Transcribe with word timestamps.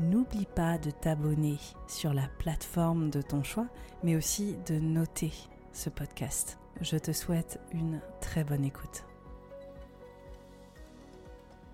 n'oublie 0.00 0.46
pas 0.54 0.78
de 0.78 0.90
t'abonner 0.90 1.56
sur 1.86 2.14
la 2.14 2.28
plateforme 2.38 3.10
de 3.10 3.22
ton 3.22 3.42
choix, 3.42 3.66
mais 4.02 4.16
aussi 4.16 4.56
de 4.66 4.78
noter 4.78 5.32
ce 5.72 5.90
podcast. 5.90 6.58
Je 6.80 6.96
te 6.96 7.12
souhaite 7.12 7.60
une 7.72 8.00
très 8.20 8.44
bonne 8.44 8.64
écoute. 8.64 9.04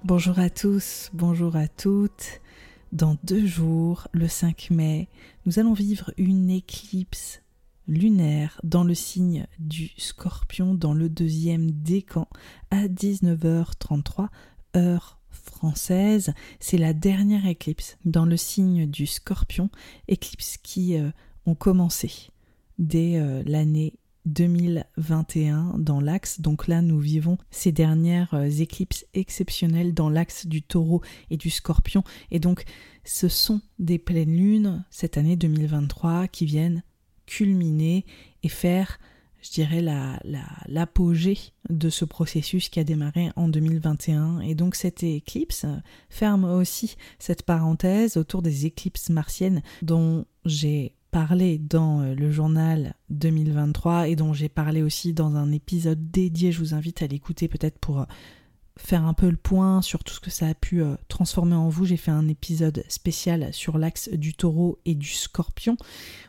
Bonjour 0.05 0.39
à 0.39 0.51
tous, 0.51 1.11
bonjour 1.13 1.57
à 1.57 1.69
toutes. 1.69 2.41
Dans 2.93 3.17
deux 3.25 3.47
jours, 3.47 4.09
le 4.13 4.29
5 4.29 4.71
mai, 4.71 5.09
nous 5.47 5.59
allons 5.59 5.73
vivre 5.73 6.13
une 6.17 6.51
éclipse 6.51 7.43
lunaire 7.89 8.61
dans 8.63 8.85
le 8.85 8.95
signe 8.95 9.47
du 9.59 9.91
scorpion 9.99 10.75
dans 10.75 10.95
le 10.95 11.09
deuxième 11.09 11.71
décan 11.71 12.29
à 12.71 12.87
19h33 12.87 14.29
heure 14.77 15.19
française. 15.37 16.33
C'est 16.61 16.79
la 16.79 16.93
dernière 16.93 17.47
éclipse 17.47 17.97
dans 18.05 18.25
le 18.25 18.37
signe 18.37 18.87
du 18.87 19.07
scorpion, 19.07 19.71
éclipse 20.09 20.57
qui 20.59 20.97
euh, 20.97 21.11
ont 21.47 21.55
commencé 21.55 22.31
dès 22.79 23.17
euh, 23.17 23.43
l'année 23.47 23.95
2021 24.27 25.75
dans 25.79 26.01
l'axe. 26.01 26.41
Donc 26.41 26.67
là, 26.67 26.83
nous 26.83 26.99
vivons 26.99 27.39
ces 27.51 27.73
dernières 27.73 28.35
euh, 28.35 28.49
éclipses 28.49 29.07
exceptionnelles 29.15 29.95
dans 29.95 30.09
l'axe 30.09 30.47
du 30.47 30.63
taureau 30.63 31.03
et 31.31 31.37
du 31.37 31.51
scorpion. 31.51 32.03
Et 32.31 32.41
donc, 32.41 32.65
ce 33.05 33.29
sont 33.29 33.61
des 33.79 33.99
pleines 33.99 34.35
lunes 34.35 34.85
cette 34.91 35.19
année 35.19 35.37
2023 35.37 36.29
qui 36.29 36.47
viennent 36.47 36.83
culminer 37.27 38.05
et 38.43 38.49
faire, 38.49 38.99
je 39.45 39.51
dirais, 39.51 39.83
l'apogée 40.67 41.39
la, 41.69 41.77
de 41.77 41.91
ce 41.91 42.07
processus 42.07 42.71
qui 42.71 42.81
a 42.81 42.85
démarré 42.85 43.31
en 43.37 43.49
2021. 43.49 44.41
Et 44.41 44.55
donc 44.55 44.75
cette 44.75 45.03
éclipse 45.03 45.67
ferme 46.09 46.45
aussi 46.45 46.97
cette 47.19 47.43
parenthèse 47.43 48.17
autour 48.17 48.41
des 48.41 48.65
éclipses 48.65 49.11
martiennes 49.11 49.63
dont 49.83 50.25
j'ai 50.47 50.95
parlé 51.11 51.59
dans 51.59 52.01
euh, 52.01 52.15
le 52.15 52.31
journal 52.33 52.95
2023 53.11 54.09
et 54.09 54.17
dont 54.17 54.33
j'ai 54.33 54.49
parlé 54.49 54.83
aussi 54.83 55.13
dans 55.13 55.37
un 55.37 55.53
épisode 55.53 56.11
dédié. 56.11 56.51
Je 56.51 56.59
vous 56.59 56.75
invite 56.75 57.03
à 57.03 57.07
l'écouter 57.07 57.47
peut-être 57.47 57.79
pour 57.79 58.01
euh, 58.01 58.05
faire 58.77 59.05
un 59.05 59.15
peu 59.15 59.31
le 59.31 59.37
point 59.37 59.83
sur 59.83 60.03
tout 60.03 60.15
ce 60.15 60.21
que 60.21 60.31
ça 60.31 60.49
a 60.49 60.55
pu 60.55 60.83
euh, 60.83 60.97
transformer 61.09 61.55
en 61.55 61.69
vous. 61.69 61.85
J'ai 61.85 61.97
fait 61.97 62.11
un 62.11 62.29
épisode 62.29 62.85
spécial 62.89 63.53
sur 63.53 63.79
l'axe 63.79 64.09
du 64.09 64.35
taureau 64.35 64.79
et 64.85 64.95
du 64.95 65.09
scorpion 65.09 65.77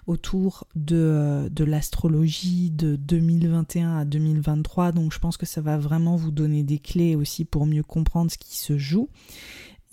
autour 0.06 0.68
de, 0.76 0.96
euh, 0.96 1.50
de 1.50 1.64
l'astrologie 1.64 2.70
de 2.70 2.96
2021 2.96 3.98
à 3.98 4.06
2023. 4.06 4.92
Donc 4.92 5.12
je 5.12 5.20
pense 5.20 5.38
que 5.38 5.46
ça 5.46 5.62
va 5.62 5.78
vraiment 5.78 6.16
vous 6.16 6.32
donner 6.32 6.64
des 6.64 6.80
clés 6.80 7.16
aussi 7.16 7.46
pour 7.46 7.66
mieux 7.66 7.84
comprendre 7.84 8.32
ce 8.32 8.38
qui 8.38 8.58
se 8.58 8.78
joue. 8.78 9.10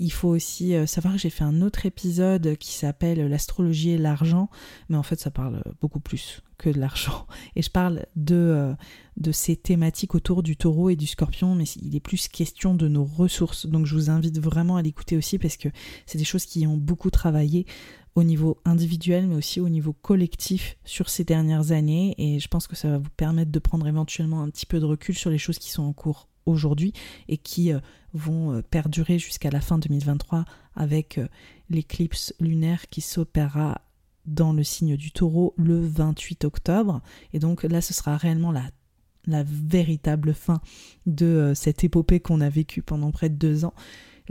Il 0.02 0.10
faut 0.10 0.30
aussi 0.30 0.74
euh, 0.74 0.84
savoir 0.84 1.14
que 1.14 1.20
j'ai 1.20 1.30
fait 1.30 1.44
un 1.44 1.62
autre 1.62 1.86
épisode 1.86 2.56
qui 2.56 2.72
s'appelle 2.72 3.24
L'astrologie 3.28 3.90
et 3.90 3.98
l'argent, 3.98 4.50
mais 4.88 4.96
en 4.96 5.04
fait 5.04 5.20
ça 5.20 5.30
parle 5.30 5.62
beaucoup 5.80 6.00
plus 6.00 6.42
que 6.58 6.70
de 6.70 6.80
l'argent. 6.80 7.24
Et 7.56 7.62
je 7.62 7.70
parle 7.70 8.06
de, 8.16 8.34
euh, 8.34 8.74
de 9.16 9.30
ces 9.30 9.54
thématiques 9.54 10.16
autour 10.16 10.42
du 10.42 10.56
taureau 10.56 10.90
et 10.90 10.96
du 10.96 11.06
scorpion, 11.06 11.54
mais 11.54 11.66
il 11.80 11.94
est 11.94 12.00
plus 12.00 12.26
question 12.26 12.74
de 12.74 12.88
nos 12.88 13.04
ressources. 13.04 13.66
Donc 13.66 13.86
je 13.86 13.94
vous 13.94 14.10
invite 14.10 14.40
vraiment 14.40 14.76
à 14.76 14.82
l'écouter 14.82 15.16
aussi 15.16 15.38
parce 15.38 15.56
que 15.56 15.68
c'est 16.04 16.18
des 16.18 16.24
choses 16.24 16.46
qui 16.46 16.66
ont 16.66 16.76
beaucoup 16.76 17.10
travaillé 17.10 17.64
au 18.16 18.24
niveau 18.24 18.58
individuel, 18.64 19.28
mais 19.28 19.36
aussi 19.36 19.60
au 19.60 19.68
niveau 19.68 19.92
collectif 19.92 20.78
sur 20.84 21.10
ces 21.10 21.22
dernières 21.22 21.70
années. 21.70 22.16
Et 22.18 22.40
je 22.40 22.48
pense 22.48 22.66
que 22.66 22.74
ça 22.74 22.90
va 22.90 22.98
vous 22.98 23.10
permettre 23.16 23.52
de 23.52 23.58
prendre 23.60 23.86
éventuellement 23.86 24.42
un 24.42 24.50
petit 24.50 24.66
peu 24.66 24.80
de 24.80 24.84
recul 24.84 25.14
sur 25.14 25.30
les 25.30 25.38
choses 25.38 25.60
qui 25.60 25.70
sont 25.70 25.84
en 25.84 25.92
cours 25.92 26.26
aujourd'hui 26.46 26.92
et 27.28 27.36
qui 27.36 27.72
euh, 27.72 27.80
vont 28.14 28.52
euh, 28.52 28.62
perdurer 28.62 29.18
jusqu'à 29.18 29.50
la 29.50 29.60
fin 29.60 29.78
2023 29.78 30.44
avec 30.74 31.18
euh, 31.18 31.28
l'éclipse 31.70 32.34
lunaire 32.40 32.88
qui 32.88 33.00
s'opérera 33.00 33.82
dans 34.26 34.52
le 34.52 34.62
signe 34.62 34.96
du 34.96 35.10
taureau 35.10 35.54
le 35.56 35.80
28 35.80 36.44
octobre. 36.44 37.00
Et 37.32 37.38
donc 37.38 37.64
là, 37.64 37.80
ce 37.80 37.92
sera 37.92 38.16
réellement 38.16 38.52
la, 38.52 38.64
la 39.26 39.42
véritable 39.42 40.32
fin 40.32 40.60
de 41.06 41.52
cette 41.56 41.82
épopée 41.82 42.20
qu'on 42.20 42.40
a 42.40 42.48
vécue 42.48 42.82
pendant 42.82 43.10
près 43.10 43.28
de 43.28 43.34
deux 43.34 43.64
ans. 43.64 43.74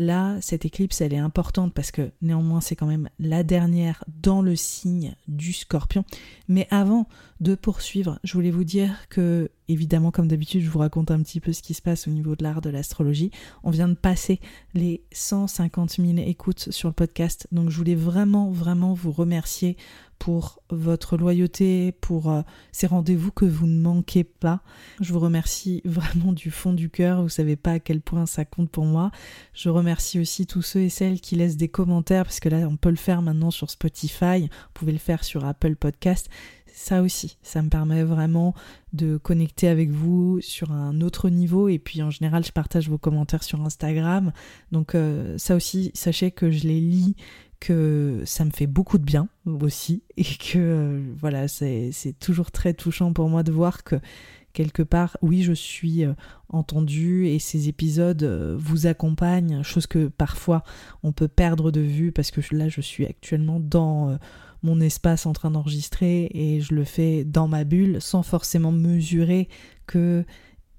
Là, 0.01 0.38
cette 0.41 0.66
éclipse, 0.66 1.00
elle 1.01 1.13
est 1.13 1.19
importante 1.19 1.75
parce 1.75 1.91
que 1.91 2.09
néanmoins, 2.23 2.59
c'est 2.59 2.75
quand 2.75 2.88
même 2.88 3.07
la 3.19 3.44
dernière 3.44 4.03
dans 4.07 4.41
le 4.41 4.56
signe 4.56 5.13
du 5.28 5.53
scorpion. 5.53 6.03
Mais 6.47 6.67
avant 6.72 7.07
de 7.39 7.53
poursuivre, 7.53 8.17
je 8.23 8.34
voulais 8.34 8.50
vous 8.50 8.63
dire 8.63 9.07
que, 9.09 9.51
évidemment, 9.67 10.09
comme 10.09 10.28
d'habitude, 10.28 10.63
je 10.63 10.72
vous 10.72 10.79
raconte 10.79 11.12
un 11.12 11.22
petit 11.22 11.39
peu 11.39 11.53
ce 11.53 11.62
qui 11.62 11.75
se 11.75 11.84
passe 11.84 12.07
au 12.07 12.12
niveau 12.12 12.35
de 12.35 12.41
l'art 12.41 12.62
de 12.62 12.72
l'astrologie. 12.72 13.29
On 13.63 13.69
vient 13.69 13.88
de 13.88 13.94
passer 13.94 14.39
les 14.73 15.03
150 15.12 15.97
000 15.97 16.18
écoutes 16.18 16.72
sur 16.72 16.89
le 16.89 16.94
podcast. 16.94 17.47
Donc, 17.51 17.69
je 17.69 17.78
voulais 17.78 17.94
vraiment, 17.94 18.50
vraiment 18.50 18.95
vous 18.95 19.12
remercier 19.12 19.78
pour 20.22 20.62
votre 20.70 21.18
loyauté, 21.18 21.94
pour 21.94 22.30
euh, 22.30 22.44
ces 22.72 22.86
rendez-vous 22.86 23.32
que 23.32 23.44
vous 23.44 23.66
ne 23.66 23.82
manquez 23.82 24.24
pas. 24.24 24.62
Je 25.00 25.14
vous 25.14 25.20
remercie 25.20 25.82
vraiment 25.86 26.32
du 26.32 26.52
fond 26.52 26.74
du 26.74 26.92
cœur, 26.92 27.24
vous 27.24 27.30
savez 27.30 27.56
pas 27.56 27.72
à 27.72 27.80
quel 27.80 28.02
point 28.02 28.28
ça 28.28 28.46
compte 28.46 28.70
pour 28.70 28.86
moi. 28.86 29.10
Je 29.56 29.70
remercie 29.70 30.20
aussi 30.20 30.46
tous 30.46 30.62
ceux 30.62 30.81
et 30.81 30.90
celles 30.90 31.22
qui 31.22 31.36
laissent 31.36 31.58
des 31.58 31.70
commentaires, 31.70 32.24
parce 32.24 32.40
que 32.40 32.50
là 32.50 32.68
on 32.70 32.76
peut 32.76 32.92
le 32.92 32.98
faire 32.98 33.24
maintenant 33.24 33.50
sur 33.50 33.72
Spotify, 33.72 34.42
vous 34.42 34.74
pouvez 34.76 34.92
le 34.92 35.00
faire 35.00 35.24
sur 35.24 35.44
Apple 35.44 35.76
Podcast. 35.76 36.30
Ça 36.72 37.02
aussi, 37.02 37.40
ça 37.42 37.64
me 37.64 37.70
permet 37.70 38.04
vraiment 38.04 38.54
de 38.94 39.18
connecter 39.18 39.70
avec 39.70 39.90
vous 39.90 40.40
sur 40.40 40.72
un 40.72 41.02
autre 41.02 41.30
niveau 41.30 41.68
et 41.68 41.80
puis 41.80 42.04
en 42.04 42.12
général 42.12 42.46
je 42.46 42.52
partage 42.52 42.90
vos 42.90 43.00
commentaires 43.00 43.44
sur 43.44 43.60
Instagram. 43.62 44.34
Donc 44.72 44.94
euh, 44.94 45.36
ça 45.40 45.56
aussi, 45.56 45.90
sachez 45.96 46.30
que 46.30 46.52
je 46.52 46.68
les 46.68 46.80
lis, 46.80 47.16
que 47.62 48.24
ça 48.26 48.44
me 48.44 48.50
fait 48.50 48.68
beaucoup 48.68 48.98
de 48.98 49.06
bien 49.06 49.30
aussi 49.46 50.04
et 50.18 50.24
que 50.24 50.58
euh, 50.58 51.14
voilà 51.18 51.48
c'est 51.48 51.94
toujours 52.20 52.52
très 52.52 52.74
touchant 52.74 53.14
pour 53.14 53.30
moi 53.30 53.44
de 53.44 53.54
voir 53.54 53.86
que 53.86 53.96
quelque 54.52 54.84
part 54.84 55.16
oui 55.22 55.44
je 55.44 55.54
suis 55.54 56.04
euh, 56.04 56.13
entendue 56.50 57.28
et 57.28 57.40
ces 57.40 57.69
épisodes 57.69 58.24
euh, 58.24 58.58
vous 58.60 58.88
accompagnent 58.88 59.63
chose 59.63 59.88
que 59.88 60.08
parfois 60.08 60.63
on 61.04 61.13
peut 61.13 61.30
perdre 61.30 61.72
de 61.72 61.80
vue 61.80 62.12
parce 62.12 62.31
que 62.31 62.42
là 62.54 62.68
je 62.68 62.81
suis 62.81 63.06
actuellement 63.06 63.60
dans 63.62 64.18
mon 64.64 64.81
espace 64.81 65.25
en 65.25 65.34
train 65.34 65.52
d'enregistrer 65.52 66.30
et 66.34 66.62
je 66.62 66.74
le 66.74 66.84
fais 66.84 67.24
dans 67.24 67.48
ma 67.48 67.64
bulle 67.64 68.02
sans 68.02 68.24
forcément 68.24 68.72
mesurer 68.72 69.48
que 69.86 70.25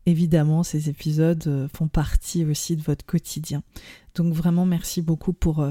évidemment 0.05 0.65
ces 0.65 0.89
épisodes 0.89 1.69
font 1.73 1.89
partie 1.89 2.45
aussi 2.45 2.77
de 2.77 2.83
votre 2.83 3.07
quotidien. 3.07 3.63
Donc 4.17 4.35
vraiment 4.35 4.67
merci 4.67 5.01
beaucoup 5.01 5.33
pour 5.33 5.65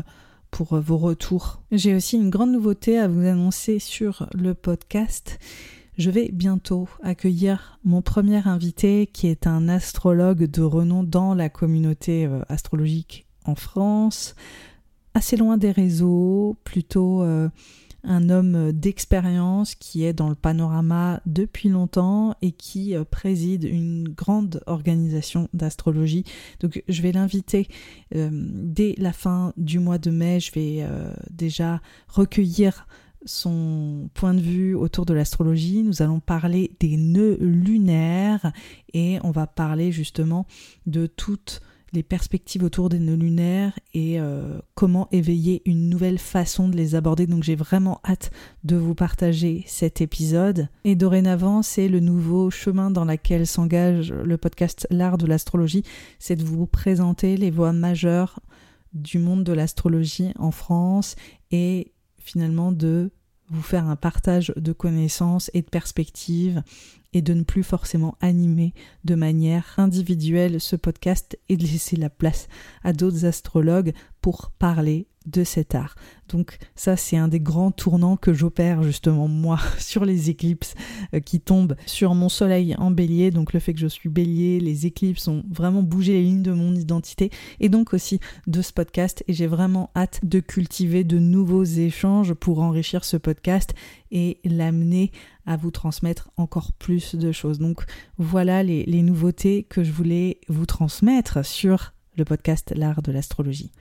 pour 0.51 0.73
euh, 0.73 0.79
vos 0.79 0.97
retours. 0.97 1.61
J'ai 1.71 1.95
aussi 1.95 2.17
une 2.17 2.29
grande 2.29 2.51
nouveauté 2.51 2.99
à 2.99 3.07
vous 3.07 3.25
annoncer 3.25 3.79
sur 3.79 4.27
le 4.33 4.53
podcast. 4.53 5.39
Je 5.97 6.09
vais 6.09 6.29
bientôt 6.31 6.87
accueillir 7.03 7.79
mon 7.83 8.01
premier 8.01 8.47
invité 8.47 9.07
qui 9.07 9.27
est 9.27 9.47
un 9.47 9.67
astrologue 9.67 10.45
de 10.45 10.61
renom 10.61 11.03
dans 11.03 11.33
la 11.33 11.49
communauté 11.49 12.25
euh, 12.25 12.41
astrologique 12.49 13.25
en 13.45 13.55
France, 13.55 14.35
assez 15.13 15.35
loin 15.37 15.57
des 15.57 15.71
réseaux, 15.71 16.57
plutôt 16.63 17.23
euh, 17.23 17.49
un 18.03 18.29
homme 18.29 18.71
d'expérience 18.71 19.75
qui 19.75 20.05
est 20.05 20.13
dans 20.13 20.29
le 20.29 20.35
panorama 20.35 21.21
depuis 21.25 21.69
longtemps 21.69 22.35
et 22.41 22.51
qui 22.51 22.95
euh, 22.95 23.03
préside 23.03 23.63
une 23.63 24.09
grande 24.09 24.61
organisation 24.65 25.49
d'astrologie. 25.53 26.23
Donc 26.59 26.83
je 26.87 27.01
vais 27.01 27.11
l'inviter 27.11 27.67
euh, 28.15 28.29
dès 28.31 28.95
la 28.97 29.13
fin 29.13 29.53
du 29.57 29.79
mois 29.79 29.97
de 29.97 30.11
mai. 30.11 30.39
Je 30.39 30.51
vais 30.51 30.77
euh, 30.81 31.13
déjà 31.29 31.81
recueillir 32.07 32.87
son 33.25 34.09
point 34.15 34.33
de 34.33 34.41
vue 34.41 34.73
autour 34.73 35.05
de 35.05 35.13
l'astrologie. 35.13 35.83
Nous 35.83 36.01
allons 36.01 36.19
parler 36.19 36.71
des 36.79 36.97
nœuds 36.97 37.37
lunaires 37.39 38.51
et 38.93 39.19
on 39.23 39.31
va 39.31 39.45
parler 39.45 39.91
justement 39.91 40.47
de 40.87 41.05
toutes 41.05 41.61
les 41.93 42.03
perspectives 42.03 42.63
autour 42.63 42.89
des 42.89 42.99
nœuds 42.99 43.15
lunaires 43.15 43.77
et 43.93 44.19
euh, 44.19 44.59
comment 44.75 45.07
éveiller 45.11 45.61
une 45.65 45.89
nouvelle 45.89 46.19
façon 46.19 46.69
de 46.69 46.77
les 46.77 46.95
aborder. 46.95 47.27
Donc 47.27 47.43
j'ai 47.43 47.55
vraiment 47.55 47.99
hâte 48.07 48.31
de 48.63 48.75
vous 48.75 48.95
partager 48.95 49.63
cet 49.67 50.01
épisode. 50.01 50.69
Et 50.83 50.95
dorénavant, 50.95 51.61
c'est 51.61 51.87
le 51.87 51.99
nouveau 51.99 52.49
chemin 52.49 52.91
dans 52.91 53.05
lequel 53.05 53.45
s'engage 53.45 54.11
le 54.13 54.37
podcast 54.37 54.87
L'art 54.89 55.17
de 55.17 55.25
l'astrologie, 55.25 55.83
c'est 56.19 56.35
de 56.35 56.43
vous 56.43 56.65
présenter 56.65 57.37
les 57.37 57.51
voies 57.51 57.73
majeures 57.73 58.39
du 58.93 59.19
monde 59.19 59.43
de 59.43 59.53
l'astrologie 59.53 60.33
en 60.37 60.51
France 60.51 61.15
et 61.51 61.93
finalement 62.19 62.71
de 62.71 63.11
vous 63.51 63.61
faire 63.61 63.87
un 63.87 63.95
partage 63.95 64.53
de 64.55 64.71
connaissances 64.73 65.51
et 65.53 65.61
de 65.61 65.69
perspectives 65.69 66.63
et 67.13 67.21
de 67.21 67.33
ne 67.33 67.43
plus 67.43 67.63
forcément 67.63 68.17
animer 68.21 68.73
de 69.03 69.15
manière 69.15 69.73
individuelle 69.77 70.61
ce 70.61 70.75
podcast 70.75 71.37
et 71.49 71.57
de 71.57 71.63
laisser 71.63 71.97
la 71.97 72.09
place 72.09 72.47
à 72.83 72.93
d'autres 72.93 73.25
astrologues 73.25 73.93
pour 74.21 74.51
parler 74.51 75.07
de 75.25 75.43
cet 75.43 75.75
art. 75.75 75.95
Donc 76.29 76.57
ça 76.75 76.95
c'est 76.95 77.17
un 77.17 77.27
des 77.27 77.39
grands 77.39 77.71
tournants 77.71 78.17
que 78.17 78.33
j'opère 78.33 78.83
justement 78.83 79.27
moi 79.27 79.59
sur 79.77 80.05
les 80.05 80.29
éclipses 80.29 80.75
euh, 81.13 81.19
qui 81.19 81.39
tombent 81.39 81.75
sur 81.85 82.15
mon 82.15 82.29
soleil 82.29 82.75
en 82.77 82.91
bélier. 82.91 83.31
Donc 83.31 83.53
le 83.53 83.59
fait 83.59 83.73
que 83.73 83.79
je 83.79 83.87
suis 83.87 84.09
bélier, 84.09 84.59
les 84.59 84.85
éclipses 84.85 85.27
ont 85.27 85.43
vraiment 85.49 85.83
bougé 85.83 86.13
les 86.13 86.23
lignes 86.23 86.41
de 86.41 86.53
mon 86.53 86.73
identité 86.73 87.29
et 87.59 87.69
donc 87.69 87.93
aussi 87.93 88.19
de 88.47 88.61
ce 88.61 88.73
podcast 88.73 89.23
et 89.27 89.33
j'ai 89.33 89.47
vraiment 89.47 89.91
hâte 89.95 90.21
de 90.23 90.39
cultiver 90.39 91.03
de 91.03 91.19
nouveaux 91.19 91.63
échanges 91.63 92.33
pour 92.33 92.59
enrichir 92.61 93.03
ce 93.03 93.17
podcast 93.17 93.73
et 94.11 94.39
l'amener 94.43 95.11
à 95.45 95.57
vous 95.57 95.71
transmettre 95.71 96.31
encore 96.37 96.71
plus 96.73 97.15
de 97.15 97.31
choses. 97.31 97.59
Donc 97.59 97.83
voilà 98.17 98.63
les, 98.63 98.83
les 98.85 99.01
nouveautés 99.01 99.63
que 99.63 99.83
je 99.83 99.91
voulais 99.91 100.39
vous 100.47 100.65
transmettre 100.65 101.45
sur 101.45 101.93
le 102.17 102.25
podcast 102.25 102.73
L'art 102.75 103.01
de 103.01 103.11
l'astrologie. 103.11 103.71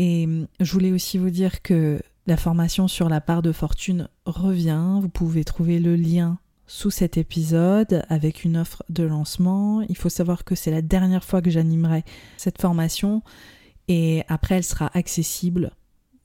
Et 0.00 0.24
hum, 0.24 0.46
je 0.58 0.72
voulais 0.72 0.92
aussi 0.92 1.18
vous 1.18 1.28
dire 1.28 1.60
que 1.60 2.00
la 2.26 2.38
formation 2.38 2.88
sur 2.88 3.10
la 3.10 3.20
part 3.20 3.42
de 3.42 3.52
fortune 3.52 4.08
revient. 4.24 4.98
Vous 4.98 5.10
pouvez 5.10 5.44
trouver 5.44 5.78
le 5.78 5.94
lien 5.94 6.38
sous 6.66 6.90
cet 6.90 7.18
épisode 7.18 8.02
avec 8.08 8.44
une 8.44 8.56
offre 8.56 8.82
de 8.88 9.02
lancement. 9.02 9.82
Il 9.90 9.96
faut 9.98 10.08
savoir 10.08 10.44
que 10.44 10.54
c'est 10.54 10.70
la 10.70 10.80
dernière 10.80 11.22
fois 11.22 11.42
que 11.42 11.50
j'animerai 11.50 12.04
cette 12.38 12.62
formation 12.62 13.22
et 13.88 14.22
après 14.28 14.54
elle 14.54 14.64
sera 14.64 14.90
accessible 14.94 15.72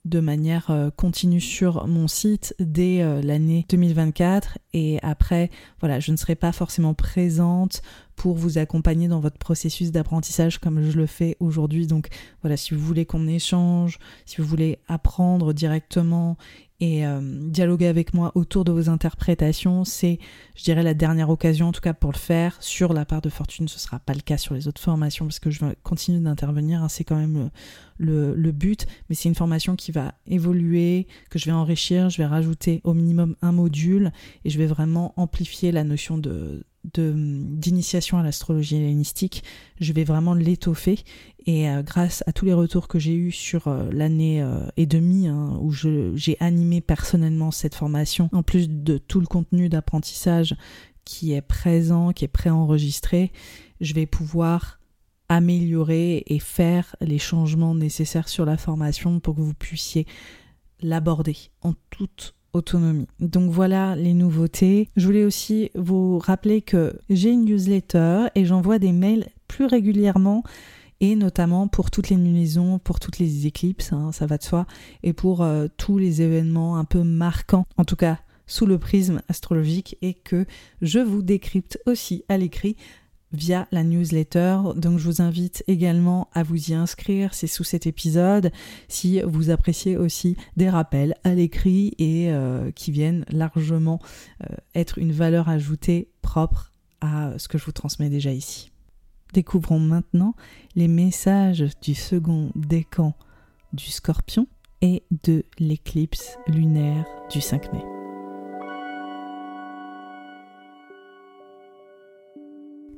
de 0.06 0.19
manière 0.19 0.69
euh, 0.69 0.92
continue 0.96 1.42
sur 1.42 1.88
mon 1.88 2.07
site 2.07 2.56
dès 2.60 3.02
euh, 3.02 3.22
l'année 3.22 3.66
2024 3.69 4.60
et 4.74 5.00
après 5.02 5.50
voilà 5.80 6.00
je 6.00 6.12
ne 6.12 6.18
serai 6.18 6.36
pas 6.36 6.52
forcément 6.52 6.94
présente 6.94 7.81
pour 8.16 8.36
vous 8.36 8.57
accompagner 8.57 9.07
dans 9.07 9.19
votre 9.19 9.38
processus 9.38 9.92
d'apprentissage 9.92 10.60
comme 10.60 10.81
je 10.81 10.98
le 10.98 11.06
fais 11.06 11.36
aujourd'hui. 11.40 11.88
Donc 11.88 12.07
voilà 12.42 12.56
si 12.56 12.74
vous 12.74 12.80
voulez 12.80 13.06
qu'on 13.06 13.28
échange 13.28 14.00
si 14.25 14.38
vous 14.42 14.48
voulez 14.48 14.80
apprendre 14.88 15.54
directement 15.54 16.38
et 16.80 17.06
euh, 17.06 17.22
dialoguer 17.22 17.88
avec 17.88 18.13
moi 18.13 18.31
autour 18.36 18.66
de 18.66 18.72
vos 18.72 18.89
interprétations, 18.89 19.86
c'est, 19.86 20.19
je 20.56 20.63
dirais, 20.63 20.83
la 20.83 20.94
dernière 20.94 21.30
occasion, 21.30 21.69
en 21.69 21.72
tout 21.72 21.81
cas 21.81 21.94
pour 21.94 22.12
le 22.12 22.18
faire. 22.18 22.57
Sur 22.60 22.94
la 22.94 23.06
part 23.06 23.22
de 23.22 23.30
fortune, 23.30 23.68
ce 23.68 23.80
sera 23.80 24.00
pas 24.00 24.13
le 24.13 24.19
cas 24.19 24.38
sur 24.38 24.54
les 24.54 24.68
autres 24.68 24.81
formations, 24.81 25.25
parce 25.25 25.39
que 25.39 25.50
je 25.50 25.63
vais 25.63 25.75
continuer 25.83 26.19
d'intervenir, 26.19 26.83
hein, 26.83 26.89
c'est 26.89 27.04
quand 27.04 27.16
même 27.16 27.50
le, 27.98 28.36
le 28.36 28.51
but, 28.51 28.86
mais 29.10 29.16
c'est 29.16 29.30
une 29.30 29.36
formation 29.36 29.75
qui 29.75 29.92
va 29.92 30.16
évoluer, 30.27 31.07
que 31.30 31.39
je 31.39 31.45
vais 31.45 31.51
enrichir, 31.51 32.10
je 32.10 32.18
vais 32.18 32.25
rajouter 32.25 32.81
au 32.83 32.94
minimum 32.94 33.36
un 33.42 33.54
module, 33.54 34.12
et 34.44 34.50
je 34.50 34.57
vais 34.57 34.68
vraiment 34.68 35.13
amplifier 35.16 35.72
la 35.72 35.83
notion 35.83 36.18
de 36.18 36.66
d'initiation 36.94 38.18
à 38.18 38.24
l'astrologie 38.24 38.78
hellénistique, 38.78 39.44
je 39.80 39.94
vais 39.94 40.04
vraiment 40.04 40.34
l'étoffer. 40.34 41.00
Et 41.46 41.70
euh, 41.70 41.84
grâce 41.84 42.24
à 42.28 42.34
tous 42.34 42.46
les 42.46 42.54
retours 42.54 42.88
que 42.88 43.00
j'ai 43.00 43.14
eus 43.14 43.32
sur 43.32 43.68
euh, 43.68 43.90
l'année 43.92 44.42
euh, 44.42 44.68
et 44.78 44.86
demie 44.86 45.28
hein, 45.28 45.58
où 45.62 45.72
j'ai 45.72 46.38
animé 46.40 46.82
personnellement 46.82 47.52
cette 47.52 47.76
formation, 47.76 48.30
en 48.34 48.44
plus 48.44 48.70
de 48.70 48.98
tout 48.98 49.20
le 49.20 49.28
contenu 49.28 49.70
d'apprentissage 49.70 50.56
qui 51.04 51.34
est 51.34 51.42
présent, 51.42 52.12
qui 52.14 52.26
est 52.26 52.30
préenregistré, 52.30 53.32
je 53.80 53.94
vais 53.94 54.08
pouvoir 54.08 54.80
améliorer 55.30 56.24
et 56.28 56.40
faire 56.40 56.96
les 57.02 57.20
changements 57.20 57.76
nécessaires 57.76 58.30
sur 58.30 58.46
la 58.46 58.58
formation 58.58 59.20
pour 59.20 59.36
que 59.36 59.42
vous 59.42 59.54
puissiez 59.54 60.06
l'aborder 60.82 61.38
en 61.62 61.74
toute 61.90 62.35
Donc 63.19 63.52
voilà 63.52 63.96
les 63.96 64.13
nouveautés. 64.13 64.90
Je 64.96 65.06
voulais 65.06 65.25
aussi 65.25 65.72
vous 65.75 66.19
rappeler 66.19 66.62
que 66.62 66.94
j'ai 67.10 67.31
une 67.31 67.46
newsletter 67.46 68.28
et 68.36 68.46
j'envoie 68.46 68.80
des 68.80 68.92
mails 68.92 69.28
plus 69.48 69.66
régulièrement 69.66 70.44
et 71.02 71.16
notamment 71.16 71.68
pour 71.68 71.92
toutes 71.92 72.10
les 72.10 72.16
nuisaisons, 72.16 72.80
pour 72.80 73.00
toutes 73.00 73.19
les 73.19 73.48
éclipses, 73.48 73.92
hein, 73.92 74.12
ça 74.12 74.25
va 74.25 74.38
de 74.38 74.44
soi, 74.44 74.66
et 75.04 75.13
pour 75.13 75.44
euh, 75.44 75.68
tous 75.75 75.98
les 75.98 76.22
événements 76.22 76.78
un 76.78 76.86
peu 76.86 77.04
marquants, 77.04 77.66
en 77.78 77.84
tout 77.84 77.98
cas 77.98 78.19
sous 78.48 78.66
le 78.66 78.78
prisme 78.78 79.22
astrologique, 79.28 79.98
et 80.01 80.13
que 80.13 80.46
je 80.81 81.00
vous 81.00 81.22
décrypte 81.22 81.80
aussi 81.86 82.24
à 82.30 82.38
l'écrit 82.38 82.78
via 83.31 83.68
la 83.72 83.83
newsletter. 83.83 84.60
Donc 84.75 85.00
je 85.00 85.06
vous 85.06 85.22
invite 85.22 85.63
également 85.68 86.30
à 86.33 86.44
vous 86.44 86.72
y 86.72 86.74
inscrire, 86.74 87.33
c'est 87.33 87.48
sous 87.48 87.63
cet 87.63 87.88
épisode, 87.88 88.51
si 88.88 89.22
vous 89.22 89.50
appréciez 89.50 89.98
aussi 89.98 90.38
des 90.57 90.69
rappels 90.69 91.16
à 91.24 91.33
l'écrit 91.33 91.94
et 91.98 92.31
euh, 92.31 92.72
qui 92.72 92.92
viennent 92.92 93.25
largement 93.30 94.00
euh, 94.44 94.56
être 94.74 94.98
une 94.98 95.12
valeur 95.12 95.50
ajoutée 95.50 96.10
propre 96.22 96.72
à 97.01 97.38
ce 97.38 97.48
que 97.48 97.57
je 97.57 97.66
vous 97.66 97.72
transmets 97.72 98.10
déjà 98.10 98.31
ici. 98.31 98.72
Découvrons 99.33 99.80
maintenant 99.80 100.36
les 100.75 100.88
messages 100.88 101.66
du 101.81 101.94
second 101.94 102.51
décan 102.56 103.13
du 103.74 103.86
scorpion 103.86 104.48
et 104.81 105.04
de 105.24 105.44
l'éclipse 105.60 106.38
lunaire 106.48 107.06
du 107.30 107.42
5 107.42 107.74
mai. 107.74 107.95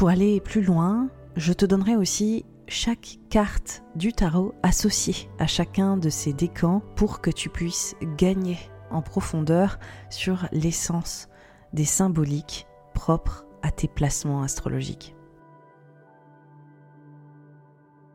Pour 0.00 0.08
aller 0.08 0.40
plus 0.40 0.62
loin, 0.62 1.10
je 1.36 1.52
te 1.52 1.66
donnerai 1.66 1.94
aussi 1.94 2.46
chaque 2.68 3.18
carte 3.28 3.82
du 3.96 4.14
tarot 4.14 4.54
associée 4.62 5.28
à 5.38 5.46
chacun 5.46 5.98
de 5.98 6.08
ces 6.08 6.32
décans 6.32 6.80
pour 6.96 7.20
que 7.20 7.30
tu 7.30 7.50
puisses 7.50 7.94
gagner 8.16 8.56
en 8.90 9.02
profondeur 9.02 9.78
sur 10.08 10.48
l'essence 10.52 11.28
des 11.74 11.84
symboliques 11.84 12.66
propres 12.94 13.44
à 13.60 13.70
tes 13.70 13.88
placements 13.88 14.40
astrologiques. 14.40 15.14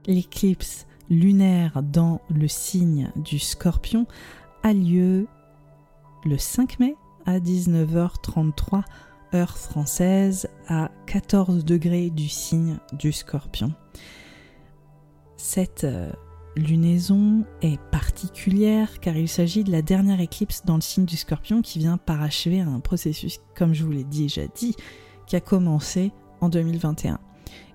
L'éclipse 0.08 0.88
lunaire 1.12 1.84
dans 1.84 2.20
le 2.32 2.48
signe 2.48 3.12
du 3.16 3.38
scorpion 3.38 4.08
a 4.64 4.74
lieu 4.74 5.28
le 6.26 6.40
5 6.40 6.80
mai 6.80 6.96
à 7.28 7.38
19h33 7.38 8.82
heure 9.34 9.58
française 9.58 10.48
à 10.68 10.92
14 11.08 11.66
degrés 11.66 12.10
du 12.10 12.30
signe 12.30 12.78
du 12.94 13.12
scorpion. 13.12 13.74
Cette 15.38 15.84
euh, 15.84 16.12
lunaison 16.56 17.46
est 17.62 17.80
particulière 17.92 19.00
car 19.00 19.18
il 19.18 19.28
s'agit 19.28 19.64
de 19.64 19.72
la 19.72 19.82
dernière 19.82 20.20
éclipse 20.20 20.64
dans 20.66 20.76
le 20.76 20.82
signe 20.82 21.06
du 21.06 21.18
scorpion 21.18 21.62
qui 21.62 21.80
vient 21.80 21.98
parachever 21.98 22.62
un 22.62 22.80
processus, 22.80 23.40
comme 23.56 23.74
je 23.74 23.84
vous 23.84 23.92
l'ai 23.92 24.04
déjà 24.04 24.48
dit, 24.48 24.76
qui 25.28 25.36
a 25.36 25.42
commencé 25.42 26.12
en 26.42 26.50
2021. 26.50 27.20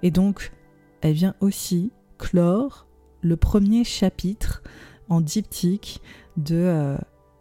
Et 0.03 0.11
donc, 0.11 0.53
elle 1.01 1.15
vient 1.15 1.35
aussi 1.41 1.93
clore 2.19 2.87
le 3.23 3.37
premier 3.37 3.85
chapitre 3.85 4.63
en 5.09 5.21
diptyque 5.21 6.01
de 6.37 6.57
euh, 6.57 6.97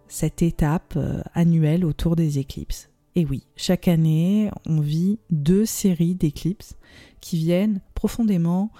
cette 0.07 0.41
étape 0.41 0.95
euh, 0.97 1.21
annuelle 1.33 1.85
autour 1.85 2.15
des 2.15 2.39
éclipses. 2.39 2.88
Et 3.15 3.25
oui, 3.25 3.43
chaque 3.55 3.87
année, 3.87 4.49
on 4.65 4.79
vit 4.79 5.19
deux 5.29 5.65
séries 5.65 6.15
d'éclipses 6.15 6.75
qui 7.21 7.37
viennent 7.37 7.81
profondément 7.95 8.71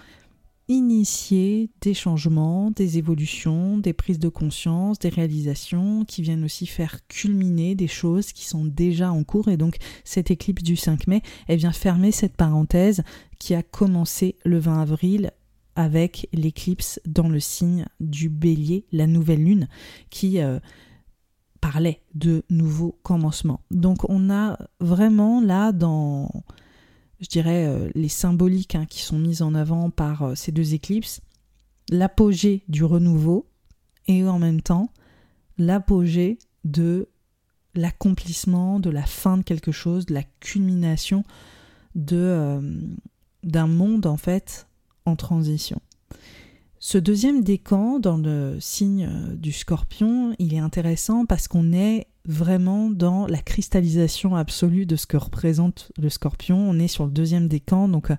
initier 0.69 1.71
des 1.81 1.95
changements, 1.95 2.69
des 2.69 2.99
évolutions, 2.99 3.79
des 3.79 3.91
prises 3.91 4.19
de 4.19 4.29
conscience, 4.29 4.99
des 4.99 5.09
réalisations 5.09 6.05
qui 6.05 6.21
viennent 6.21 6.43
aussi 6.43 6.67
faire 6.67 7.05
culminer 7.07 7.73
des 7.73 7.87
choses 7.87 8.31
qui 8.31 8.45
sont 8.45 8.65
déjà 8.65 9.11
en 9.11 9.23
cours. 9.23 9.49
Et 9.49 9.57
donc 9.57 9.77
cette 10.03 10.29
éclipse 10.29 10.61
du 10.61 10.75
5 10.75 11.07
mai, 11.07 11.23
elle 11.47 11.57
vient 11.57 11.71
fermer 11.71 12.11
cette 12.11 12.37
parenthèse 12.37 13.01
qui 13.39 13.55
a 13.55 13.63
commencé 13.63 14.35
le 14.45 14.59
20 14.59 14.81
avril 14.81 15.31
avec 15.75 16.29
l'éclipse 16.33 16.99
dans 17.05 17.29
le 17.29 17.39
signe 17.39 17.85
du 17.99 18.29
bélier, 18.29 18.85
la 18.91 19.07
nouvelle 19.07 19.43
lune, 19.43 19.67
qui 20.11 20.39
euh, 20.39 20.59
parlait 21.61 22.01
de 22.13 22.43
nouveaux 22.49 22.97
commencements. 23.03 23.61
Donc 23.71 24.09
on 24.09 24.29
a 24.29 24.57
vraiment 24.79 25.41
là 25.41 25.71
dans 25.71 26.29
je 27.19 27.27
dirais, 27.27 27.65
euh, 27.67 27.89
les 27.95 28.09
symboliques 28.09 28.75
hein, 28.75 28.85
qui 28.85 29.01
sont 29.01 29.19
mises 29.19 29.41
en 29.41 29.53
avant 29.53 29.89
par 29.89 30.23
euh, 30.23 30.35
ces 30.35 30.51
deux 30.51 30.73
éclipses, 30.73 31.21
l'apogée 31.89 32.63
du 32.67 32.83
renouveau 32.83 33.49
et 34.07 34.23
en 34.25 34.39
même 34.39 34.61
temps 34.61 34.91
l'apogée 35.57 36.39
de 36.63 37.09
l'accomplissement, 37.75 38.79
de 38.79 38.89
la 38.89 39.05
fin 39.05 39.37
de 39.37 39.43
quelque 39.43 39.71
chose, 39.71 40.05
de 40.05 40.13
la 40.13 40.23
culmination 40.23 41.23
de 41.95 42.17
euh, 42.17 42.61
d'un 43.43 43.67
monde 43.67 44.05
en 44.05 44.17
fait 44.17 44.67
en 45.05 45.15
transition. 45.15 45.81
Ce 46.81 46.97
deuxième 46.97 47.43
décan 47.43 47.99
dans 47.99 48.15
le 48.15 48.57
signe 48.61 49.35
du 49.35 49.51
scorpion, 49.51 50.33
il 50.39 50.53
est 50.53 50.59
intéressant 50.59 51.25
parce 51.25 51.49
qu'on 51.49 51.73
est 51.73 52.07
vraiment 52.23 52.89
dans 52.89 53.27
la 53.27 53.41
cristallisation 53.41 54.37
absolue 54.37 54.85
de 54.85 54.95
ce 54.95 55.05
que 55.05 55.17
représente 55.17 55.91
le 55.97 56.09
scorpion. 56.09 56.57
On 56.57 56.79
est 56.79 56.87
sur 56.87 57.05
le 57.05 57.11
deuxième 57.11 57.49
décan, 57.49 57.89
donc 57.89 58.11
euh, 58.11 58.15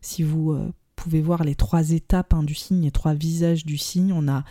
si 0.00 0.24
vous 0.24 0.50
euh, 0.50 0.72
pouvez 0.96 1.20
voir 1.20 1.44
les 1.44 1.54
trois 1.54 1.92
étapes 1.92 2.34
hein, 2.34 2.42
du 2.42 2.56
signe, 2.56 2.82
les 2.82 2.90
trois 2.90 3.14
visages 3.14 3.64
du 3.64 3.78
signe, 3.78 4.12
on 4.12 4.26
a 4.26 4.42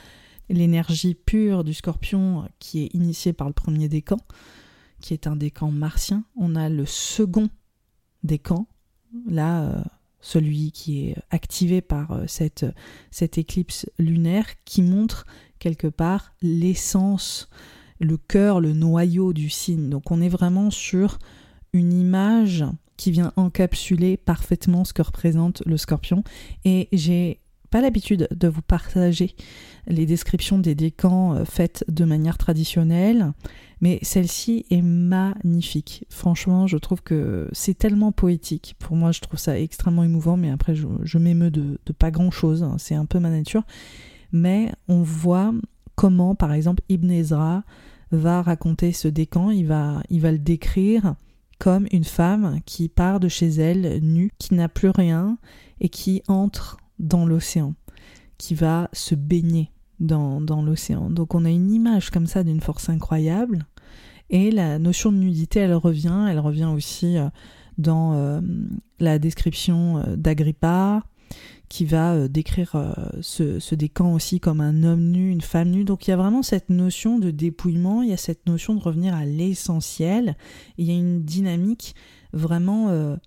l'énergie 0.48 1.13
pure 1.13 1.65
du 1.65 1.74
scorpion 1.74 2.48
qui 2.60 2.84
est 2.84 2.93
initiée 2.93 3.34
par 3.34 3.48
le 3.48 3.53
premier 3.53 3.89
décan, 3.89 4.20
qui 5.01 5.13
est 5.13 5.27
un 5.27 5.36
décan 5.36 5.72
martien. 5.72 6.24
On 6.38 6.55
a 6.55 6.70
le 6.70 6.86
second 6.86 7.50
décan, 8.24 8.65
là... 9.25 9.63
Euh, 9.63 9.84
celui 10.22 10.72
qui 10.72 11.08
est 11.08 11.16
activé 11.32 11.82
par 11.82 12.12
euh, 12.12 12.25
cette, 12.28 13.38
éclipse 13.38 13.90
lunaire 14.00 14.46
qui 14.66 14.82
montre 14.82 15.25
quelque 15.60 15.88
part 15.88 16.34
l'essence, 16.42 17.50
le 18.00 18.18
cœur, 18.18 18.62
le 18.62 18.74
noyau 18.74 19.34
du 19.34 19.50
signe. 19.50 19.90
Donc 19.90 20.12
on 20.12 20.22
est 20.22 20.30
vraiment 20.30 20.72
sur 20.72 21.20
une 21.74 21.94
image 21.94 22.66
qui 22.98 23.12
vient 23.12 23.34
encapsuler 23.36 24.18
parfaitement 24.18 24.86
ce 24.86 24.94
que 24.94 25.01
représente 25.01 25.63
le 25.66 25.78
scorpion. 25.78 26.24
Et 26.66 26.88
j'ai 26.92 27.40
pas 27.72 27.82
l'habitude 27.82 28.28
de 28.32 28.48
vous 28.48 28.62
partager 28.62 29.36
les 29.88 30.06
descriptions 30.06 30.60
des 30.60 30.75
décans 30.75 31.36
euh, 31.36 31.46
faites 31.46 31.84
de 31.88 32.06
manière 32.06 32.38
traditionnelle, 32.38 33.34
mais 33.81 33.97
celle-ci 34.03 34.65
est 34.69 34.83
magnifique. 34.83 36.05
Franchement, 36.09 36.67
je 36.67 36.77
trouve 36.77 37.01
que 37.01 37.50
c'est 37.51 37.75
tellement 37.75 38.11
poétique. 38.11 38.75
Pour 38.77 38.95
moi, 38.95 39.11
je 39.11 39.21
trouve 39.21 39.39
ça 39.39 39.59
extrêmement 39.59 40.03
émouvant, 40.03 40.38
mais 40.38 40.51
après, 40.51 40.75
je, 40.75 41.17
m'émeus 41.17 41.50
de, 41.50 41.79
pas 41.97 42.11
grand-chose. 42.11 42.61
Hein. 42.61 42.75
C'est 42.77 42.93
un 42.93 43.05
peu 43.05 43.19
ma 43.19 43.31
nature. 43.31 43.63
Mais 44.31 44.71
on 44.88 45.01
voit 45.01 45.51
comment, 45.95 46.35
par 46.35 46.53
exemple, 46.53 46.83
Ibn 46.89 47.09
Ezra 47.09 47.63
va 48.11 48.43
raconter 48.43 48.91
ce 48.91 49.07
décan. 49.07 49.50
Il 49.50 49.65
va, 49.65 50.03
il 50.11 50.21
va 50.21 50.31
le 50.31 50.39
décrire 50.39 51.15
comme 51.57 51.88
une 51.91 52.03
femme 52.03 52.59
qui 52.65 52.88
part 52.88 53.19
de 53.19 53.29
chez 53.29 53.47
elle 53.47 54.00
nue, 54.03 54.31
qui 54.38 54.53
n'a 54.53 54.69
plus 54.69 54.89
rien 54.89 55.39
et 55.79 55.89
qui 55.89 56.21
entre 56.27 56.77
dans 57.00 57.25
l'océan, 57.25 57.73
qui 58.38 58.53
va 58.53 58.89
se 58.93 59.15
baigner 59.15 59.71
dans 60.00 60.61
l'océan. 60.63 61.09
Donc 61.09 61.35
on 61.35 61.45
a 61.45 61.50
une 61.50 61.71
image 61.71 62.09
comme 62.09 62.25
ça 62.25 62.43
d'une 62.43 62.61
force 62.61 62.89
incroyable. 62.89 63.65
Et 64.31 64.50
la 64.50 64.79
notion 64.79 65.11
de 65.11 65.17
nudité, 65.17 65.59
elle 65.59 65.75
revient, 65.75 66.27
elle 66.29 66.39
revient 66.39 66.69
aussi 66.73 67.17
euh, 67.17 67.27
dans 67.77 68.13
euh, 68.13 68.39
la 69.00 69.19
description 69.19 69.97
euh, 69.97 70.15
d'Agrippa, 70.15 71.03
qui 71.67 71.85
va 71.85 72.27
décrire 72.27 72.75
ce, 73.21 73.59
ce, 73.59 73.75
décan 73.75 74.13
aussi 74.13 74.41
comme 74.41 74.59
un 74.59 74.83
homme 74.83 75.05
nu, 75.05 75.29
une 75.29 75.39
femme 75.39 75.69
nue. 75.69 75.85
Donc 75.85 76.05
il 76.05 76.11
y 76.11 76.13
a 76.13 76.17
vraiment 76.17 76.43
cette 76.43 76.69
notion 76.69 77.17
de 77.17 77.31
dépouillement, 77.31 78.01
il 78.01 78.09
y 78.09 78.13
a 78.13 78.17
cette 78.17 78.45
notion 78.45 78.75
de 78.75 78.81
revenir 78.81 79.15
à 79.15 79.23
l'essentiel, 79.23 80.35
il 80.77 80.85
y 80.85 80.91
a 80.91 80.95
une 80.95 81.23
dynamique 81.23 81.95
vraiment 82.33 83.17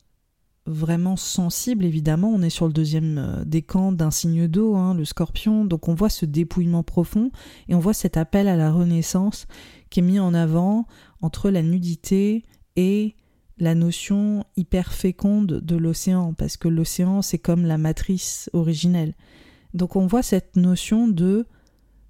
vraiment 0.66 1.16
sensible, 1.16 1.86
évidemment. 1.86 2.30
On 2.34 2.42
est 2.42 2.50
sur 2.50 2.66
le 2.66 2.74
deuxième 2.74 3.44
décan 3.46 3.92
d'un 3.92 4.10
signe 4.10 4.46
d'eau, 4.46 4.76
hein, 4.76 4.92
le 4.92 5.06
scorpion. 5.06 5.64
Donc 5.64 5.88
on 5.88 5.94
voit 5.94 6.10
ce 6.10 6.26
dépouillement 6.26 6.82
profond 6.82 7.30
et 7.68 7.74
on 7.74 7.78
voit 7.80 7.94
cet 7.94 8.18
appel 8.18 8.46
à 8.46 8.56
la 8.56 8.70
renaissance 8.70 9.46
qui 9.94 10.00
est 10.00 10.02
mis 10.02 10.18
en 10.18 10.34
avant 10.34 10.88
entre 11.22 11.50
la 11.50 11.62
nudité 11.62 12.42
et 12.74 13.14
la 13.58 13.76
notion 13.76 14.44
hyper 14.56 14.92
féconde 14.92 15.60
de 15.60 15.76
l'océan, 15.76 16.34
parce 16.34 16.56
que 16.56 16.66
l'océan, 16.66 17.22
c'est 17.22 17.38
comme 17.38 17.64
la 17.64 17.78
matrice 17.78 18.50
originelle. 18.54 19.14
Donc 19.72 19.94
on 19.94 20.08
voit 20.08 20.24
cette 20.24 20.56
notion 20.56 21.06
de, 21.06 21.46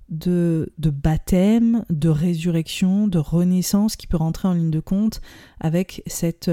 de, 0.08 0.72
de 0.78 0.88
baptême, 0.88 1.84
de 1.90 2.08
résurrection, 2.08 3.06
de 3.06 3.18
renaissance 3.18 3.96
qui 3.96 4.06
peut 4.06 4.16
rentrer 4.16 4.48
en 4.48 4.54
ligne 4.54 4.70
de 4.70 4.80
compte 4.80 5.20
avec 5.60 6.02
cette, 6.06 6.50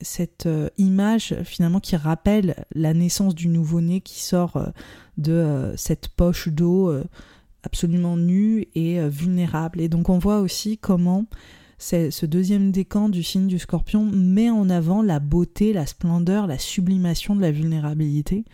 cette 0.00 0.46
euh, 0.46 0.70
image 0.78 1.34
finalement 1.44 1.80
qui 1.80 1.96
rappelle 1.96 2.64
la 2.74 2.94
naissance 2.94 3.34
du 3.34 3.48
nouveau-né 3.48 4.00
qui 4.00 4.22
sort 4.22 4.56
euh, 4.56 4.68
de 5.18 5.32
euh, 5.32 5.76
cette 5.76 6.08
poche 6.08 6.48
d'eau 6.48 6.90
absolument 7.68 8.16
nu 8.16 8.66
et 8.74 8.98
euh, 8.98 9.08
vulnérable. 9.08 9.80
Et 9.82 9.90
donc 9.90 10.08
on 10.08 10.18
voit 10.18 10.40
aussi 10.40 10.78
comment 10.78 11.26
ce 11.78 12.26
deuxième 12.26 12.72
décan 12.72 13.08
du 13.08 13.22
signe 13.22 13.46
du 13.46 13.58
scorpion 13.58 14.04
met 14.04 14.50
en 14.50 14.68
avant 14.68 15.00
la 15.00 15.20
beauté, 15.20 15.72
la 15.72 15.86
splendeur, 15.86 16.48
la 16.48 16.58
sublimation 16.58 17.36
de 17.36 17.40
la 17.40 17.52
vulnérabilité, 17.52 18.44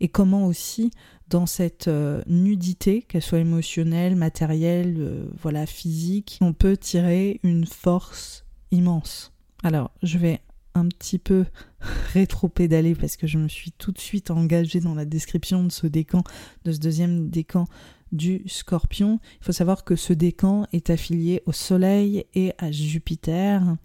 et 0.00 0.08
comment 0.08 0.46
aussi 0.46 0.90
dans 1.30 1.46
cette 1.46 1.88
euh, 1.88 2.20
nudité, 2.26 3.00
qu'elle 3.00 3.22
soit 3.22 3.38
émotionnelle, 3.38 4.16
matérielle, 4.16 4.96
euh, 4.98 5.26
voilà, 5.40 5.64
physique, 5.64 6.36
on 6.42 6.52
peut 6.52 6.76
tirer 6.76 7.40
une 7.42 7.64
force 7.64 8.44
immense. 8.70 9.32
Alors, 9.62 9.90
je 10.02 10.18
vais 10.18 10.40
un 10.74 10.86
petit 10.88 11.18
peu 11.18 11.46
rétro-pédaler 12.12 12.94
parce 12.94 13.16
que 13.16 13.26
je 13.26 13.38
me 13.38 13.48
suis 13.48 13.72
tout 13.72 13.92
de 13.92 14.00
suite 14.00 14.30
engagée 14.30 14.80
dans 14.80 14.94
la 14.94 15.06
description 15.06 15.64
de 15.64 15.72
ce 15.72 15.86
décan, 15.86 16.22
de 16.64 16.72
ce 16.72 16.80
deuxième 16.80 17.30
décan 17.30 17.66
du 18.14 18.42
scorpion. 18.46 19.20
Il 19.40 19.44
faut 19.44 19.52
savoir 19.52 19.84
que 19.84 19.96
ce 19.96 20.12
décan 20.12 20.66
est 20.72 20.88
affilié 20.88 21.42
au 21.46 21.52
Soleil 21.52 22.24
et 22.34 22.52
à 22.58 22.70
Jupiter, 22.70 23.76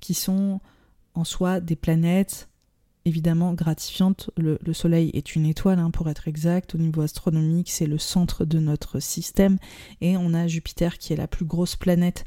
qui 0.00 0.12
sont 0.12 0.60
en 1.14 1.24
soi 1.24 1.60
des 1.60 1.76
planètes 1.76 2.48
évidemment 3.06 3.54
gratifiantes. 3.54 4.30
Le, 4.36 4.58
Soleil 4.72 5.10
est 5.14 5.36
une 5.36 5.46
étoile, 5.46 5.78
hein, 5.78 5.90
pour 5.90 6.10
être 6.10 6.28
exact. 6.28 6.74
Au 6.74 6.78
niveau 6.78 7.02
astronomique, 7.02 7.70
c'est 7.70 7.86
le 7.86 7.98
centre 7.98 8.44
de 8.44 8.58
notre 8.58 8.98
système. 8.98 9.58
Et 10.00 10.16
on 10.16 10.34
a 10.34 10.48
Jupiter 10.48 10.98
qui 10.98 11.12
est 11.12 11.16
la 11.16 11.28
plus 11.28 11.44
grosse 11.44 11.76
planète 11.76 12.24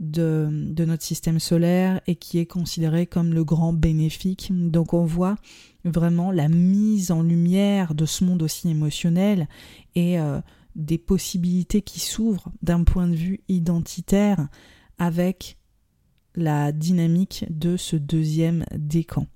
de, 0.00 0.48
notre 0.50 1.02
système 1.02 1.38
solaire 1.38 2.00
et 2.06 2.16
qui 2.16 2.38
est 2.38 2.46
considéré 2.46 3.06
comme 3.06 3.34
le 3.34 3.44
grand 3.44 3.72
bénéfique. 3.72 4.50
Donc 4.50 4.94
on 4.94 5.04
voit 5.04 5.36
vraiment 5.84 6.32
la 6.32 6.48
mise 6.48 7.10
en 7.10 7.22
lumière 7.22 7.94
de 7.94 8.06
ce 8.06 8.24
monde 8.24 8.42
aussi 8.42 8.70
émotionnel 8.70 9.46
et 9.94 10.18
euh, 10.18 10.40
des 10.76 10.98
possibilités 10.98 11.82
qui 11.82 12.00
s'ouvrent 12.00 12.50
d'un 12.62 12.84
point 12.84 13.08
de 13.08 13.14
vue 13.14 13.40
identitaire 13.48 14.48
avec 14.98 15.58
la 16.34 16.72
dynamique 16.72 17.44
de 17.50 17.76
ce 17.76 17.96
deuxième 17.96 18.64
décan. 18.74 19.26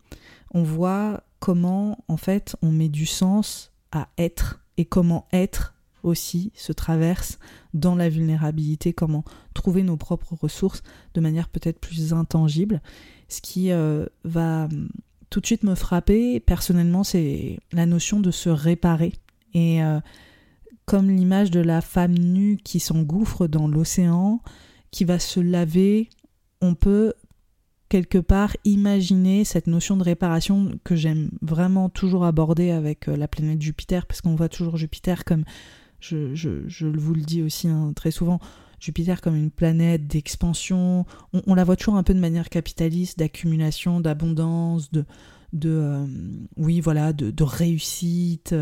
On 0.52 0.62
voit 0.62 1.22
comment 1.40 2.04
en 2.08 2.16
fait 2.16 2.56
on 2.62 2.72
met 2.72 2.88
du 2.88 3.06
sens 3.06 3.72
à 3.92 4.08
être 4.18 4.60
et 4.76 4.84
comment 4.84 5.26
être 5.32 5.74
aussi 6.02 6.52
se 6.54 6.72
traverse 6.72 7.38
dans 7.74 7.94
la 7.94 8.08
vulnérabilité, 8.08 8.92
comment 8.92 9.24
trouver 9.54 9.82
nos 9.82 9.96
propres 9.96 10.34
ressources 10.34 10.82
de 11.14 11.20
manière 11.20 11.48
peut-être 11.48 11.80
plus 11.80 12.12
intangible. 12.12 12.80
Ce 13.28 13.40
qui 13.40 13.72
euh, 13.72 14.06
va 14.24 14.64
hum, 14.64 14.88
tout 15.30 15.40
de 15.40 15.46
suite 15.46 15.62
me 15.62 15.74
frapper, 15.74 16.40
personnellement, 16.40 17.04
c'est 17.04 17.58
la 17.72 17.86
notion 17.86 18.20
de 18.20 18.30
se 18.30 18.48
réparer. 18.48 19.12
Et 19.54 19.82
euh, 19.82 20.00
comme 20.88 21.10
l'image 21.10 21.50
de 21.50 21.60
la 21.60 21.82
femme 21.82 22.14
nue 22.14 22.56
qui 22.64 22.80
s'engouffre 22.80 23.46
dans 23.46 23.68
l'océan, 23.68 24.40
qui 24.90 25.04
va 25.04 25.18
se 25.18 25.38
laver, 25.38 26.08
on 26.62 26.74
peut 26.74 27.12
quelque 27.90 28.16
part 28.16 28.56
imaginer 28.64 29.44
cette 29.44 29.66
notion 29.66 29.98
de 29.98 30.02
réparation 30.02 30.70
que 30.84 30.96
j'aime 30.96 31.28
vraiment 31.42 31.90
toujours 31.90 32.24
aborder 32.24 32.70
avec 32.70 33.06
euh, 33.06 33.16
la 33.16 33.28
planète 33.28 33.60
Jupiter, 33.60 34.06
parce 34.06 34.22
qu'on 34.22 34.34
voit 34.34 34.48
toujours 34.48 34.78
Jupiter 34.78 35.26
comme, 35.26 35.44
je, 36.00 36.88
vous 36.88 37.14
le 37.14 37.20
dis 37.20 37.42
aussi 37.42 37.68
hein, 37.68 37.92
très 37.94 38.10
souvent, 38.10 38.40
Jupiter 38.80 39.20
comme 39.20 39.36
une 39.36 39.50
planète 39.50 40.06
d'expansion. 40.06 41.04
On, 41.34 41.54
la 41.54 41.64
voit 41.64 41.76
toujours 41.76 41.96
un 41.96 42.02
peu 42.02 42.14
de 42.14 42.20
manière 42.20 42.48
capitaliste, 42.48 43.18
d'accumulation, 43.18 44.00
d'abondance, 44.00 44.90
de, 44.90 45.04
de 45.52 45.70
euh, 45.70 46.06
oui 46.56 46.80
voilà, 46.80 47.12
de, 47.12 47.30
de 47.30 47.44
réussite, 47.44 48.54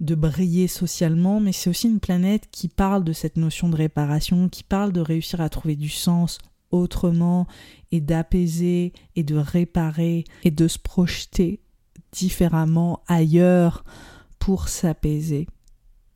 de 0.00 0.14
briller 0.14 0.68
socialement. 0.68 1.40
Mais 1.40 1.52
c'est 1.52 1.70
aussi 1.70 1.88
une 1.88 2.00
planète 2.00 2.48
qui 2.50 2.68
parle 2.68 3.04
de 3.04 3.12
cette 3.12 3.36
notion 3.36 3.68
de 3.68 3.76
réparation, 3.76 4.48
qui 4.48 4.62
parle 4.62 4.92
de 4.92 5.00
réussir 5.00 5.40
à 5.40 5.48
trouver 5.48 5.76
du 5.76 5.88
sens 5.88 6.38
autrement 6.70 7.46
et 7.92 8.00
d'apaiser 8.00 8.92
et 9.14 9.22
de 9.22 9.36
réparer 9.36 10.24
et 10.44 10.50
de 10.50 10.68
se 10.68 10.78
projeter 10.78 11.60
différemment 12.12 13.00
ailleurs 13.08 13.84
pour 14.38 14.68
s'apaiser 14.68 15.46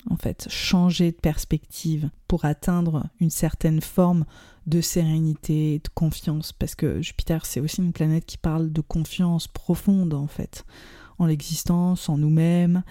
en 0.09 0.17
fait, 0.17 0.47
changer 0.49 1.13
de 1.13 1.17
perspective 1.17 2.11
pour 2.27 2.45
atteindre 2.45 3.09
une 3.21 3.31
certaine 3.31 3.81
forme 3.81 4.25
de 4.67 4.81
sérénité, 4.81 5.81
de 5.83 5.89
confiance, 5.95 6.53
parce 6.53 6.75
que 6.75 7.01
Jupiter, 7.01 7.47
c'est 7.47 7.61
aussi 7.61 7.81
une 7.81 7.93
planète 7.93 8.27
qui 8.27 8.39
parle 8.39 8.73
de 8.73 8.81
confiance 8.81 9.49
profonde, 9.49 10.15
en 10.15 10.27
fait, 10.27 10.65
en 11.19 11.27
l'existence, 11.27 12.09
en 12.09 12.19
nous-mêmes, 12.19 12.83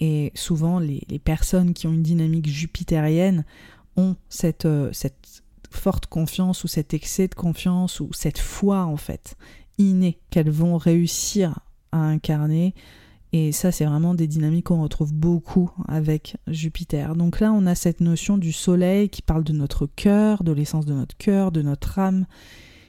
et 0.00 0.32
souvent 0.34 0.78
les, 0.78 1.20
personnes 1.22 1.74
qui 1.74 1.86
ont 1.86 1.92
une 1.92 2.02
dynamique 2.02 2.48
jupitérienne 2.48 3.44
ont 3.96 4.16
cette, 4.28 4.64
euh, 4.64 4.90
cette 4.92 5.42
forte 5.70 6.06
confiance 6.06 6.64
ou 6.64 6.68
cet 6.68 6.94
excès 6.94 7.28
de 7.28 7.34
confiance 7.34 8.00
ou 8.00 8.12
cette 8.12 8.38
foi, 8.38 8.84
en 8.86 8.96
fait, 8.96 9.36
innée 9.78 10.18
qu'elles 10.30 10.50
vont 10.50 10.78
réussir 10.78 11.60
à 11.92 11.98
incarner 11.98 12.74
et 13.32 13.52
ça, 13.52 13.70
c'est 13.70 13.84
vraiment 13.84 14.14
des 14.14 14.26
dynamiques 14.26 14.66
qu'on 14.66 14.82
retrouve 14.82 15.14
beaucoup 15.14 15.70
avec 15.86 16.36
Jupiter. 16.48 17.14
Donc 17.14 17.38
là, 17.38 17.52
on 17.52 17.66
a 17.66 17.76
cette 17.76 18.00
notion 18.00 18.38
du 18.38 18.52
soleil 18.52 19.08
qui 19.08 19.22
parle 19.22 19.44
de 19.44 19.52
notre 19.52 19.86
cœur, 19.86 20.42
de 20.42 20.50
l'essence 20.50 20.84
de 20.84 20.94
notre 20.94 21.16
cœur, 21.16 21.52
de 21.52 21.62
notre 21.62 21.98
âme, 22.00 22.26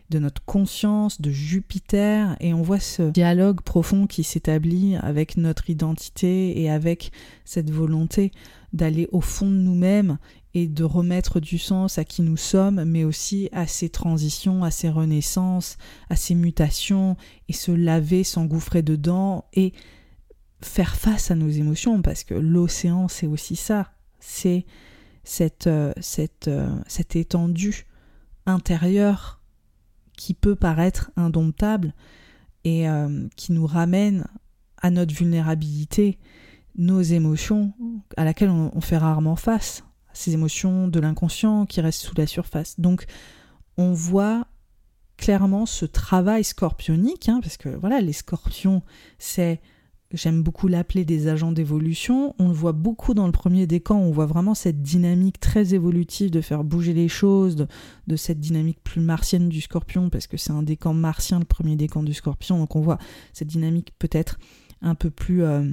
de 0.09 0.17
notre 0.17 0.43
conscience, 0.43 1.21
de 1.21 1.29
Jupiter. 1.29 2.35
Et 2.39 2.55
on 2.55 2.63
voit 2.63 2.79
ce 2.79 3.03
dialogue 3.03 3.61
profond 3.61 4.07
qui 4.07 4.23
s'établit 4.23 4.95
avec 4.95 5.37
notre 5.37 5.69
identité 5.69 6.59
et 6.59 6.71
avec 6.71 7.11
cette 7.45 7.69
volonté 7.69 8.31
d'aller 8.73 9.07
au 9.11 9.21
fond 9.21 9.49
de 9.49 9.55
nous-mêmes 9.55 10.17
et 10.53 10.67
de 10.67 10.83
remettre 10.83 11.39
du 11.39 11.59
sens 11.59 11.99
à 11.99 12.03
qui 12.03 12.23
nous 12.23 12.35
sommes, 12.35 12.83
mais 12.83 13.03
aussi 13.03 13.47
à 13.51 13.67
ces 13.67 13.89
transitions, 13.89 14.63
à 14.63 14.71
ces 14.71 14.89
renaissances, 14.89 15.77
à 16.09 16.15
ces 16.15 16.35
mutations, 16.35 17.15
et 17.47 17.53
se 17.53 17.71
laver, 17.71 18.23
s'engouffrer 18.23 18.81
dedans, 18.81 19.45
et 19.53 19.71
faire 20.61 20.95
face 20.95 21.31
à 21.31 21.35
nos 21.35 21.49
émotions, 21.49 22.01
parce 22.01 22.23
que 22.23 22.33
l'océan, 22.33 23.07
c'est 23.07 23.27
aussi 23.27 23.55
ça. 23.55 23.91
C'est 24.19 24.65
cette, 25.23 25.67
euh, 25.67 25.93
euh, 26.47 27.03
étendue 27.13 27.85
intérieure 28.45 29.41
qui 30.17 30.33
peut 30.33 30.55
paraître 30.55 31.11
indomptable 31.15 31.93
et 32.63 32.89
euh, 32.89 33.27
qui 33.35 33.53
nous 33.53 33.65
ramène 33.65 34.25
à 34.77 34.89
notre 34.89 35.13
vulnérabilité, 35.13 36.19
nos 36.75 37.01
émotions 37.01 37.73
à 38.17 38.23
laquelle 38.23 38.49
on, 38.49 38.81
fait 38.81 38.97
rarement 38.97 39.35
face, 39.35 39.83
ces 40.13 40.33
émotions 40.33 40.87
de 40.87 40.99
l'inconscient 40.99 41.65
qui 41.65 41.81
restent 41.81 42.01
sous 42.01 42.15
la 42.15 42.27
surface. 42.27 42.79
Donc 42.79 43.05
on 43.77 43.93
voit 43.93 44.47
clairement 45.17 45.65
ce 45.65 45.85
travail 45.85 46.43
scorpionique, 46.43 47.29
hein, 47.29 47.39
parce 47.41 47.57
que 47.57 47.69
voilà, 47.69 48.01
les 48.01 48.13
scorpions, 48.13 48.81
c'est 49.19 49.61
J'aime 50.13 50.43
beaucoup 50.43 50.67
l'appeler 50.67 51.05
des 51.05 51.27
agents 51.27 51.51
d'évolution. 51.51 52.35
On 52.37 52.49
le 52.49 52.53
voit 52.53 52.73
beaucoup 52.73 53.13
dans 53.13 53.25
le 53.25 53.31
premier 53.31 53.67
décan, 53.67 53.97
on 53.97 54.11
voit 54.11 54.25
vraiment 54.25 54.53
cette 54.53 54.81
dynamique 54.81 55.39
très 55.39 55.73
évolutive 55.73 56.31
de 56.31 56.41
faire 56.41 56.63
bouger 56.63 56.93
les 56.93 57.07
choses, 57.07 57.55
de, 58.07 58.15
cette 58.15 58.39
dynamique 58.39 58.79
plus 58.83 59.01
martienne 59.01 59.47
du 59.49 59.61
scorpion, 59.61 60.09
parce 60.09 60.27
que 60.27 60.37
c'est 60.37 60.51
un 60.51 60.63
décan 60.63 60.93
martien, 60.93 61.39
le 61.39 61.45
premier 61.45 61.75
décan 61.75 62.03
du 62.03 62.13
scorpion. 62.13 62.57
Donc 62.57 62.75
on 62.75 62.81
voit 62.81 62.97
cette 63.33 63.47
dynamique 63.47 63.93
peut-être 63.99 64.37
un 64.81 64.95
peu 64.95 65.09
plus 65.09 65.43
euh, 65.43 65.63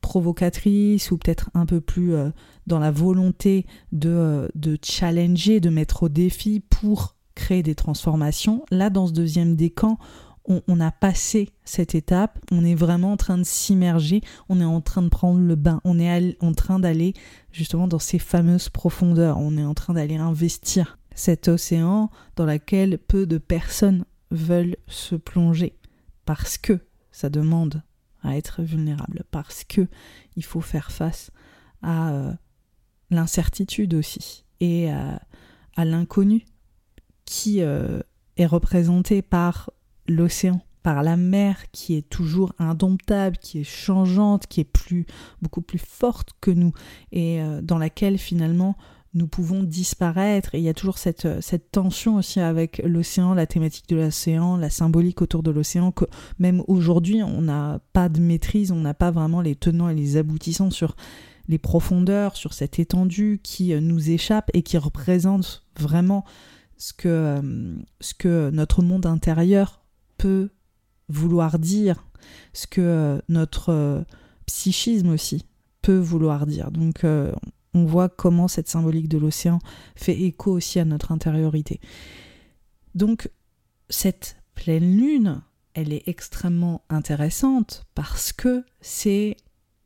provocatrice 0.00 1.10
ou 1.10 1.18
peut-être 1.18 1.50
un 1.54 1.66
peu 1.66 1.80
plus 1.80 2.14
euh, 2.14 2.30
dans 2.66 2.78
la 2.78 2.90
volonté 2.90 3.66
de, 3.92 4.10
euh, 4.10 4.48
de 4.54 4.78
challenger, 4.82 5.60
de 5.60 5.70
mettre 5.70 6.04
au 6.04 6.08
défi 6.08 6.60
pour 6.60 7.16
créer 7.34 7.62
des 7.62 7.74
transformations. 7.74 8.64
Là, 8.70 8.90
dans 8.90 9.06
ce 9.06 9.12
deuxième 9.12 9.56
décan, 9.56 9.98
on, 10.46 10.80
a 10.80 10.90
passé 10.90 11.50
cette 11.64 11.94
étape, 11.94 12.38
on 12.50 12.64
est 12.64 12.74
vraiment 12.74 13.12
en 13.12 13.16
train 13.16 13.38
de 13.38 13.44
s'immerger, 13.44 14.20
on 14.48 14.60
est 14.60 14.64
en 14.64 14.80
train 14.80 15.02
de 15.02 15.08
prendre 15.08 15.40
le 15.40 15.54
bain, 15.56 15.80
on 15.84 15.98
est 15.98 16.36
en 16.42 16.52
train 16.52 16.78
d'aller 16.78 17.14
justement 17.50 17.88
dans 17.88 17.98
ces 17.98 18.18
fameuses 18.18 18.68
profondeurs, 18.68 19.38
on 19.38 19.56
est 19.56 19.64
en 19.64 19.74
train 19.74 19.94
d'aller 19.94 20.16
investir 20.16 20.98
cet 21.14 21.48
océan 21.48 22.10
dans 22.36 22.46
lequel 22.46 22.98
peu 22.98 23.26
de 23.26 23.38
personnes 23.38 24.04
veulent 24.30 24.76
se 24.86 25.16
plonger 25.16 25.76
parce 26.24 26.58
que 26.58 26.80
ça 27.10 27.30
demande 27.30 27.82
à 28.22 28.36
être 28.36 28.62
vulnérable, 28.62 29.24
parce 29.30 29.64
que 29.64 29.88
il 30.36 30.44
faut 30.44 30.60
faire 30.60 30.90
face 30.90 31.30
à 31.82 32.10
euh, 32.10 32.32
l'incertitude 33.10 33.94
aussi 33.94 34.44
et 34.60 34.90
à, 34.90 35.20
l'inconnu 35.78 36.46
qui 37.26 37.62
euh, 37.62 38.00
est 38.36 38.46
représenté 38.46 39.22
par 39.22 39.70
l'océan, 40.08 40.60
par 40.86 41.02
la 41.02 41.16
mer 41.16 41.56
qui 41.72 41.96
est 41.96 42.08
toujours 42.08 42.52
indomptable, 42.60 43.38
qui 43.38 43.58
est 43.58 43.64
changeante, 43.64 44.46
qui 44.46 44.60
est 44.60 44.64
plus 44.64 45.04
beaucoup 45.42 45.60
plus 45.60 45.80
forte 45.80 46.30
que 46.40 46.52
nous 46.52 46.72
et 47.10 47.42
euh, 47.42 47.60
dans 47.60 47.78
laquelle 47.78 48.18
finalement 48.18 48.76
nous 49.12 49.26
pouvons 49.26 49.64
disparaître. 49.64 50.54
Et 50.54 50.58
il 50.58 50.62
y 50.62 50.68
a 50.68 50.74
toujours 50.74 50.98
cette, 50.98 51.24
euh, 51.24 51.40
cette 51.40 51.72
tension 51.72 52.14
aussi 52.14 52.38
avec 52.38 52.80
l'océan, 52.84 53.34
la 53.34 53.48
thématique 53.48 53.88
de 53.88 53.96
l'océan, 53.96 54.56
la 54.56 54.70
symbolique 54.70 55.22
autour 55.22 55.42
de 55.42 55.50
l'océan, 55.50 55.90
que 55.90 56.04
même 56.38 56.62
aujourd'hui, 56.68 57.20
on 57.20 57.42
n'a 57.42 57.80
pas 57.92 58.08
de 58.08 58.20
maîtrise, 58.20 58.70
on 58.70 58.80
n'a 58.80 58.94
pas 58.94 59.10
vraiment 59.10 59.40
les 59.40 59.56
tenants 59.56 59.88
et 59.88 59.94
les 59.96 60.16
aboutissants 60.16 60.70
sur 60.70 60.94
les 61.48 61.58
profondeurs, 61.58 62.36
sur 62.36 62.52
cette 62.52 62.78
étendue 62.78 63.40
qui 63.42 63.74
euh, 63.74 63.80
nous 63.80 64.10
échappe 64.10 64.50
et 64.54 64.62
qui 64.62 64.78
représente 64.78 65.64
vraiment 65.80 66.24
ce 66.76 66.92
que, 66.92 67.40
ce 68.00 68.14
que 68.14 68.50
notre 68.50 68.82
monde 68.82 69.06
intérieur 69.06 69.85
peut 70.16 70.50
vouloir 71.08 71.58
dire, 71.58 72.04
ce 72.52 72.66
que 72.66 72.80
euh, 72.80 73.18
notre 73.28 73.70
euh, 73.70 74.02
psychisme 74.46 75.10
aussi 75.10 75.44
peut 75.82 75.98
vouloir 75.98 76.46
dire. 76.46 76.70
Donc 76.70 77.04
euh, 77.04 77.32
on 77.74 77.84
voit 77.84 78.08
comment 78.08 78.48
cette 78.48 78.68
symbolique 78.68 79.08
de 79.08 79.18
l'océan 79.18 79.58
fait 79.94 80.20
écho 80.20 80.52
aussi 80.52 80.80
à 80.80 80.84
notre 80.84 81.12
intériorité. 81.12 81.80
Donc 82.94 83.30
cette 83.88 84.36
pleine 84.54 84.96
lune, 84.96 85.42
elle 85.74 85.92
est 85.92 86.08
extrêmement 86.08 86.82
intéressante 86.88 87.84
parce 87.94 88.32
que 88.32 88.64
c'est 88.80 89.36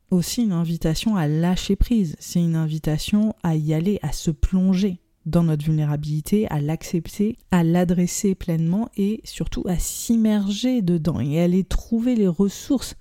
aussi 0.09 0.43
une 0.43 0.51
invitation 0.53 1.15
à 1.15 1.27
lâcher 1.27 1.75
prise, 1.75 2.15
c'est 2.19 2.41
une 2.41 2.55
invitation 2.55 3.35
à 3.43 3.55
y 3.55 3.73
aller, 3.73 3.99
à 4.01 4.11
se 4.11 4.31
plonger 4.31 4.99
dans 5.25 5.43
notre 5.43 5.63
vulnérabilité, 5.63 6.47
à 6.47 6.59
l'accepter, 6.59 7.37
à 7.51 7.63
l'adresser 7.63 8.33
pleinement 8.35 8.89
et 8.97 9.21
surtout 9.23 9.63
à 9.67 9.77
s'immerger 9.77 10.81
dedans 10.81 11.19
et 11.19 11.39
aller 11.39 11.63
trouver 11.63 12.15
les 12.15 12.27
ressources 12.27 12.95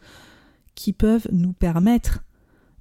qui 0.74 0.92
peuvent 0.92 1.28
nous 1.32 1.52
permettre 1.52 2.24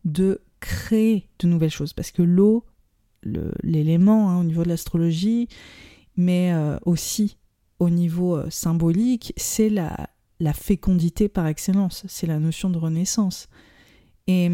de 0.04 0.41
créer 0.60 1.30
de 1.39 1.47
nouvelles 1.47 1.69
choses. 1.69 1.93
Parce 1.93 2.12
que 2.12 2.21
l'eau, 2.21 2.65
l'élément 3.63 4.30
hein, 4.30 4.39
au 4.39 4.43
niveau 4.43 4.63
de 4.63 4.69
l'astrologie, 4.69 5.47
mais 6.17 6.52
euh, 6.54 6.78
aussi 6.86 7.38
au 7.80 7.89
niveau 7.89 8.36
euh, 8.36 8.49
symbolique, 8.49 9.34
c'est 9.38 9.69
la, 9.69 10.10
la 10.39 10.54
fécondité 10.54 11.30
par 11.30 11.47
excellence, 11.47 12.04
c'est 12.08 12.28
la 12.28 12.39
notion 12.39 12.69
de 12.69 12.78
renaissance. 12.78 13.47
Et 14.28 14.49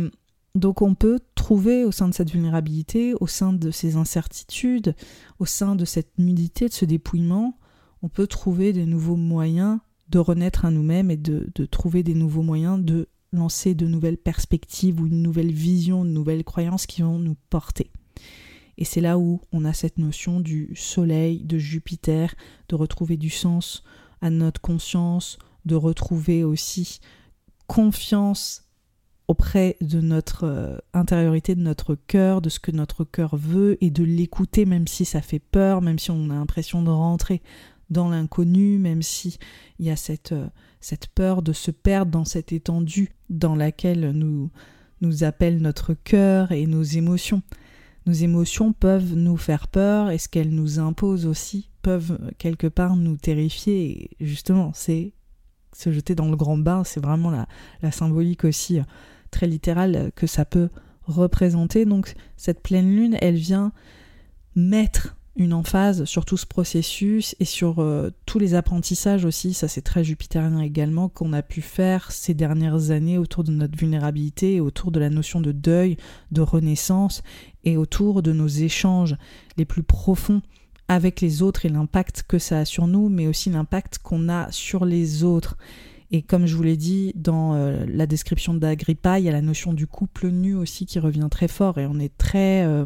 donc 0.55 0.81
on 0.81 0.95
peut 0.95 1.19
trouver 1.35 1.83
au 1.83 1.91
sein 1.91 2.07
de 2.07 2.13
cette 2.13 2.31
vulnérabilité, 2.31 3.13
au 3.19 3.27
sein 3.27 3.51
de 3.53 3.71
ces 3.71 3.97
incertitudes, 3.97 4.95
au 5.37 5.45
sein 5.45 5.75
de 5.75 5.83
cette 5.83 6.17
nudité, 6.17 6.69
de 6.69 6.73
ce 6.73 6.85
dépouillement, 6.85 7.59
on 8.01 8.07
peut 8.07 8.27
trouver 8.27 8.71
des 8.71 8.85
nouveaux 8.85 9.17
moyens 9.17 9.79
de 10.09 10.19
renaître 10.19 10.63
à 10.63 10.71
nous-mêmes 10.71 11.11
et 11.11 11.17
de, 11.17 11.65
trouver 11.65 12.03
des 12.03 12.13
nouveaux 12.13 12.43
moyens 12.43 12.79
de 12.79 13.09
lancer 13.33 13.75
de 13.75 13.87
nouvelles 13.87 14.17
perspectives 14.17 15.01
ou 15.01 15.07
une 15.07 15.21
nouvelle 15.21 15.51
vision, 15.51 16.05
de 16.05 16.09
nouvelles 16.09 16.43
croyances 16.43 16.85
qui 16.85 17.01
vont 17.01 17.19
nous 17.19 17.35
porter. 17.49 17.91
Et 18.77 18.85
c'est 18.85 19.01
là 19.01 19.17
où 19.17 19.41
on 19.51 19.65
a 19.65 19.73
cette 19.73 19.97
notion 19.97 20.39
du 20.39 20.73
soleil, 20.75 21.43
de 21.43 21.57
Jupiter, 21.57 22.35
de 22.69 22.75
retrouver 22.75 23.17
du 23.17 23.29
sens 23.29 23.83
à 24.21 24.29
notre 24.29 24.61
conscience, 24.61 25.37
de 25.65 25.75
retrouver 25.75 26.43
aussi 26.43 26.99
confiance 27.67 28.64
auprès 29.27 29.77
de 29.81 30.01
notre 30.01 30.43
euh, 30.43 30.77
intériorité, 30.93 31.55
de 31.55 31.61
notre 31.61 31.95
cœur, 31.95 32.41
de 32.41 32.49
ce 32.49 32.59
que 32.59 32.71
notre 32.71 33.03
cœur 33.03 33.35
veut 33.35 33.77
et 33.83 33.89
de 33.89 34.03
l'écouter 34.03 34.65
même 34.65 34.87
si 34.87 35.05
ça 35.05 35.21
fait 35.21 35.39
peur, 35.39 35.81
même 35.81 35.99
si 35.99 36.11
on 36.11 36.29
a 36.29 36.35
l'impression 36.35 36.83
de 36.83 36.91
rentrer 36.91 37.41
dans 37.89 38.09
l'inconnu, 38.09 38.77
même 38.77 39.01
si 39.01 39.37
il 39.79 39.85
y 39.85 39.91
a 39.91 39.95
cette, 39.95 40.31
euh, 40.31 40.47
cette 40.79 41.07
peur 41.07 41.41
de 41.41 41.53
se 41.53 41.71
perdre 41.71 42.11
dans 42.11 42.25
cette 42.25 42.51
étendue 42.51 43.13
dans 43.29 43.55
laquelle 43.55 44.11
nous, 44.11 44.51
nous 45.01 45.23
appelle 45.23 45.61
notre 45.61 45.93
cœur 45.93 46.51
et 46.51 46.67
nos 46.67 46.83
émotions. 46.83 47.41
Nos 48.05 48.13
émotions 48.13 48.73
peuvent 48.73 49.15
nous 49.15 49.37
faire 49.37 49.67
peur 49.67 50.11
et 50.11 50.19
ce 50.19 50.29
qu'elles 50.29 50.53
nous 50.53 50.79
imposent 50.79 51.25
aussi 51.25 51.69
peuvent 51.81 52.19
quelque 52.37 52.67
part 52.67 52.95
nous 52.95 53.17
terrifier. 53.17 54.11
Et 54.19 54.25
justement, 54.25 54.71
c'est 54.73 55.13
se 55.75 55.91
jeter 55.91 56.15
dans 56.15 56.29
le 56.29 56.35
grand 56.35 56.57
bain, 56.57 56.83
c'est 56.83 56.99
vraiment 56.99 57.31
la, 57.31 57.47
la 57.81 57.91
symbolique 57.91 58.45
aussi 58.45 58.79
très 59.35 59.47
littéral 59.47 60.11
que 60.15 60.27
ça 60.27 60.45
peut 60.45 60.69
représenter. 61.03 61.85
Donc 61.85 62.13
cette 62.37 62.61
pleine 62.61 62.89
lune, 62.95 63.17
elle 63.21 63.35
vient 63.35 63.71
mettre 64.55 65.17
une 65.35 65.53
emphase 65.53 66.05
sur 66.05 66.23
tout 66.23 66.37
ce 66.37 66.45
processus 66.45 67.35
et 67.41 67.45
sur 67.45 67.79
euh, 67.79 68.09
tous 68.25 68.39
les 68.39 68.53
apprentissages 68.53 69.25
aussi, 69.25 69.53
ça 69.53 69.67
c'est 69.67 69.81
très 69.81 70.05
jupitérien 70.05 70.61
également, 70.61 71.09
qu'on 71.09 71.33
a 71.33 71.41
pu 71.41 71.61
faire 71.61 72.13
ces 72.13 72.33
dernières 72.33 72.91
années 72.91 73.17
autour 73.17 73.43
de 73.43 73.51
notre 73.51 73.77
vulnérabilité, 73.77 74.61
autour 74.61 74.91
de 74.91 74.99
la 75.01 75.09
notion 75.09 75.41
de 75.41 75.51
deuil, 75.51 75.97
de 76.31 76.39
renaissance 76.39 77.21
et 77.65 77.75
autour 77.75 78.23
de 78.23 78.31
nos 78.31 78.47
échanges 78.47 79.17
les 79.57 79.65
plus 79.65 79.83
profonds 79.83 80.41
avec 80.87 81.19
les 81.19 81.41
autres 81.41 81.65
et 81.65 81.69
l'impact 81.69 82.23
que 82.25 82.39
ça 82.39 82.59
a 82.59 82.65
sur 82.65 82.87
nous, 82.87 83.09
mais 83.09 83.27
aussi 83.27 83.49
l'impact 83.49 83.97
qu'on 83.97 84.29
a 84.29 84.49
sur 84.51 84.85
les 84.85 85.23
autres. 85.23 85.57
Et 86.11 86.21
comme 86.21 86.45
je 86.45 86.55
vous 86.55 86.63
l'ai 86.63 86.77
dit 86.77 87.11
dans 87.15 87.55
euh, 87.55 87.85
la 87.87 88.07
description 88.07 88.53
d'Agrippa, 88.53 89.19
il 89.19 89.25
y 89.25 89.29
a 89.29 89.31
la 89.31 89.41
notion 89.41 89.73
du 89.73 89.87
couple 89.87 90.27
nu 90.27 90.55
aussi 90.55 90.85
qui 90.85 90.99
revient 90.99 91.27
très 91.29 91.47
fort 91.47 91.77
et 91.77 91.85
on 91.85 91.99
est 91.99 92.15
très, 92.17 92.65
euh, 92.65 92.85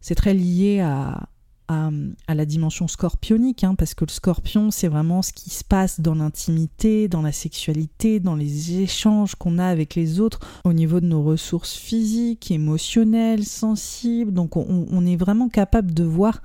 c'est 0.00 0.14
très 0.14 0.34
lié 0.34 0.80
à, 0.80 1.28
à, 1.68 2.34
la 2.34 2.44
dimension 2.44 2.88
scorpionique, 2.88 3.64
hein, 3.64 3.74
parce 3.74 3.94
que 3.94 4.04
le 4.04 4.10
scorpion, 4.10 4.70
c'est 4.70 4.88
vraiment 4.88 5.22
ce 5.22 5.32
qui 5.32 5.50
se 5.50 5.64
passe 5.64 6.00
dans 6.00 6.14
l'intimité, 6.14 7.08
dans 7.08 7.22
la 7.22 7.32
sexualité, 7.32 8.20
dans 8.20 8.34
les 8.34 8.80
échanges 8.80 9.34
qu'on 9.34 9.58
a 9.58 9.66
avec 9.66 9.94
les 9.94 10.20
autres, 10.20 10.40
au 10.64 10.72
niveau 10.72 11.00
de 11.00 11.06
nos 11.06 11.22
ressources 11.22 11.74
physiques, 11.74 12.50
émotionnelles, 12.50 13.44
sensibles. 13.44 14.32
Donc 14.32 14.56
on, 14.56 15.06
est 15.06 15.16
vraiment 15.16 15.48
capable 15.48 15.94
de 15.94 16.04
voir 16.04 16.42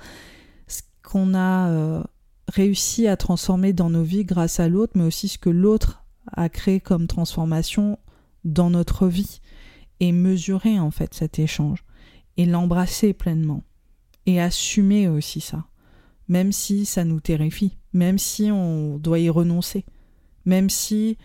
ce 0.68 0.82
qu'on 1.04 1.34
a 1.34 1.70
euh, 1.70 2.04
réussi 2.50 3.08
à 3.08 3.18
transformer 3.18 3.74
dans 3.74 3.90
nos 3.90 4.04
vies 4.04 4.26
grâce 4.26 4.60
à 4.60 4.68
l'autre, 4.68 4.94
mais 4.96 5.06
aussi 5.06 5.28
ce 5.28 5.38
que 5.38 5.50
l'autre 5.50 6.04
a 6.34 6.50
créé 6.50 6.80
comme 6.80 7.08
transformation 7.08 7.98
dans 8.44 8.70
notre 8.70 9.08
vie 9.08 9.40
et 10.00 10.12
mesurer 10.12 10.80
en 10.80 10.92
fait 10.92 11.14
cet 11.14 11.40
échange 11.40 11.84
et 12.38 12.46
l'embrasser 12.46 13.14
pleinement 13.14 13.64
et 14.26 14.40
assumer 14.40 15.08
aussi 15.08 15.42
ça, 15.42 15.66
même 16.28 16.52
si 16.52 16.86
ça 16.86 17.04
nous 17.04 17.20
terrifie, 17.20 17.78
même 17.94 18.18
si 18.18 18.52
on 18.52 18.98
doit 18.98 19.20
y 19.20 19.30
renoncer, 19.30 19.86
même 20.46 20.70
si 20.70 21.18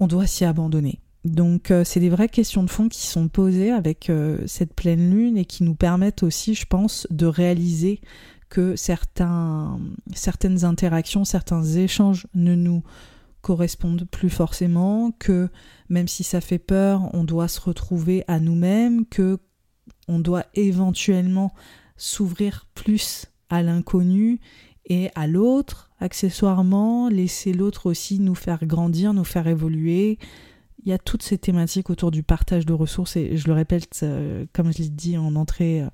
on 0.00 0.06
doit 0.06 0.26
s'y 0.26 0.44
abandonner. 0.44 1.00
Donc 1.24 1.70
euh, 1.70 1.82
c'est 1.82 1.98
des 1.98 2.08
vraies 2.08 2.28
questions 2.28 2.62
de 2.62 2.70
fond 2.70 2.88
qui 2.88 3.04
sont 3.04 3.28
posées 3.28 3.72
avec 3.72 4.10
euh, 4.10 4.38
cette 4.46 4.74
pleine 4.74 5.10
lune 5.10 5.36
et 5.36 5.44
qui 5.44 5.64
nous 5.64 5.74
permettent 5.74 6.22
aussi, 6.22 6.54
je 6.54 6.66
pense, 6.66 7.08
de 7.10 7.26
réaliser 7.26 8.00
que 8.48 8.76
certains, 8.76 9.78
certaines 10.14 10.64
interactions, 10.64 11.24
certains 11.24 11.64
échanges 11.64 12.26
ne 12.34 12.54
nous 12.54 12.82
correspondent 13.40 14.06
plus 14.10 14.30
forcément, 14.30 15.12
que 15.18 15.48
même 15.88 16.08
si 16.08 16.24
ça 16.24 16.40
fait 16.40 16.58
peur, 16.58 17.08
on 17.14 17.24
doit 17.24 17.48
se 17.48 17.60
retrouver 17.60 18.24
à 18.28 18.40
nous-mêmes, 18.40 19.06
que 19.06 19.38
on 20.08 20.18
doit 20.18 20.44
éventuellement 20.54 21.52
s'ouvrir 21.96 22.66
plus 22.74 23.26
à 23.48 23.62
l'inconnu 23.62 24.40
et 24.84 25.10
à 25.14 25.26
l'autre, 25.26 25.90
accessoirement, 26.00 27.08
laisser 27.08 27.52
l'autre 27.52 27.86
aussi 27.86 28.20
nous 28.20 28.34
faire 28.34 28.64
grandir, 28.66 29.14
nous 29.14 29.24
faire 29.24 29.46
évoluer, 29.48 30.18
il 30.86 30.90
y 30.90 30.92
a 30.92 30.98
toutes 30.98 31.22
ces 31.22 31.36
thématiques 31.36 31.90
autour 31.90 32.12
du 32.12 32.22
partage 32.22 32.64
de 32.64 32.72
ressources 32.72 33.16
et 33.16 33.36
je 33.36 33.48
le 33.48 33.54
répète, 33.54 34.00
euh, 34.04 34.46
comme 34.52 34.72
je 34.72 34.78
l'ai 34.78 34.88
dit 34.88 35.18
en 35.18 35.34
entrée 35.34 35.82
euh, 35.82 35.88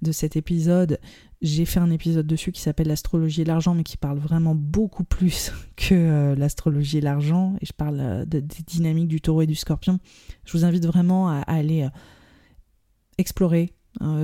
de 0.00 0.10
cet 0.10 0.36
épisode, 0.36 0.98
j'ai 1.40 1.64
fait 1.64 1.80
un 1.80 1.90
épisode 1.90 2.26
dessus 2.26 2.52
qui 2.52 2.60
s'appelle 2.60 2.88
l'astrologie 2.88 3.42
et 3.42 3.44
l'argent, 3.44 3.74
mais 3.74 3.84
qui 3.84 3.96
parle 3.96 4.18
vraiment 4.18 4.54
beaucoup 4.54 5.04
plus 5.04 5.52
que 5.76 5.94
euh, 5.94 6.34
l'astrologie 6.34 6.98
et 6.98 7.00
l'argent. 7.00 7.54
Et 7.60 7.66
je 7.66 7.72
parle 7.72 8.26
des 8.26 8.42
dynamiques 8.42 9.08
du 9.08 9.20
taureau 9.20 9.42
et 9.42 9.46
du 9.46 9.54
scorpion. 9.54 9.98
Je 10.44 10.52
vous 10.56 10.64
invite 10.64 10.86
vraiment 10.86 11.28
à, 11.28 11.38
aller 11.40 11.88
explorer 13.18 13.72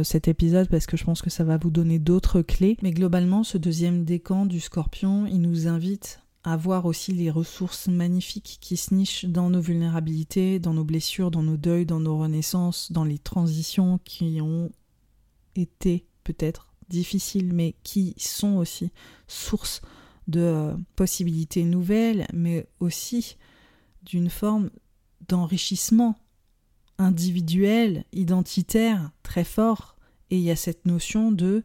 cet 0.04 0.28
épisode 0.28 0.68
parce 0.68 0.86
que 0.86 0.96
je 0.96 1.04
pense 1.04 1.20
que 1.20 1.30
ça 1.30 1.42
va 1.42 1.56
vous 1.56 1.70
donner 1.70 1.98
d'autres 1.98 2.42
clés. 2.42 2.76
Mais 2.82 2.92
globalement, 2.92 3.42
ce 3.42 3.58
deuxième 3.58 4.04
décan 4.04 4.46
du 4.46 4.60
scorpion, 4.60 5.26
il 5.26 5.40
nous 5.40 5.66
invite 5.66 6.20
à 6.44 6.56
voir 6.58 6.84
aussi 6.84 7.12
les 7.12 7.30
ressources 7.30 7.88
magnifiques 7.88 8.58
qui 8.60 8.76
se 8.76 8.92
nichent 8.92 9.24
dans 9.24 9.48
nos 9.48 9.62
vulnérabilités, 9.62 10.58
dans 10.58 10.74
nos 10.74 10.84
blessures, 10.84 11.30
dans 11.30 11.42
nos 11.42 11.56
deuils, 11.56 11.86
dans 11.86 12.00
nos 12.00 12.18
renaissances, 12.18 12.92
dans 12.92 13.04
les 13.04 13.18
transitions 13.18 13.98
qui 14.04 14.40
ont 14.42 14.70
été 15.56 16.06
peut-être 16.22 16.73
difficiles, 16.94 17.52
mais 17.52 17.74
qui 17.82 18.14
sont 18.18 18.56
aussi 18.56 18.90
source 19.28 19.82
de 20.28 20.40
euh, 20.40 20.74
possibilités 20.96 21.64
nouvelles, 21.64 22.26
mais 22.32 22.66
aussi 22.80 23.36
d'une 24.02 24.30
forme 24.30 24.70
d'enrichissement 25.28 26.16
individuel, 26.98 28.04
identitaire 28.12 29.10
très 29.22 29.44
fort. 29.44 29.96
Et 30.30 30.36
il 30.36 30.42
y 30.42 30.50
a 30.50 30.56
cette 30.56 30.86
notion 30.86 31.32
de 31.32 31.62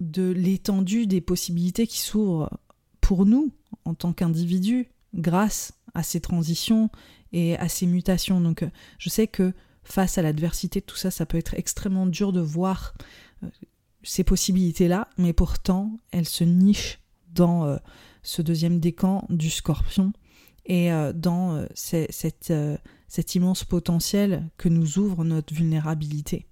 de 0.00 0.30
l'étendue 0.30 1.08
des 1.08 1.20
possibilités 1.20 1.88
qui 1.88 1.98
s'ouvrent 1.98 2.50
pour 3.00 3.26
nous 3.26 3.52
en 3.84 3.94
tant 3.94 4.12
qu'individus 4.12 4.88
grâce 5.14 5.72
à 5.94 6.02
ces 6.02 6.20
transitions 6.20 6.90
et 7.32 7.56
à 7.56 7.68
ces 7.68 7.86
mutations. 7.86 8.40
Donc 8.40 8.62
euh, 8.62 8.70
je 8.98 9.08
sais 9.08 9.26
que 9.26 9.52
face 9.82 10.18
à 10.18 10.22
l'adversité, 10.22 10.82
tout 10.82 10.96
ça, 10.96 11.10
ça 11.10 11.26
peut 11.26 11.38
être 11.38 11.54
extrêmement 11.54 12.06
dur 12.06 12.32
de 12.32 12.40
voir 12.40 12.94
euh, 13.42 13.48
ces 14.08 14.24
possibilités-là, 14.24 15.08
mais 15.18 15.32
pourtant 15.32 15.96
elles 16.10 16.28
se 16.28 16.44
nichent 16.44 17.00
dans 17.34 17.64
euh, 17.64 17.76
ce 18.22 18.42
deuxième 18.42 18.80
décan 18.80 19.26
du 19.28 19.50
scorpion 19.50 20.12
et 20.66 20.90
dans 21.14 21.64
cette, 21.74 22.52
cet 23.08 23.34
immense 23.34 23.64
potentiel 23.64 24.50
que 24.58 24.68
nous 24.68 24.98
ouvre 24.98 25.24
notre 25.24 25.54
vulnérabilité. 25.54 26.46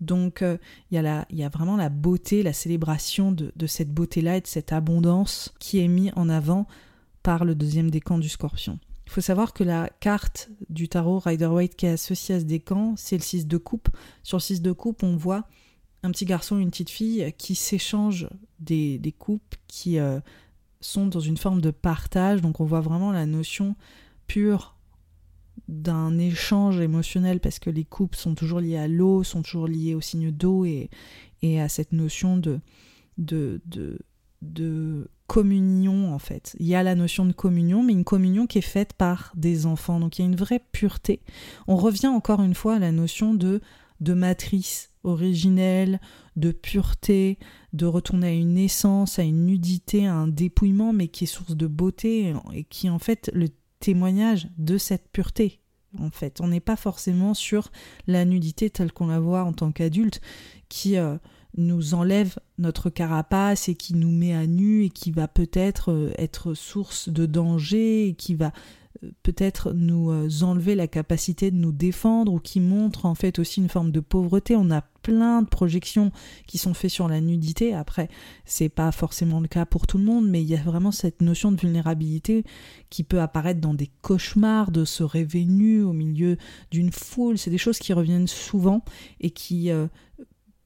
Donc 0.00 0.42
euh, 0.42 0.58
il 0.90 0.98
y, 0.98 1.36
y, 1.36 1.42
a 1.42 1.48
vraiment 1.48 1.76
la 1.76 1.88
beauté, 1.88 2.42
la 2.42 2.52
célébration 2.52 3.32
de, 3.32 3.66
cette 3.66 3.92
beauté-là 3.92 4.36
et 4.36 4.40
de 4.40 4.46
cette 4.46 4.72
abondance 4.72 5.52
qui 5.58 5.80
est 5.80 5.88
mise 5.88 6.12
en 6.16 6.28
avant 6.28 6.66
par 7.22 7.44
le 7.44 7.54
deuxième 7.54 7.90
décan 7.90 8.18
du 8.18 8.28
scorpion. 8.28 8.78
Il 9.06 9.12
faut 9.12 9.20
savoir 9.20 9.52
que 9.52 9.64
la 9.64 9.90
carte 10.00 10.50
du 10.68 10.88
tarot 10.88 11.18
Rider-Waite 11.18 11.76
qui 11.76 11.86
est 11.86 11.90
associée 11.90 12.36
à 12.36 12.40
ce 12.40 12.44
décan, 12.44 12.94
c'est 12.96 13.16
le 13.16 13.22
6 13.22 13.46
de 13.46 13.56
coupe. 13.56 13.88
Sur 14.22 14.36
le 14.36 14.42
6 14.42 14.62
de 14.62 14.72
coupe, 14.72 15.02
on 15.02 15.16
voit 15.16 15.44
un 16.02 16.10
petit 16.10 16.24
garçon 16.24 16.58
une 16.58 16.70
petite 16.70 16.90
fille 16.90 17.32
qui 17.38 17.54
s'échangent 17.54 18.28
des, 18.60 18.98
des, 18.98 19.12
coupes 19.12 19.56
qui 19.66 19.98
euh, 19.98 20.20
sont 20.80 21.06
dans 21.06 21.20
une 21.20 21.36
forme 21.36 21.60
de 21.60 21.70
partage. 21.70 22.40
Donc 22.40 22.60
on 22.60 22.64
voit 22.64 22.80
vraiment 22.80 23.12
la 23.12 23.26
notion 23.26 23.74
pure 24.26 24.76
d'un 25.66 26.18
échange 26.18 26.80
émotionnel 26.80 27.40
parce 27.40 27.58
que 27.58 27.70
les 27.70 27.84
coupes 27.84 28.14
sont 28.14 28.34
toujours 28.34 28.60
liées 28.60 28.78
à 28.78 28.88
l'eau, 28.88 29.22
sont 29.24 29.42
toujours 29.42 29.66
liées 29.66 29.94
au 29.94 30.00
signe 30.00 30.30
d'eau 30.30 30.64
et, 30.64 30.88
et 31.42 31.60
à 31.60 31.68
cette 31.68 31.92
notion 31.92 32.36
de, 32.36 32.60
de, 33.18 33.60
de, 33.66 33.98
de 34.40 35.10
communion 35.26 36.14
en 36.14 36.18
fait. 36.18 36.56
Il 36.58 36.66
y 36.66 36.74
a 36.74 36.82
la 36.82 36.94
notion 36.94 37.26
de 37.26 37.32
communion, 37.32 37.82
mais 37.82 37.92
une 37.92 38.04
communion 38.04 38.46
qui 38.46 38.58
est 38.58 38.62
faite 38.62 38.92
par 38.92 39.32
des 39.36 39.66
enfants. 39.66 40.00
Donc 40.00 40.18
il 40.18 40.22
y 40.22 40.24
a 40.24 40.28
une 40.28 40.36
vraie 40.36 40.62
pureté. 40.72 41.20
On 41.66 41.76
revient 41.76 42.06
encore 42.06 42.42
une 42.42 42.54
fois 42.54 42.76
à 42.76 42.78
la 42.78 42.92
notion 42.92 43.34
de, 43.34 43.60
de 44.00 44.14
matrice 44.14 44.87
originelle, 45.04 46.00
de 46.36 46.52
pureté, 46.52 47.38
de 47.72 47.86
retourner 47.86 48.28
à 48.28 48.32
une 48.32 48.58
essence, 48.58 49.18
à 49.18 49.22
une 49.22 49.46
nudité, 49.46 50.06
à 50.06 50.14
un 50.14 50.28
dépouillement, 50.28 50.92
mais 50.92 51.08
qui 51.08 51.24
est 51.24 51.28
source 51.28 51.56
de 51.56 51.66
beauté 51.66 52.34
et 52.52 52.64
qui 52.64 52.90
en 52.90 52.98
fait 52.98 53.30
le 53.34 53.48
témoignage 53.80 54.48
de 54.58 54.78
cette 54.78 55.08
pureté. 55.10 55.60
En 55.98 56.10
fait, 56.10 56.40
on 56.40 56.48
n'est 56.48 56.60
pas 56.60 56.76
forcément 56.76 57.34
sur 57.34 57.70
la 58.06 58.24
nudité 58.24 58.68
telle 58.68 58.92
qu'on 58.92 59.06
la 59.06 59.20
voit 59.20 59.44
en 59.44 59.52
tant 59.52 59.72
qu'adulte, 59.72 60.20
qui 60.68 60.98
euh, 60.98 61.16
nous 61.56 61.94
enlève 61.94 62.38
notre 62.58 62.90
carapace 62.90 63.68
et 63.68 63.74
qui 63.74 63.94
nous 63.94 64.10
met 64.10 64.34
à 64.34 64.46
nu 64.46 64.84
et 64.84 64.90
qui 64.90 65.10
va 65.10 65.28
peut-être 65.28 65.92
euh, 65.92 66.12
être 66.18 66.54
source 66.54 67.08
de 67.08 67.24
danger 67.24 68.08
et 68.08 68.14
qui 68.14 68.34
va 68.34 68.52
peut-être 69.22 69.72
nous 69.72 70.10
euh, 70.10 70.28
enlever 70.42 70.74
la 70.74 70.86
capacité 70.88 71.50
de 71.50 71.56
nous 71.56 71.72
défendre 71.72 72.32
ou 72.32 72.38
qui 72.38 72.60
montre 72.60 73.06
en 73.06 73.14
fait 73.14 73.38
aussi 73.38 73.60
une 73.60 73.68
forme 73.68 73.92
de 73.92 74.00
pauvreté. 74.00 74.56
On 74.56 74.70
a 74.70 74.82
plein 75.02 75.42
de 75.42 75.48
projections 75.48 76.10
qui 76.46 76.58
sont 76.58 76.74
faites 76.74 76.90
sur 76.90 77.08
la 77.08 77.20
nudité. 77.20 77.74
Après, 77.74 78.08
c'est 78.44 78.68
pas 78.68 78.92
forcément 78.92 79.40
le 79.40 79.48
cas 79.48 79.64
pour 79.64 79.86
tout 79.86 79.98
le 79.98 80.04
monde, 80.04 80.28
mais 80.28 80.42
il 80.42 80.48
y 80.48 80.54
a 80.54 80.62
vraiment 80.62 80.90
cette 80.90 81.22
notion 81.22 81.52
de 81.52 81.60
vulnérabilité 81.60 82.44
qui 82.90 83.04
peut 83.04 83.20
apparaître 83.20 83.60
dans 83.60 83.74
des 83.74 83.90
cauchemars, 84.02 84.70
de 84.70 84.84
se 84.84 85.02
rêver 85.02 85.44
nu 85.44 85.82
au 85.82 85.92
milieu 85.92 86.36
d'une 86.70 86.92
foule. 86.92 87.38
C'est 87.38 87.50
des 87.50 87.58
choses 87.58 87.78
qui 87.78 87.92
reviennent 87.92 88.26
souvent 88.26 88.84
et 89.20 89.30
qui 89.30 89.70
euh, 89.70 89.86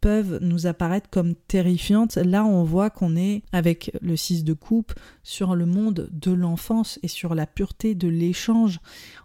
peuvent 0.03 0.41
nous 0.43 0.67
apparaître 0.67 1.09
comme 1.09 1.37
terrifiantes. 1.37 2.17
Là, 2.17 2.45
on 2.45 2.65
voit 2.65 2.91
qu'on 2.91 3.15
est 3.15 3.45
avec 3.53 3.97
le 4.03 4.17
6 4.17 4.43
de 4.43 4.53
coupe 4.53 4.93
sur 5.23 5.55
le 5.55 5.65
monde 5.65 6.11
de 6.11 6.33
l'enfance 6.33 6.99
et 7.05 7.09
sur 7.09 7.37
la 7.37 7.47
pureté 7.47 7.95
de 7.95 8.09
l'échange 8.09 8.81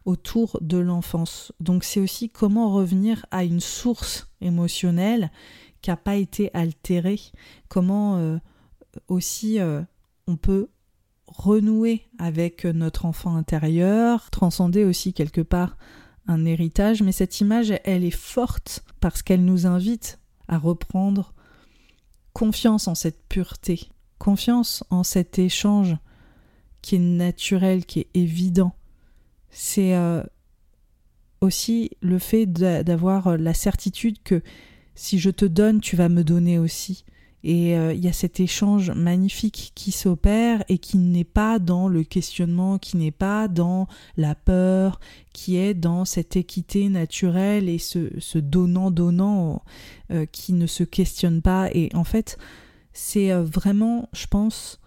autour 0.05 0.59
de 0.61 0.77
l'enfance. 0.77 1.51
Donc 1.59 1.83
c'est 1.83 1.99
aussi 1.99 2.29
comment 2.29 2.71
revenir 2.71 3.25
à 3.31 3.43
une 3.43 3.59
source 3.59 4.29
émotionnelle 4.39 5.31
qui 5.81 5.89
n'a 5.89 5.97
pas 5.97 6.15
été 6.15 6.51
altérée, 6.53 7.21
comment 7.69 8.17
euh, 8.17 8.37
aussi 9.07 9.59
euh, 9.59 9.81
on 10.27 10.37
peut 10.37 10.69
renouer 11.25 12.07
avec 12.19 12.65
notre 12.65 13.05
enfant 13.05 13.35
intérieur, 13.35 14.29
transcender 14.29 14.83
aussi 14.83 15.13
quelque 15.13 15.41
part 15.41 15.75
un 16.27 16.45
héritage, 16.45 17.01
mais 17.01 17.11
cette 17.11 17.41
image, 17.41 17.73
elle 17.83 18.03
est 18.03 18.11
forte 18.11 18.83
parce 18.99 19.23
qu'elle 19.23 19.43
nous 19.43 19.65
invite 19.65 20.19
à 20.47 20.57
reprendre 20.57 21.33
confiance 22.33 22.87
en 22.87 22.95
cette 22.95 23.27
pureté, 23.27 23.89
confiance 24.19 24.83
en 24.89 25.03
cet 25.03 25.39
échange 25.39 25.97
qui 26.81 26.95
est 26.95 26.99
naturel, 26.99 27.85
qui 27.85 28.01
est 28.01 28.09
évident. 28.13 28.73
C'est 29.49 29.95
euh, 29.95 30.23
aussi 31.41 31.91
le 32.01 32.19
fait 32.19 32.45
d'avoir 32.45 33.37
la 33.37 33.53
certitude 33.53 34.21
que 34.23 34.41
si 34.95 35.19
je 35.19 35.29
te 35.29 35.45
donne, 35.45 35.81
tu 35.81 35.95
vas 35.95 36.09
me 36.09 36.23
donner 36.23 36.59
aussi. 36.59 37.05
Et 37.43 37.77
euh, 37.77 37.93
il 37.93 38.03
y 38.03 38.07
a 38.07 38.13
cet 38.13 38.39
échange 38.39 38.91
magnifique 38.91 39.71
qui 39.75 39.91
s'opère 39.91 40.63
et 40.69 40.79
qui 40.79 40.97
n'est 40.97 41.23
pas 41.23 41.59
dans 41.59 41.87
le 41.87 42.03
questionnement, 42.03 42.77
qui 42.77 42.97
n'est 42.97 43.11
pas 43.11 43.47
dans 43.47 43.87
la 44.17 44.35
peur, 44.35 44.99
qui 45.33 45.55
est 45.55 45.73
dans 45.73 46.03
cette 46.03 46.35
équité 46.35 46.89
naturelle 46.89 47.69
et 47.69 47.77
ce 47.77 48.37
donnant-donnant 48.37 49.63
euh, 50.11 50.25
qui 50.25 50.53
ne 50.53 50.67
se 50.67 50.83
questionne 50.83 51.41
pas. 51.41 51.69
Et 51.73 51.89
en 51.93 52.03
fait, 52.03 52.37
c'est 52.91 53.31
euh, 53.31 53.43
vraiment, 53.43 54.09
je 54.13 54.25
pense, 54.25 54.79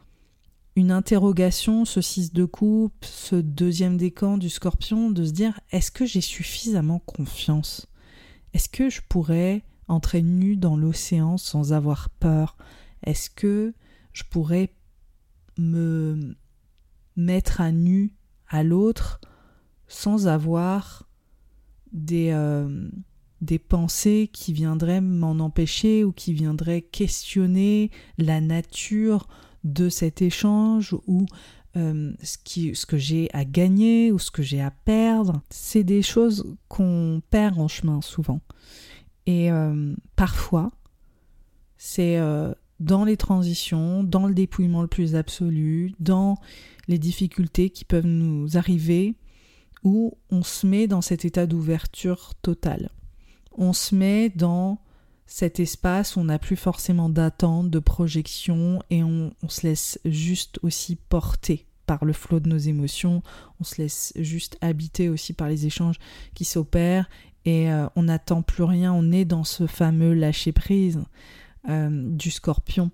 une 0.74 0.90
interrogation, 0.90 1.84
ce 1.84 2.00
6 2.00 2.32
de 2.32 2.44
coupe, 2.44 3.04
ce 3.04 3.36
deuxième 3.36 3.96
décan 3.96 4.38
du 4.38 4.48
scorpion, 4.48 5.10
de 5.10 5.24
se 5.24 5.30
dire 5.30 5.60
est-ce 5.70 5.90
que 5.90 6.06
j'ai 6.06 6.20
suffisamment 6.20 6.98
confiance? 6.98 7.86
Est-ce 8.54 8.68
que 8.68 8.90
je 8.90 9.00
pourrais 9.08 9.62
entrer 9.90 10.22
nu 10.22 10.56
dans 10.56 10.76
l'océan 10.76 11.36
sans 11.36 11.72
avoir 11.72 12.08
peur 12.10 12.56
Est-ce 13.04 13.30
que 13.30 13.74
je 14.12 14.22
pourrais 14.24 14.74
me 15.58 16.36
mettre 17.16 17.60
à 17.60 17.72
nu 17.72 18.14
à 18.48 18.62
l'autre 18.62 19.20
sans 19.88 20.26
avoir 20.28 21.08
des, 21.92 22.30
euh, 22.32 22.88
pensées 23.68 24.30
qui 24.32 24.52
viendraient 24.52 25.00
m'en 25.00 25.38
empêcher 25.40 26.04
ou 26.04 26.12
qui 26.12 26.32
viendraient 26.32 26.82
questionner 26.82 27.90
la 28.16 28.40
nature 28.40 29.28
de 29.64 29.88
cet 29.88 30.22
échange 30.22 30.94
ou 31.06 31.26
euh, 31.76 32.12
ce, 32.22 32.36
ce 32.74 32.86
que 32.86 32.96
j'ai 32.96 33.28
à 33.32 33.44
gagner 33.44 34.12
ou 34.12 34.18
ce 34.18 34.30
que 34.30 34.42
j'ai 34.42 34.60
à 34.60 34.70
perdre? 34.70 35.42
C'est 35.50 35.84
des 35.84 36.02
choses 36.02 36.56
qu'on 36.68 37.22
perd 37.30 37.58
en 37.58 37.68
chemin 37.68 38.00
souvent. 38.00 38.40
Et 39.26 39.50
euh, 39.50 39.94
parfois, 40.16 40.70
c'est 41.76 42.18
euh, 42.18 42.52
dans 42.78 43.04
les 43.04 43.16
transitions, 43.16 44.02
dans 44.02 44.26
le 44.26 44.34
dépouillement 44.34 44.82
le 44.82 44.88
plus 44.88 45.14
absolu, 45.14 45.94
dans 46.00 46.38
les 46.88 46.98
difficultés 46.98 47.70
qui 47.70 47.84
peuvent 47.84 48.06
nous 48.06 48.56
arriver, 48.56 49.14
où 49.84 50.18
on 50.30 50.42
se 50.42 50.66
met 50.66 50.86
dans 50.86 51.00
cet 51.00 51.24
état 51.24 51.46
d'ouverture 51.46 52.34
totale. 52.42 52.90
On 53.52 53.72
se 53.72 53.94
met 53.94 54.30
dans 54.30 54.80
cet 55.26 55.60
espace 55.60 56.16
où 56.16 56.20
on 56.20 56.24
n'a 56.24 56.38
plus 56.38 56.56
forcément 56.56 57.08
d'attente, 57.08 57.70
de 57.70 57.78
projection, 57.78 58.82
et 58.90 59.04
on, 59.04 59.32
on 59.42 59.48
se 59.48 59.66
laisse 59.66 60.00
juste 60.04 60.58
aussi 60.62 60.96
porter 60.96 61.66
par 61.86 62.04
le 62.04 62.12
flot 62.12 62.38
de 62.38 62.48
nos 62.48 62.56
émotions, 62.56 63.20
on 63.58 63.64
se 63.64 63.82
laisse 63.82 64.12
juste 64.14 64.56
habiter 64.60 65.08
aussi 65.08 65.32
par 65.32 65.48
les 65.48 65.66
échanges 65.66 65.98
qui 66.34 66.44
s'opèrent 66.44 67.10
et 67.44 67.70
euh, 67.70 67.86
on 67.96 68.04
n'attend 68.04 68.42
plus 68.42 68.64
rien, 68.64 68.92
on 68.92 69.12
est 69.12 69.24
dans 69.24 69.44
ce 69.44 69.66
fameux 69.66 70.14
lâcher 70.14 70.52
prise 70.52 71.00
euh, 71.68 71.88
du 71.90 72.30
scorpion. 72.30 72.90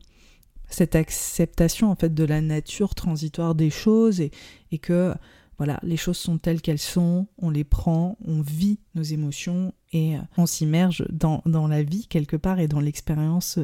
Cette 0.69 0.97
acceptation 0.97 1.91
en 1.91 1.97
fait 1.97 2.15
de 2.15 2.25
la 2.25 2.41
nature 2.41 2.95
transitoire 2.95 3.55
des 3.55 3.71
choses 3.71 4.21
et, 4.21 4.31
et 4.73 4.79
que 4.79 5.15
voilà, 5.59 5.81
les 5.83 5.97
choses 5.97 6.19
sont 6.19 6.39
telles 6.39 6.61
qu'elles 6.61 6.79
sont, 6.79 7.29
on 7.39 7.49
les 7.49 7.65
prend, 7.65 8.19
on 8.25 8.43
vit 8.43 8.79
nos 8.95 9.03
émotions 9.03 9.73
et 9.93 10.17
euh, 10.17 10.21
on 10.37 10.47
s'immerge 10.47 11.07
dans, 11.11 11.43
dans, 11.47 11.67
la 11.67 11.83
vie 11.83 12.07
quelque 12.09 12.37
part 12.37 12.61
et 12.61 12.69
dans 12.69 12.81
l'expérience 12.81 13.59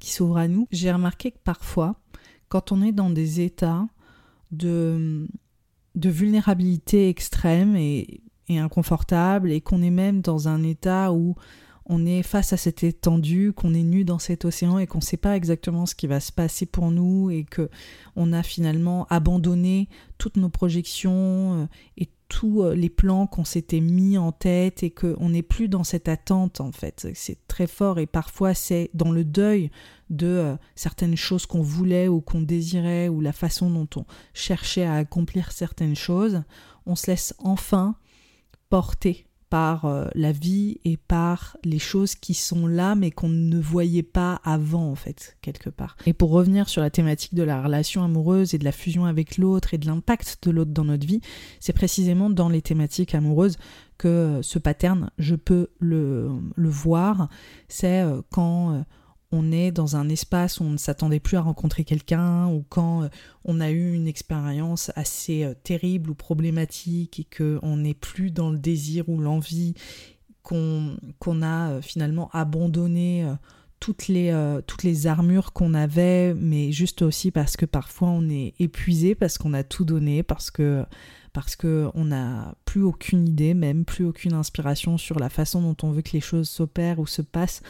qui 0.00 0.10
s'ouvre 0.10 0.38
à 0.38 0.48
nous. 0.48 0.66
J'ai 0.72 0.90
remarqué 0.90 1.30
que 1.30 1.38
parfois, 1.44 2.00
quand 2.48 2.72
on 2.72 2.82
est 2.82 2.92
dans 2.92 3.10
des 3.10 3.40
états 3.40 3.86
de, 4.50 5.28
de 5.94 6.08
vulnérabilité 6.10 7.08
extrême 7.08 7.76
et 7.76 8.22
et 8.48 8.58
inconfortable 8.58 9.50
et 9.50 9.60
qu'on 9.60 9.82
est 9.82 9.90
même 9.90 10.20
dans 10.20 10.48
un 10.48 10.62
état 10.62 11.12
où 11.12 11.34
on 11.88 12.04
est 12.04 12.22
face 12.22 12.52
à 12.52 12.56
cette 12.56 12.82
étendue, 12.82 13.52
qu'on 13.54 13.72
est 13.72 13.84
nu 13.84 14.04
dans 14.04 14.18
cet 14.18 14.44
océan 14.44 14.78
et 14.78 14.86
qu'on 14.86 14.98
ne 14.98 15.04
sait 15.04 15.16
pas 15.16 15.36
exactement 15.36 15.86
ce 15.86 15.94
qui 15.94 16.06
va 16.06 16.18
se 16.20 16.32
passer 16.32 16.66
pour 16.66 16.90
nous 16.90 17.30
et 17.30 17.44
que 17.44 17.70
on 18.16 18.32
a 18.32 18.42
finalement 18.42 19.06
abandonné 19.08 19.88
toutes 20.18 20.36
nos 20.36 20.48
projections 20.48 21.62
euh, 21.62 21.66
et 21.96 22.08
tous 22.28 22.62
euh, 22.62 22.74
les 22.74 22.88
plans 22.88 23.28
qu'on 23.28 23.44
s'était 23.44 23.80
mis 23.80 24.18
en 24.18 24.32
tête 24.32 24.82
et 24.82 24.90
qu'on 24.90 25.28
n'est 25.28 25.42
plus 25.42 25.68
dans 25.68 25.84
cette 25.84 26.08
attente 26.08 26.60
en 26.60 26.72
fait. 26.72 27.06
C'est 27.14 27.46
très 27.46 27.68
fort 27.68 28.00
et 28.00 28.06
parfois 28.06 28.52
c'est 28.52 28.90
dans 28.94 29.12
le 29.12 29.22
deuil 29.22 29.70
de 30.10 30.26
euh, 30.26 30.56
certaines 30.74 31.16
choses 31.16 31.46
qu'on 31.46 31.62
voulait 31.62 32.08
ou 32.08 32.20
qu'on 32.20 32.42
désirait 32.42 33.08
ou 33.08 33.20
la 33.20 33.32
façon 33.32 33.70
dont 33.70 33.88
on 33.94 34.04
cherchait 34.34 34.84
à 34.84 34.94
accomplir 34.94 35.52
certaines 35.52 35.96
choses, 35.96 36.42
on 36.84 36.96
se 36.96 37.08
laisse 37.12 37.32
enfin 37.38 37.96
porté 38.68 39.26
par 39.48 39.84
euh, 39.84 40.08
la 40.14 40.32
vie 40.32 40.80
et 40.84 40.96
par 40.96 41.56
les 41.64 41.78
choses 41.78 42.14
qui 42.14 42.34
sont 42.34 42.66
là 42.66 42.94
mais 42.94 43.10
qu'on 43.10 43.28
ne 43.28 43.58
voyait 43.58 44.02
pas 44.02 44.40
avant 44.44 44.90
en 44.90 44.94
fait 44.94 45.36
quelque 45.40 45.70
part. 45.70 45.96
Et 46.06 46.12
pour 46.12 46.30
revenir 46.30 46.68
sur 46.68 46.82
la 46.82 46.90
thématique 46.90 47.34
de 47.34 47.42
la 47.42 47.62
relation 47.62 48.02
amoureuse 48.02 48.54
et 48.54 48.58
de 48.58 48.64
la 48.64 48.72
fusion 48.72 49.04
avec 49.04 49.38
l'autre 49.38 49.74
et 49.74 49.78
de 49.78 49.86
l'impact 49.86 50.38
de 50.42 50.50
l'autre 50.50 50.72
dans 50.72 50.84
notre 50.84 51.06
vie, 51.06 51.20
c'est 51.60 51.72
précisément 51.72 52.30
dans 52.30 52.48
les 52.48 52.62
thématiques 52.62 53.14
amoureuses 53.14 53.56
que 53.98 54.40
ce 54.42 54.58
pattern 54.58 55.10
je 55.18 55.36
peux 55.36 55.68
le, 55.78 56.28
le 56.56 56.68
voir. 56.68 57.28
C'est 57.68 58.02
euh, 58.02 58.22
quand 58.30 58.72
euh, 58.72 58.80
on 59.32 59.50
est 59.50 59.72
dans 59.72 59.96
un 59.96 60.08
espace 60.08 60.60
où 60.60 60.64
on 60.64 60.70
ne 60.70 60.76
s'attendait 60.76 61.20
plus 61.20 61.36
à 61.36 61.40
rencontrer 61.40 61.84
quelqu'un 61.84 62.46
ou 62.48 62.64
quand 62.68 63.02
euh, 63.02 63.08
on 63.44 63.60
a 63.60 63.70
eu 63.70 63.92
une 63.92 64.06
expérience 64.06 64.92
assez 64.94 65.44
euh, 65.44 65.54
terrible 65.54 66.10
ou 66.10 66.14
problématique 66.14 67.20
et 67.20 67.26
qu'on 67.36 67.76
n'est 67.76 67.94
plus 67.94 68.30
dans 68.30 68.50
le 68.50 68.58
désir 68.58 69.08
ou 69.08 69.20
l'envie, 69.20 69.74
qu'on 70.42 70.96
a 71.42 71.70
euh, 71.70 71.82
finalement 71.82 72.30
abandonné 72.32 73.26
toutes 73.80 74.08
les, 74.08 74.32
toutes 74.66 74.84
les 74.84 75.06
armures 75.06 75.52
qu'on 75.52 75.74
avait, 75.74 76.34
mais 76.34 76.72
juste 76.72 77.02
aussi 77.02 77.30
parce 77.30 77.56
que 77.56 77.66
parfois 77.66 78.08
on 78.08 78.28
est 78.30 78.54
épuisé, 78.58 79.14
parce 79.14 79.36
qu'on 79.36 79.52
a 79.52 79.64
tout 79.64 79.84
donné, 79.84 80.22
parce 80.22 80.50
que 80.50 80.84
parce 81.34 81.56
qu'on 81.56 82.04
n'a 82.06 82.54
plus 82.64 82.82
aucune 82.82 83.28
idée, 83.28 83.52
même 83.52 83.84
plus 83.84 84.06
aucune 84.06 84.32
inspiration 84.32 84.96
sur 84.96 85.18
la 85.18 85.28
façon 85.28 85.60
dont 85.60 85.76
on 85.86 85.90
veut 85.90 86.00
que 86.00 86.12
les 86.12 86.20
choses 86.20 86.48
s'opèrent 86.48 86.98
ou 86.98 87.06
se 87.06 87.20
passent 87.20 87.62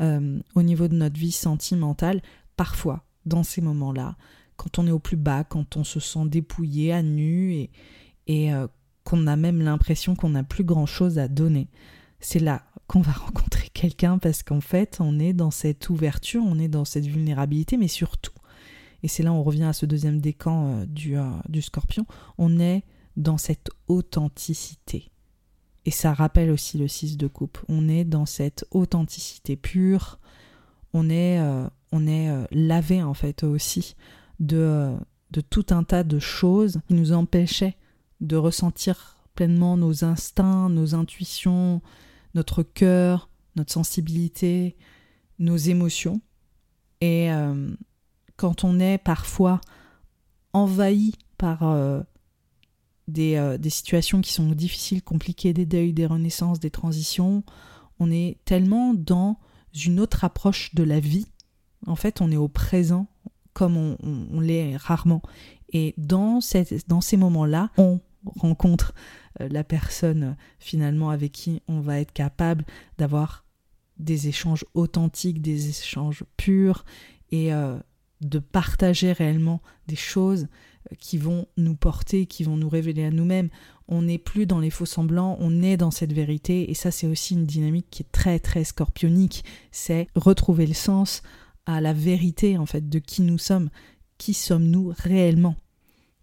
euh, 0.00 0.40
au 0.54 0.62
niveau 0.62 0.88
de 0.88 0.94
notre 0.94 1.18
vie 1.18 1.32
sentimentale, 1.32 2.22
parfois, 2.56 3.04
dans 3.26 3.42
ces 3.42 3.60
moments-là, 3.60 4.16
quand 4.56 4.78
on 4.78 4.86
est 4.86 4.92
au 4.92 4.98
plus 4.98 5.16
bas, 5.16 5.44
quand 5.44 5.76
on 5.76 5.84
se 5.84 6.00
sent 6.00 6.26
dépouillé, 6.26 6.92
à 6.92 7.02
nu 7.02 7.68
et, 8.26 8.52
euh, 8.52 8.66
qu'on 9.04 9.26
a 9.26 9.36
même 9.36 9.60
l'impression 9.60 10.14
qu'on 10.16 10.30
n'a 10.30 10.44
plus 10.44 10.64
grand-chose 10.64 11.18
à 11.18 11.28
donner. 11.28 11.68
C'est 12.20 12.38
là 12.38 12.62
qu'on 12.86 13.00
va 13.00 13.12
rencontrer 13.26 13.68
quelqu'un 13.72 14.18
parce 14.18 14.42
qu'en 14.42 14.60
fait, 14.60 14.98
on 15.00 15.18
est 15.18 15.32
dans 15.32 15.50
cette 15.50 15.88
ouverture, 15.90 16.42
on 16.44 16.58
est 16.58 16.68
dans 16.68 16.84
cette 16.84 17.06
vulnérabilité, 17.06 17.76
mais 17.76 17.88
surtout, 17.88 18.32
et 19.02 19.08
c'est 19.08 19.22
là 19.22 19.32
on 19.32 19.42
revient 19.42 19.64
à 19.64 19.72
ce 19.72 19.84
deuxième 19.84 20.20
décan 20.20 20.86
euh, 20.96 21.36
du 21.48 21.62
scorpion, 21.62 22.06
on 22.38 22.58
est 22.58 22.84
dans 23.16 23.38
cette 23.38 23.70
authenticité. 23.88 25.10
Et 25.86 25.90
ça 25.90 26.14
rappelle 26.14 26.50
aussi 26.50 26.78
le 26.78 26.88
6 26.88 27.16
de 27.16 27.26
coupe. 27.26 27.58
On 27.68 27.88
est 27.88 28.04
dans 28.04 28.26
cette 28.26 28.64
authenticité 28.70 29.56
pure. 29.56 30.18
On 30.92 31.10
est, 31.10 31.38
euh, 31.40 31.68
on 31.92 32.06
est 32.06 32.30
lavé 32.52 33.02
en 33.02 33.14
fait 33.14 33.42
aussi 33.42 33.96
de, 34.40 34.94
de 35.30 35.40
tout 35.40 35.66
un 35.70 35.84
tas 35.84 36.04
de 36.04 36.18
choses 36.18 36.80
qui 36.88 36.94
nous 36.94 37.12
empêchaient 37.12 37.76
de 38.20 38.36
ressentir 38.36 39.18
pleinement 39.34 39.76
nos 39.76 40.04
instincts, 40.04 40.68
nos 40.68 40.94
intuitions, 40.94 41.82
notre 42.34 42.62
cœur, 42.62 43.28
notre 43.56 43.72
sensibilité, 43.72 44.76
nos 45.38 45.56
émotions. 45.56 46.20
Et 47.00 47.32
euh, 47.32 47.74
quand 48.36 48.64
on 48.64 48.80
est 48.80 48.98
parfois 48.98 49.60
envahi 50.52 51.14
par 51.38 51.64
euh, 51.64 52.00
des, 53.08 53.36
euh, 53.36 53.58
des, 53.58 53.70
situations 53.70 54.20
qui 54.20 54.32
sont 54.32 54.50
difficiles, 54.50 55.02
compliquées, 55.02 55.52
des 55.52 55.66
deuils, 55.66 55.92
des 55.92 56.06
renaissances, 56.06 56.60
des 56.60 56.70
transitions, 56.70 57.44
on 57.98 58.10
est 58.10 58.38
tellement 58.44 58.94
dans 58.94 59.38
une 59.74 60.00
autre 60.00 60.24
approche 60.24 60.74
de 60.74 60.82
la 60.82 61.00
vie. 61.00 61.26
En 61.86 61.96
fait, 61.96 62.20
on 62.20 62.30
est 62.30 62.36
au 62.36 62.48
présent 62.48 63.06
comme 63.54 63.76
on, 63.76 64.40
l'est 64.40 64.76
rarement. 64.76 65.22
Et 65.72 65.94
dans, 65.96 66.40
ces 66.40 67.16
moments-là, 67.16 67.70
on 67.78 68.00
rencontre 68.36 68.94
euh, 69.40 69.48
la 69.48 69.64
personne 69.64 70.36
finalement 70.58 71.10
avec 71.10 71.32
qui 71.32 71.62
on 71.68 71.80
va 71.80 72.00
être 72.00 72.12
capable 72.12 72.64
d'avoir 72.98 73.44
des 73.98 74.26
échanges 74.26 74.64
authentiques, 74.74 75.40
des 75.40 75.68
échanges 75.68 76.24
purs 76.36 76.84
et 77.30 77.54
euh, 77.54 77.78
de 78.20 78.40
partager 78.40 79.12
réellement 79.12 79.62
des 79.86 79.96
choses 79.96 80.48
qui 80.98 81.18
vont 81.18 81.46
nous 81.56 81.74
porter, 81.74 82.26
qui 82.26 82.44
vont 82.44 82.56
nous 82.56 82.68
révéler 82.68 83.04
à 83.04 83.10
nous-mêmes. 83.10 83.48
On 83.88 84.02
n'est 84.02 84.18
plus 84.18 84.46
dans 84.46 84.60
les 84.60 84.70
faux 84.70 84.86
semblants, 84.86 85.36
on 85.40 85.62
est 85.62 85.76
dans 85.76 85.90
cette 85.90 86.12
vérité 86.12 86.70
et 86.70 86.74
ça 86.74 86.90
c'est 86.90 87.06
aussi 87.06 87.34
une 87.34 87.46
dynamique 87.46 87.86
qui 87.90 88.02
est 88.02 88.12
très 88.12 88.38
très 88.38 88.64
scorpionique, 88.64 89.44
c'est 89.72 90.08
retrouver 90.14 90.66
le 90.66 90.74
sens 90.74 91.22
à 91.66 91.80
la 91.80 91.92
vérité 91.92 92.56
en 92.56 92.66
fait 92.66 92.88
de 92.88 92.98
qui 92.98 93.22
nous 93.22 93.38
sommes, 93.38 93.70
qui 94.18 94.34
sommes-nous 94.34 94.92
réellement? 94.96 95.56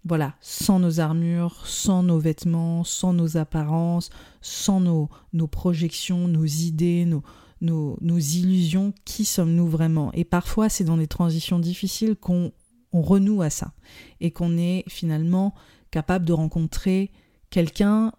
Voilà, 0.04 0.36
sans 0.42 0.80
nos 0.80 1.00
armures, 1.00 1.68
sans 1.68 2.02
nos 2.02 2.18
vêtements, 2.18 2.84
sans 2.84 3.14
nos 3.14 3.38
apparences, 3.38 4.10
sans 4.42 4.80
nos, 4.80 5.10
nos 5.32 5.46
projections, 5.46 6.28
nos 6.28 6.46
idées, 6.46 7.06
nos, 7.06 7.22
nos, 7.62 7.98
nos 8.02 8.18
illusions, 8.18 8.94
qui 9.06 9.26
sommes-nous 9.26 9.68
vraiment? 9.68 10.12
Et 10.14 10.24
parfois, 10.24 10.70
c'est 10.70 10.84
dans 10.84 10.98
des 10.98 11.08
transitions 11.08 11.60
difficiles 11.60 12.16
qu'on 12.16 12.52
on 12.94 13.02
renoue 13.02 13.42
à 13.42 13.50
ça 13.50 13.74
et 14.20 14.32
qu'on 14.32 14.58
est 14.58 14.84
finalement 14.88 15.54
capable 15.92 16.26
de 16.26 16.34
rencontrer 16.34 17.12
quelqu'un 17.50 18.14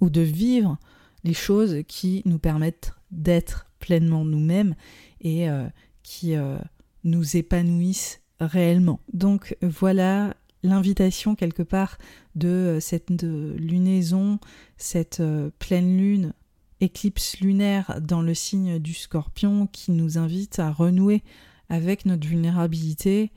ou 0.00 0.10
de 0.10 0.20
vivre 0.20 0.78
les 1.24 1.34
choses 1.34 1.82
qui 1.86 2.22
nous 2.24 2.38
permettent 2.38 2.92
d'être 3.10 3.66
pleinement 3.78 4.24
nous-mêmes 4.24 4.74
et 5.20 5.48
euh, 5.48 5.66
qui 6.02 6.34
euh, 6.36 6.58
nous 7.04 7.36
épanouissent 7.36 8.20
réellement. 8.40 9.00
Donc 9.12 9.56
voilà 9.62 10.34
l'invitation 10.64 11.34
quelque 11.34 11.62
part 11.62 11.98
de 12.34 12.48
euh, 12.48 12.80
cette 12.80 13.10
lunaison, 13.10 14.38
cette 14.76 15.22
pleine 15.58 15.96
lune, 15.96 16.32
éclipse 16.80 17.38
lunaire 17.40 18.00
dans 18.00 18.22
le 18.22 18.34
signe 18.34 18.78
du 18.80 18.94
scorpion 18.94 19.68
qui 19.68 19.92
nous 19.92 20.18
invite 20.18 20.58
à 20.58 20.72
renouer 20.72 21.22
avec 21.68 22.06
notre 22.06 22.26
vulnérabilité 22.26 23.30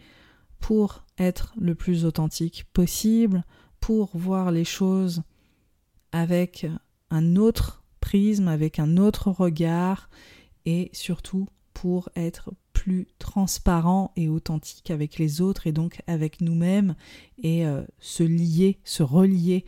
pour 0.65 1.03
être 1.19 1.53
le 1.59 1.75
plus 1.75 2.05
authentique 2.05 2.65
possible, 2.73 3.43
pour 3.79 4.09
voir 4.17 4.49
les 4.49 4.63
choses 4.63 5.21
avec 6.11 6.65
un 7.11 7.35
autre 7.35 7.83
prisme, 7.99 8.47
avec 8.47 8.79
un 8.79 8.97
autre 8.97 9.29
regard 9.29 10.09
et 10.65 10.89
surtout 10.91 11.47
pour 11.75 12.09
être 12.15 12.51
plus 12.73 13.05
transparent 13.19 14.11
et 14.15 14.27
authentique 14.27 14.89
avec 14.89 15.19
les 15.19 15.39
autres 15.39 15.67
et 15.67 15.71
donc 15.71 16.01
avec 16.07 16.41
nous-mêmes 16.41 16.95
et 17.37 17.67
euh, 17.67 17.83
se 17.99 18.23
lier, 18.23 18.79
se 18.83 19.03
relier 19.03 19.65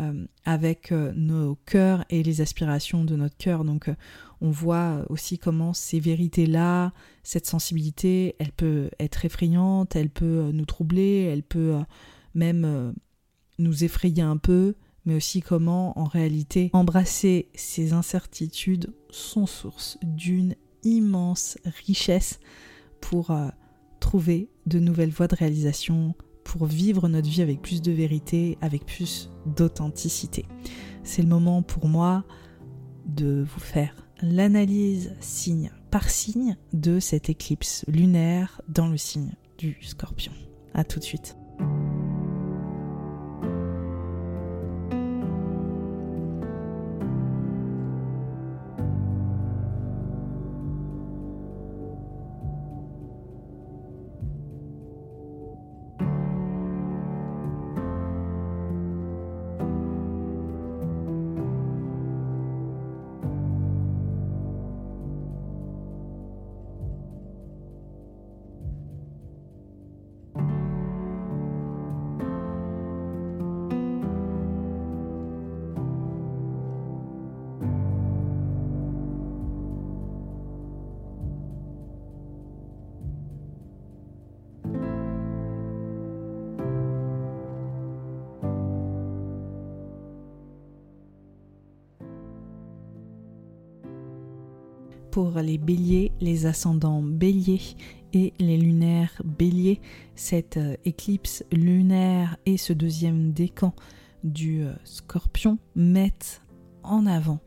euh, 0.00 0.26
avec 0.46 0.92
euh, 0.92 1.12
nos 1.14 1.56
cœurs 1.66 2.06
et 2.08 2.22
les 2.22 2.40
aspirations 2.40 3.04
de 3.04 3.16
notre 3.16 3.36
cœur. 3.36 3.64
Donc 3.66 3.90
on 4.40 4.50
voit 4.50 5.04
aussi 5.08 5.38
comment 5.38 5.72
ces 5.72 6.00
vérités-là, 6.00 6.92
cette 7.22 7.46
sensibilité, 7.46 8.36
elle 8.38 8.52
peut 8.52 8.90
être 9.00 9.24
effrayante, 9.24 9.96
elle 9.96 10.10
peut 10.10 10.50
nous 10.52 10.66
troubler, 10.66 11.28
elle 11.30 11.42
peut 11.42 11.74
même 12.34 12.94
nous 13.58 13.84
effrayer 13.84 14.22
un 14.22 14.36
peu, 14.36 14.74
mais 15.04 15.14
aussi 15.14 15.40
comment 15.40 15.98
en 15.98 16.04
réalité 16.04 16.70
embrasser 16.72 17.48
ces 17.54 17.92
incertitudes 17.92 18.92
sont 19.10 19.46
source 19.46 19.98
d'une 20.02 20.54
immense 20.84 21.58
richesse 21.86 22.40
pour 23.00 23.30
euh, 23.30 23.48
trouver 24.00 24.50
de 24.66 24.78
nouvelles 24.78 25.10
voies 25.10 25.28
de 25.28 25.36
réalisation, 25.36 26.14
pour 26.44 26.66
vivre 26.66 27.08
notre 27.08 27.28
vie 27.28 27.42
avec 27.42 27.62
plus 27.62 27.82
de 27.82 27.92
vérité, 27.92 28.58
avec 28.60 28.86
plus 28.86 29.30
d'authenticité. 29.46 30.46
C'est 31.04 31.22
le 31.22 31.28
moment 31.28 31.62
pour 31.62 31.88
moi 31.88 32.24
de 33.06 33.44
vous 33.50 33.60
faire 33.60 34.07
l'analyse 34.22 35.14
signe 35.20 35.70
par 35.90 36.08
signe 36.08 36.56
de 36.72 37.00
cette 37.00 37.30
éclipse 37.30 37.84
lunaire 37.88 38.60
dans 38.68 38.88
le 38.88 38.96
signe 38.96 39.32
du 39.58 39.76
scorpion. 39.80 40.32
A 40.74 40.84
tout 40.84 40.98
de 40.98 41.04
suite. 41.04 41.36
Pour 95.10 95.38
les 95.38 95.58
béliers, 95.58 96.12
les 96.20 96.46
ascendants 96.46 97.02
béliers 97.02 97.60
et 98.12 98.32
les 98.38 98.56
lunaires 98.56 99.20
béliers. 99.24 99.80
Cette 100.14 100.56
euh, 100.56 100.76
éclipse 100.84 101.44
lunaire 101.52 102.36
et 102.46 102.56
ce 102.56 102.72
deuxième 102.72 103.32
décan 103.32 103.74
du 104.24 104.62
euh, 104.62 104.72
scorpion 104.84 105.58
mettent 105.74 106.42
en 106.82 107.06
avant 107.06 107.40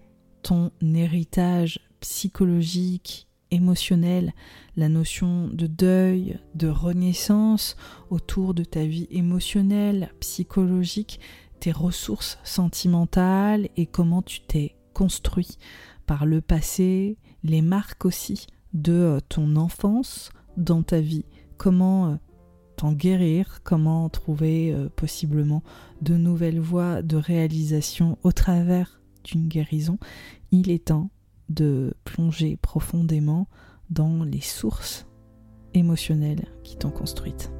ton 0.43 0.71
héritage 0.81 1.79
psychologique, 1.99 3.27
émotionnel, 3.51 4.33
la 4.75 4.89
notion 4.89 5.47
de 5.47 5.67
deuil, 5.67 6.39
de 6.55 6.67
renaissance 6.67 7.75
autour 8.09 8.53
de 8.53 8.63
ta 8.63 8.85
vie 8.85 9.07
émotionnelle, 9.11 10.11
psychologique, 10.19 11.19
tes 11.59 11.71
ressources 11.71 12.39
sentimentales 12.43 13.69
et 13.77 13.85
comment 13.85 14.21
tu 14.21 14.41
t'es 14.41 14.75
construit 14.93 15.57
par 16.07 16.25
le 16.25 16.41
passé, 16.41 17.17
les 17.43 17.61
marques 17.61 18.05
aussi 18.05 18.47
de 18.73 18.93
euh, 18.93 19.19
ton 19.27 19.55
enfance 19.55 20.31
dans 20.57 20.83
ta 20.83 20.99
vie, 20.99 21.25
comment 21.57 22.07
euh, 22.07 22.15
t'en 22.77 22.93
guérir, 22.93 23.61
comment 23.63 24.09
trouver 24.09 24.73
euh, 24.73 24.89
possiblement 24.89 25.63
de 26.01 26.15
nouvelles 26.15 26.59
voies 26.59 27.01
de 27.01 27.17
réalisation 27.17 28.17
au 28.23 28.31
travers 28.31 29.01
d'une 29.23 29.47
guérison, 29.47 29.97
il 30.51 30.69
est 30.71 30.85
temps 30.85 31.09
de 31.49 31.93
plonger 32.05 32.57
profondément 32.57 33.47
dans 33.89 34.23
les 34.23 34.41
sources 34.41 35.05
émotionnelles 35.73 36.47
qui 36.63 36.77
t'ont 36.77 36.91
construite. 36.91 37.51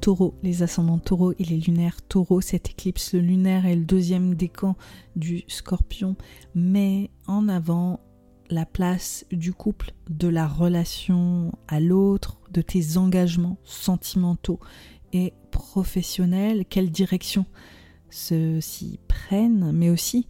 Les 0.00 0.04
taureaux, 0.04 0.34
les 0.42 0.62
ascendants 0.62 0.98
taureaux 0.98 1.32
et 1.38 1.44
les 1.44 1.58
lunaires 1.58 2.00
taureaux. 2.00 2.40
Cette 2.40 2.70
éclipse 2.70 3.12
lunaire 3.12 3.66
est 3.66 3.76
le 3.76 3.84
deuxième 3.84 4.34
décan 4.34 4.74
du 5.14 5.44
scorpion, 5.46 6.16
met 6.54 7.10
en 7.26 7.50
avant 7.50 8.00
la 8.48 8.64
place 8.64 9.26
du 9.30 9.52
couple, 9.52 9.92
de 10.08 10.26
la 10.26 10.48
relation 10.48 11.52
à 11.68 11.80
l'autre, 11.80 12.40
de 12.50 12.62
tes 12.62 12.96
engagements 12.96 13.58
sentimentaux 13.62 14.58
et 15.12 15.34
professionnels. 15.50 16.64
Quelle 16.64 16.90
direction 16.90 17.44
ceux-ci 18.08 19.00
prennent, 19.06 19.70
mais 19.72 19.90
aussi 19.90 20.26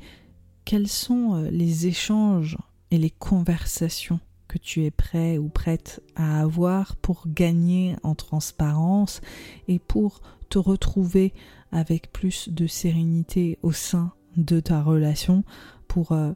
quels 0.65 0.89
sont 0.89 1.35
euh, 1.37 1.51
les 1.51 1.87
échanges 1.87 2.59
et 2.91 2.99
les 2.99 3.11
conversations 3.11 4.19
que 4.51 4.59
tu 4.59 4.85
es 4.85 4.91
prêt 4.91 5.39
ou 5.39 5.49
prête 5.49 6.03
à 6.17 6.41
avoir 6.41 6.97
pour 6.97 7.23
gagner 7.29 7.95
en 8.03 8.17
transparence 8.17 9.21
et 9.69 9.79
pour 9.79 10.23
te 10.49 10.59
retrouver 10.59 11.33
avec 11.71 12.13
plus 12.13 12.49
de 12.49 12.67
sérénité 12.67 13.61
au 13.63 13.71
sein 13.71 14.13
de 14.37 14.59
ta 14.59 14.83
relation, 14.83 15.45
pour 15.87 16.11
euh, 16.11 16.33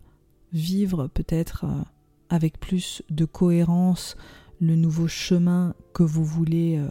vivre 0.52 1.08
peut-être 1.08 1.64
euh, 1.64 1.82
avec 2.28 2.60
plus 2.60 3.02
de 3.10 3.24
cohérence 3.24 4.16
le 4.60 4.76
nouveau 4.76 5.08
chemin 5.08 5.74
que 5.92 6.04
vous 6.04 6.24
voulez 6.24 6.78
euh, 6.78 6.88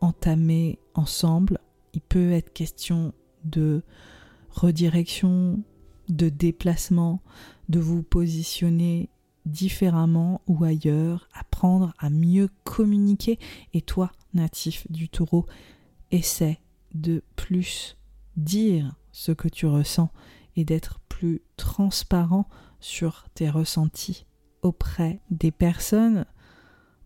entamer 0.00 0.80
ensemble. 0.94 1.60
Il 1.92 2.00
peut 2.00 2.32
être 2.32 2.52
question 2.52 3.14
de 3.44 3.84
redirection, 4.50 5.62
de 6.08 6.28
déplacement, 6.28 7.22
de 7.68 7.78
vous 7.78 8.02
positionner 8.02 9.08
différemment 9.44 10.40
ou 10.46 10.64
ailleurs, 10.64 11.28
apprendre 11.34 11.92
à 11.98 12.10
mieux 12.10 12.48
communiquer. 12.64 13.38
Et 13.72 13.82
toi, 13.82 14.12
natif 14.32 14.90
du 14.90 15.08
taureau, 15.08 15.46
essaie 16.10 16.58
de 16.94 17.22
plus 17.36 17.96
dire 18.36 18.94
ce 19.12 19.32
que 19.32 19.48
tu 19.48 19.66
ressens 19.66 20.10
et 20.56 20.64
d'être 20.64 21.00
plus 21.08 21.42
transparent 21.56 22.48
sur 22.80 23.26
tes 23.34 23.50
ressentis 23.50 24.26
auprès 24.62 25.20
des 25.30 25.50
personnes 25.50 26.26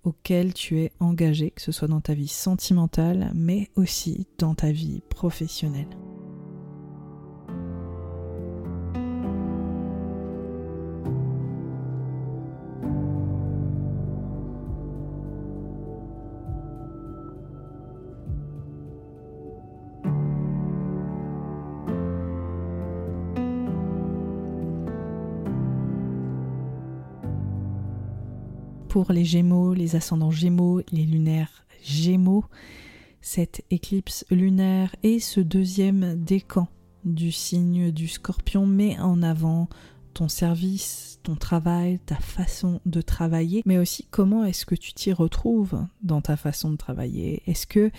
auxquelles 0.04 0.54
tu 0.54 0.80
es 0.80 0.92
engagé, 1.00 1.50
que 1.50 1.60
ce 1.60 1.72
soit 1.72 1.88
dans 1.88 2.00
ta 2.00 2.14
vie 2.14 2.28
sentimentale, 2.28 3.30
mais 3.34 3.70
aussi 3.76 4.26
dans 4.38 4.54
ta 4.54 4.72
vie 4.72 5.02
professionnelle. 5.10 5.88
Pour 28.88 29.12
les 29.12 29.24
Gémeaux, 29.24 29.74
les 29.74 29.96
ascendants 29.96 30.30
Gémeaux, 30.30 30.80
les 30.92 31.04
lunaires 31.04 31.64
Gémeaux. 31.82 32.44
Cette 33.20 33.62
éclipse 33.70 34.24
lunaire 34.30 34.96
et 35.02 35.20
ce 35.20 35.40
deuxième 35.40 36.14
décan 36.16 36.68
du 37.04 37.30
signe 37.30 37.92
du 37.92 38.08
Scorpion 38.08 38.66
met 38.66 38.98
en 38.98 39.22
avant 39.22 39.68
ton 40.14 40.28
service, 40.28 41.20
ton 41.22 41.36
travail, 41.36 42.00
ta 42.06 42.16
façon 42.16 42.80
de 42.86 43.00
travailler, 43.02 43.62
mais 43.66 43.78
aussi 43.78 44.06
comment 44.10 44.44
est-ce 44.44 44.64
que 44.64 44.74
tu 44.74 44.94
t'y 44.94 45.12
retrouves 45.12 45.84
dans 46.02 46.22
ta 46.22 46.36
façon 46.36 46.70
de 46.70 46.76
travailler? 46.76 47.42
Est-ce 47.46 47.66
que 47.66 47.90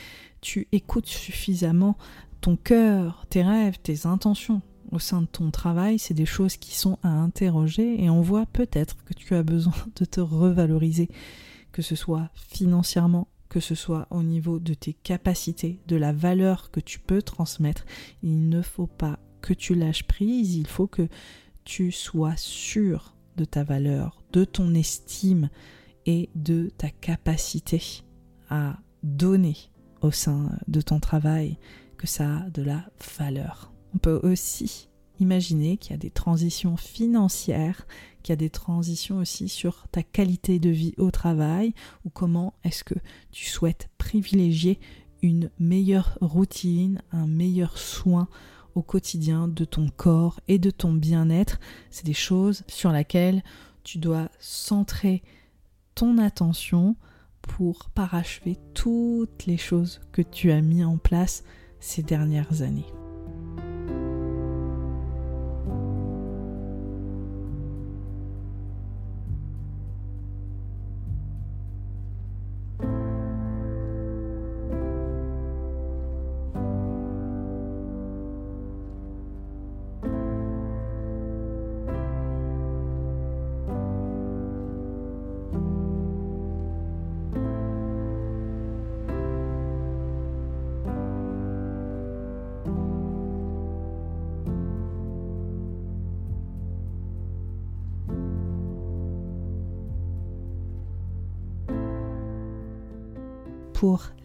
tu 0.42 0.68
écoutes 0.72 1.08
suffisamment 1.08 1.98
ton 2.42 2.56
cœur, 2.56 3.26
tes 3.30 3.44
rêves, 3.44 3.78
tes 3.82 4.06
intentions? 4.08 4.62
Au 4.92 5.00
sein 5.00 5.22
de 5.22 5.28
ton 5.28 5.52
travail, 5.52 6.00
c'est 6.00 6.14
des 6.14 6.26
choses 6.26 6.58
qui 6.58 6.76
sont 6.76 6.98
à 7.04 7.10
interroger 7.10 8.04
et 8.04 8.10
on 8.10 8.22
voit 8.22 8.46
peut-être 8.46 9.04
que 9.04 9.14
tu 9.14 9.36
as 9.36 9.44
besoin 9.44 9.74
de 9.96 10.06
te 10.06 10.20
revaloriser, 10.20 11.10
que 11.72 11.82
ce 11.82 11.96
soit 11.96 12.30
financièrement, 12.34 13.28
que 13.50 13.60
ce 13.60 13.76
soit 13.76 14.08
au 14.12 14.24
niveau 14.24 14.60
de 14.60 14.74
tes 14.74 14.94
capacités, 14.94 15.80
de 15.88 15.96
la 15.96 16.14
valeur 16.14 16.72
que 16.72 16.80
tu 16.80 17.00
peux 17.00 17.22
transmettre. 17.22 17.86
Il 18.24 18.50
ne 18.50 18.62
faut 18.62 18.88
pas 18.88 19.20
que 19.42 19.54
tu 19.54 19.76
lâches 19.76 20.04
prise, 20.04 20.56
il 20.56 20.68
faut 20.68 20.88
que 20.88 21.08
tu 21.64 21.92
sois 21.92 22.36
sûr 22.36 23.16
de 23.38 23.46
ta 23.46 23.64
valeur, 23.64 24.24
de 24.34 24.44
ton 24.44 24.74
estime 24.74 25.50
et 26.06 26.30
de 26.36 26.72
ta 26.78 26.90
capacité 26.90 27.82
à 28.50 28.78
donner 29.04 29.56
au 30.02 30.12
sein 30.12 30.52
de 30.68 30.82
ton 30.82 31.00
travail, 31.00 31.58
que 31.98 32.08
ça 32.08 32.38
a 32.38 32.50
de 32.50 32.62
la 32.62 32.90
valeur. 33.18 33.72
On 33.94 33.98
peut 33.98 34.20
aussi 34.24 34.90
imaginer 35.20 35.78
qu'il 35.78 35.92
y 35.92 35.96
a 35.96 35.98
des 35.98 36.12
transitions 36.12 36.78
financières, 36.78 37.86
qu'il 38.24 38.32
y 38.32 38.34
a 38.34 38.38
des 38.38 38.50
transitions 38.50 39.18
aussi 39.18 39.50
sur 39.50 39.88
ta 39.92 40.04
qualité 40.04 40.60
de 40.60 40.70
vie 40.70 40.94
au 40.98 41.12
travail 41.12 41.74
ou 42.06 42.10
comment 42.10 42.54
est-ce 42.64 42.84
que 42.84 42.96
tu 43.32 43.46
souhaites 43.46 43.90
privilégier 43.98 44.80
une 45.22 45.50
meilleure 45.60 46.18
routine, 46.22 47.02
un 47.12 47.28
meilleur 47.28 47.78
soin 47.78 48.28
au 48.76 48.82
quotidien 48.82 49.48
de 49.48 49.66
ton 49.66 49.90
corps 49.90 50.40
et 50.48 50.60
de 50.60 50.72
ton 50.72 50.94
bien-être. 50.94 51.60
C'est 51.90 52.06
des 52.06 52.14
choses 52.14 52.64
sur 52.68 52.92
lesquelles 52.92 53.44
tu 53.84 53.98
dois 53.98 54.30
centrer 54.40 55.22
ton 55.96 56.18
attention 56.18 56.96
pour 57.42 57.90
parachever 57.90 58.58
toutes 58.74 59.46
les 59.46 59.58
choses 59.58 60.02
que 60.12 60.22
tu 60.22 60.52
as 60.52 60.62
mis 60.62 60.84
en 60.84 60.98
place 60.98 61.44
ces 61.80 62.04
dernières 62.04 62.62
années. 62.62 62.86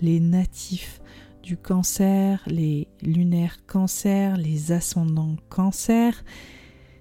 Les 0.01 0.21
natifs 0.21 1.01
du 1.43 1.57
cancer, 1.57 2.43
les 2.47 2.89
lunaires 3.03 3.67
cancer, 3.67 4.37
les 4.37 4.73
ascendants 4.73 5.37
cancer, 5.51 6.25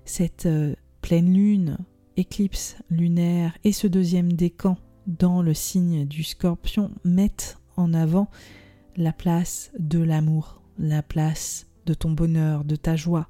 cette 0.06 0.46
euh, 0.46 0.76
pleine 1.02 1.34
lune, 1.34 1.78
éclipse 2.18 2.76
lunaire 2.90 3.58
et 3.64 3.72
ce 3.72 3.88
deuxième 3.88 4.34
décan 4.34 4.78
dans 5.08 5.42
le 5.42 5.54
signe 5.54 6.06
du 6.06 6.24
scorpion 6.24 6.92
mettent 7.04 7.58
en 7.76 7.94
avant 7.94 8.30
la 8.96 9.14
place 9.14 9.72
de 9.80 10.00
l'amour, 10.00 10.62
la 10.78 11.02
place 11.02 11.68
de 11.86 11.94
ton 11.94 12.12
bonheur, 12.12 12.64
de 12.64 12.76
ta 12.76 12.96
joie, 12.96 13.28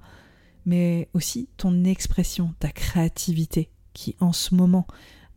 mais 0.66 1.10
aussi 1.14 1.50
ton 1.58 1.84
expression, 1.84 2.54
ta 2.60 2.70
créativité 2.70 3.70
qui 3.94 4.16
en 4.20 4.34
ce 4.34 4.56
moment 4.56 4.88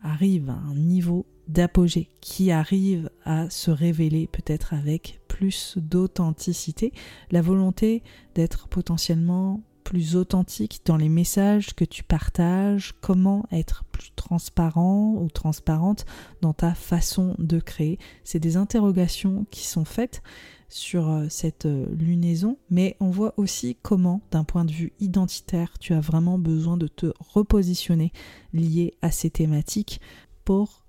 arrive 0.02 0.50
à 0.50 0.54
un 0.54 0.74
niveau 0.74 1.26
d'apogée, 1.48 2.08
qui 2.20 2.50
arrive 2.50 3.10
à 3.24 3.48
se 3.50 3.70
révéler 3.70 4.26
peut-être 4.26 4.74
avec 4.74 5.20
plus 5.28 5.74
d'authenticité, 5.76 6.92
la 7.30 7.42
volonté 7.42 8.02
d'être 8.34 8.68
potentiellement 8.68 9.62
plus 9.84 10.16
authentique 10.16 10.80
dans 10.84 10.96
les 10.96 11.08
messages 11.08 11.72
que 11.74 11.84
tu 11.84 12.02
partages, 12.02 12.94
comment 13.00 13.46
être 13.52 13.84
plus 13.92 14.10
transparent 14.16 15.14
ou 15.14 15.28
transparente 15.28 16.06
dans 16.40 16.52
ta 16.52 16.74
façon 16.74 17.36
de 17.38 17.60
créer. 17.60 18.00
C'est 18.24 18.40
des 18.40 18.56
interrogations 18.56 19.46
qui 19.52 19.64
sont 19.64 19.84
faites 19.84 20.22
sur 20.68 21.08
euh, 21.08 21.26
cette 21.28 21.66
euh, 21.66 21.86
lunaison, 21.94 22.58
mais 22.68 22.96
on 22.98 23.10
voit 23.10 23.34
aussi 23.36 23.76
comment, 23.80 24.22
d'un 24.32 24.42
point 24.42 24.64
de 24.64 24.72
vue 24.72 24.92
identitaire, 24.98 25.78
tu 25.78 25.92
as 25.92 26.00
vraiment 26.00 26.38
besoin 26.38 26.76
de 26.76 26.88
te 26.88 27.12
repositionner 27.20 28.12
lié 28.52 28.94
à 29.02 29.12
ces 29.12 29.30
thématiques 29.30 30.00
pour 30.44 30.85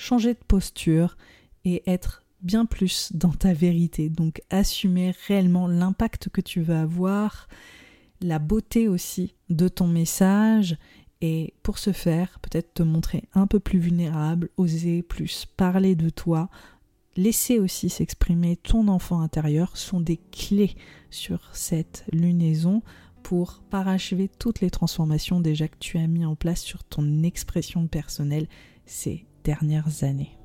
changer 0.00 0.34
de 0.34 0.44
posture 0.46 1.16
et 1.64 1.82
être 1.86 2.22
bien 2.42 2.64
plus 2.64 3.12
dans 3.14 3.32
ta 3.32 3.52
vérité. 3.52 4.08
Donc 4.08 4.42
assumer 4.50 5.12
réellement 5.28 5.68
l'impact 5.68 6.30
que 6.30 6.40
tu 6.40 6.62
veux 6.62 6.74
avoir, 6.74 7.48
la 8.20 8.38
beauté 8.38 8.88
aussi 8.88 9.34
de 9.50 9.68
ton 9.68 9.86
message 9.86 10.76
et 11.20 11.52
pour 11.62 11.78
ce 11.78 11.92
faire, 11.92 12.38
peut-être 12.40 12.74
te 12.74 12.82
montrer 12.82 13.24
un 13.34 13.46
peu 13.46 13.60
plus 13.60 13.78
vulnérable, 13.78 14.48
oser 14.56 15.02
plus 15.02 15.46
parler 15.56 15.94
de 15.94 16.08
toi 16.08 16.48
laisser 17.16 17.58
aussi 17.58 17.90
s'exprimer 17.90 18.56
ton 18.56 18.88
enfant 18.88 19.20
intérieur 19.20 19.76
sont 19.76 20.00
des 20.00 20.16
clés 20.16 20.74
sur 21.10 21.50
cette 21.52 22.04
lunaison 22.12 22.82
pour 23.22 23.62
parachever 23.68 24.28
toutes 24.28 24.60
les 24.60 24.70
transformations 24.70 25.40
déjà 25.40 25.68
que 25.68 25.76
tu 25.78 25.98
as 25.98 26.06
mis 26.06 26.24
en 26.24 26.36
place 26.36 26.62
sur 26.62 26.84
ton 26.84 27.22
expression 27.22 27.86
personnelle 27.88 28.46
ces 28.86 29.26
dernières 29.44 30.04
années. 30.04 30.39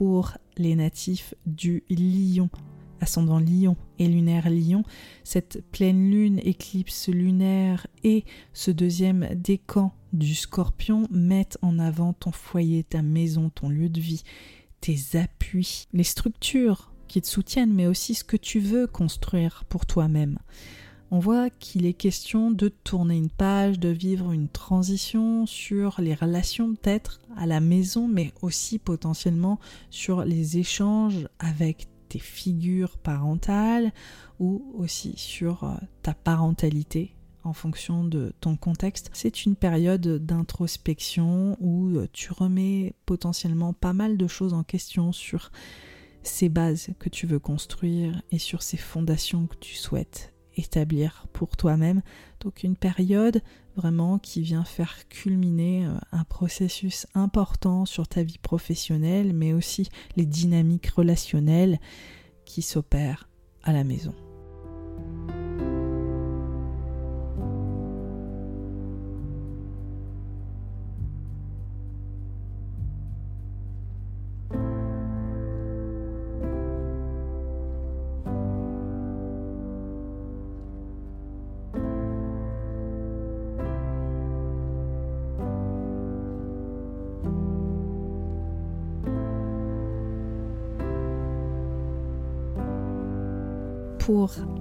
Pour 0.00 0.38
les 0.56 0.76
natifs 0.76 1.34
du 1.44 1.84
lion, 1.90 2.48
ascendant 3.02 3.38
lion 3.38 3.76
et 3.98 4.08
lunaire 4.08 4.48
lion, 4.48 4.82
cette 5.24 5.62
pleine 5.72 6.10
lune, 6.10 6.40
éclipse 6.42 7.08
lunaire 7.08 7.86
et 8.02 8.24
ce 8.54 8.70
deuxième 8.70 9.28
décan 9.34 9.92
du 10.14 10.34
scorpion 10.34 11.06
mettent 11.10 11.58
en 11.60 11.78
avant 11.78 12.14
ton 12.14 12.32
foyer, 12.32 12.82
ta 12.82 13.02
maison, 13.02 13.50
ton 13.50 13.68
lieu 13.68 13.90
de 13.90 14.00
vie, 14.00 14.22
tes 14.80 15.18
appuis, 15.18 15.86
les 15.92 16.02
structures 16.02 16.94
qui 17.06 17.20
te 17.20 17.28
soutiennent, 17.28 17.74
mais 17.74 17.86
aussi 17.86 18.14
ce 18.14 18.24
que 18.24 18.38
tu 18.38 18.58
veux 18.58 18.86
construire 18.86 19.66
pour 19.68 19.84
toi-même 19.84 20.38
on 21.10 21.18
voit 21.18 21.50
qu'il 21.50 21.86
est 21.86 21.92
question 21.92 22.50
de 22.50 22.68
tourner 22.68 23.16
une 23.16 23.30
page, 23.30 23.80
de 23.80 23.88
vivre 23.88 24.30
une 24.30 24.48
transition 24.48 25.44
sur 25.44 26.00
les 26.00 26.14
relations 26.14 26.74
peut-être 26.74 27.20
à 27.36 27.46
la 27.46 27.60
maison, 27.60 28.06
mais 28.06 28.32
aussi 28.42 28.78
potentiellement 28.78 29.58
sur 29.90 30.24
les 30.24 30.58
échanges 30.58 31.26
avec 31.40 31.88
tes 32.08 32.20
figures 32.20 32.96
parentales 32.96 33.92
ou 34.38 34.64
aussi 34.76 35.14
sur 35.16 35.64
euh, 35.64 35.74
ta 36.02 36.14
parentalité 36.14 37.14
en 37.42 37.52
fonction 37.52 38.04
de 38.04 38.32
ton 38.40 38.56
contexte. 38.56 39.10
C'est 39.12 39.46
une 39.46 39.56
période 39.56 40.24
d'introspection 40.24 41.56
où 41.60 41.96
euh, 41.96 42.08
tu 42.12 42.32
remets 42.32 42.94
potentiellement 43.06 43.72
pas 43.72 43.92
mal 43.92 44.16
de 44.16 44.26
choses 44.26 44.54
en 44.54 44.62
question 44.62 45.12
sur 45.12 45.50
ces 46.22 46.48
bases 46.48 46.90
que 46.98 47.08
tu 47.08 47.26
veux 47.26 47.38
construire 47.38 48.22
et 48.30 48.38
sur 48.38 48.62
ces 48.62 48.76
fondations 48.76 49.46
que 49.46 49.56
tu 49.56 49.74
souhaites 49.74 50.32
établir 50.56 51.26
pour 51.32 51.56
toi-même. 51.56 52.02
Donc 52.40 52.62
une 52.62 52.76
période 52.76 53.42
vraiment 53.76 54.18
qui 54.18 54.42
vient 54.42 54.64
faire 54.64 55.08
culminer 55.08 55.86
euh, 55.86 55.94
un 56.12 56.24
processus 56.24 57.06
important 57.14 57.86
sur 57.86 58.08
ta 58.08 58.22
vie 58.22 58.38
professionnelle, 58.38 59.32
mais 59.32 59.52
aussi 59.52 59.88
les 60.16 60.26
dynamiques 60.26 60.88
relationnelles 60.88 61.78
qui 62.44 62.62
s'opèrent 62.62 63.28
à 63.62 63.72
la 63.72 63.84
maison. 63.84 64.14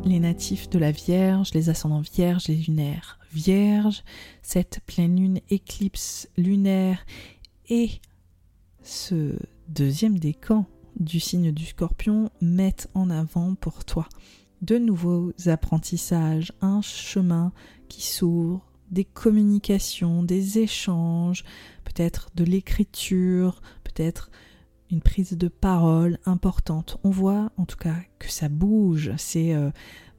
Les 0.05 0.19
natifs 0.19 0.69
de 0.69 0.79
la 0.79 0.91
Vierge, 0.91 1.53
les 1.53 1.69
ascendants 1.69 2.01
Vierges, 2.01 2.47
les 2.47 2.55
lunaires 2.55 3.19
Vierges, 3.31 4.03
cette 4.41 4.79
pleine 4.85 5.15
lune 5.15 5.39
éclipse 5.49 6.29
lunaire 6.37 7.05
et 7.69 7.89
ce 8.81 9.37
deuxième 9.67 10.17
décan 10.17 10.65
du 10.99 11.19
signe 11.19 11.51
du 11.51 11.65
scorpion 11.65 12.29
mettent 12.41 12.89
en 12.93 13.09
avant 13.09 13.55
pour 13.55 13.85
toi 13.85 14.07
de 14.61 14.77
nouveaux 14.77 15.31
apprentissages, 15.45 16.51
un 16.61 16.81
chemin 16.81 17.53
qui 17.87 18.01
s'ouvre, 18.01 18.65
des 18.91 19.05
communications, 19.05 20.23
des 20.23 20.59
échanges, 20.59 21.43
peut-être 21.83 22.29
de 22.35 22.43
l'écriture, 22.43 23.61
peut-être 23.83 24.31
une 24.91 25.01
prise 25.01 25.37
de 25.37 25.47
parole 25.47 26.19
importante. 26.25 26.97
On 27.03 27.09
voit 27.09 27.51
en 27.57 27.65
tout 27.65 27.77
cas 27.77 27.95
que 28.17 28.29
ça 28.29 28.49
bouge, 28.49 29.11
c'est 29.17 29.53
euh, 29.53 29.69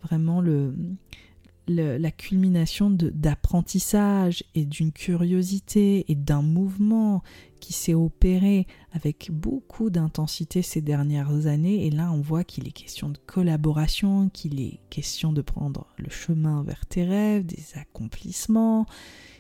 vraiment 0.03 0.43
la 1.69 2.11
culmination 2.11 2.91
d'apprentissage 2.91 4.45
et 4.55 4.65
d'une 4.65 4.93
curiosité 4.93 6.11
et 6.11 6.15
d'un 6.15 6.43
mouvement 6.43 7.23
qui 7.61 7.73
s'est 7.73 7.95
opéré 7.95 8.67
avec 8.93 9.31
beaucoup 9.31 9.91
d'intensité 9.91 10.63
ces 10.63 10.81
dernières 10.81 11.47
années. 11.47 11.87
Et 11.87 11.91
là, 11.91 12.11
on 12.13 12.21
voit 12.21 12.43
qu'il 12.43 12.67
est 12.67 12.73
question 12.73 13.09
de 13.11 13.19
collaboration, 13.27 14.31
qu'il 14.31 14.61
est 14.61 14.81
question 14.89 15.33
de 15.33 15.43
prendre 15.43 15.87
le 15.99 16.11
chemin 16.11 16.63
vers 16.63 16.87
tes 16.87 17.05
rêves, 17.05 17.47
des 17.47 17.65
accomplissements. 17.79 18.87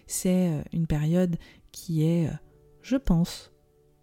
C'est 0.07 0.51
euh, 0.51 0.63
une 0.73 0.87
période 0.87 1.37
qui 1.73 2.05
est, 2.05 2.29
euh, 2.29 2.33
je 2.83 2.97
pense, 2.97 3.50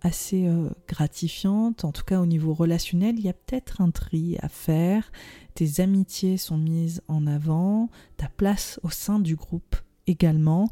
assez 0.02 0.48
euh, 0.48 0.70
gratifiante, 0.88 1.84
en 1.84 1.92
tout 1.92 2.04
cas 2.04 2.20
au 2.20 2.26
niveau 2.26 2.54
relationnel, 2.54 3.16
il 3.18 3.26
y 3.26 3.30
a 3.30 3.34
peut-être 3.34 3.82
un 3.82 3.92
tri 3.92 4.38
à 4.42 4.50
faire, 4.50 5.12
tes 5.56 5.82
amitiés 5.82 6.38
sont 6.38 6.58
mises 6.58 7.02
en 7.08 7.26
avant, 7.28 7.90
ta 8.18 8.30
place 8.30 8.80
au 8.84 8.90
sein 8.90 9.20
du 9.20 9.36
groupe 9.36 9.76
également, 10.06 10.70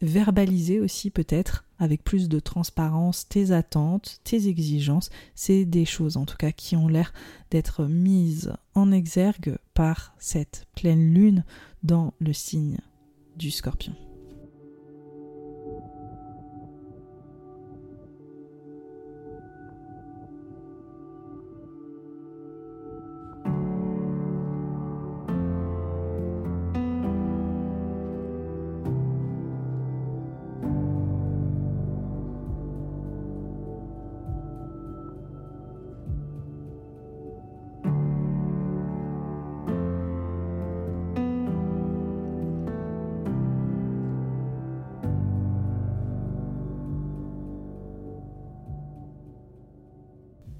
verbaliser 0.00 0.80
aussi 0.80 1.10
peut-être 1.10 1.64
avec 1.78 2.02
plus 2.02 2.28
de 2.28 2.40
transparence 2.40 3.28
tes 3.28 3.50
attentes, 3.50 4.20
tes 4.24 4.48
exigences, 4.48 5.10
c'est 5.34 5.64
des 5.64 5.84
choses 5.84 6.16
en 6.16 6.24
tout 6.24 6.36
cas 6.36 6.52
qui 6.52 6.76
ont 6.76 6.88
l'air 6.88 7.12
d'être 7.50 7.84
mises 7.84 8.52
en 8.74 8.92
exergue 8.92 9.58
par 9.74 10.14
cette 10.18 10.66
pleine 10.76 11.12
lune 11.12 11.44
dans 11.82 12.14
le 12.20 12.32
signe 12.32 12.78
du 13.36 13.50
scorpion. 13.50 13.94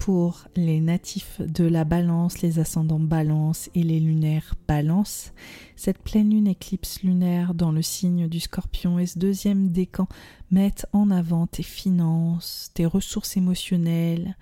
Pour 0.08 0.44
les 0.56 0.80
natifs 0.80 1.42
de 1.42 1.64
la 1.64 1.84
balance, 1.84 2.40
les 2.40 2.60
ascendants 2.60 2.98
balance 2.98 3.68
et 3.74 3.82
les 3.82 4.00
lunaires 4.00 4.54
balance. 4.66 5.34
Cette 5.76 5.98
pleine 5.98 6.30
lune 6.30 6.46
éclipse 6.46 7.02
lunaire 7.02 7.52
dans 7.52 7.72
le 7.72 7.82
signe 7.82 8.26
du 8.26 8.40
scorpion 8.40 8.98
et 8.98 9.04
ce 9.04 9.18
deuxième 9.18 9.68
décan 9.68 10.08
mettent 10.50 10.86
en 10.94 11.10
avant 11.10 11.46
tes 11.46 11.62
finances, 11.62 12.70
tes 12.72 12.86
ressources 12.86 13.36
émotionnelles, 13.36 14.34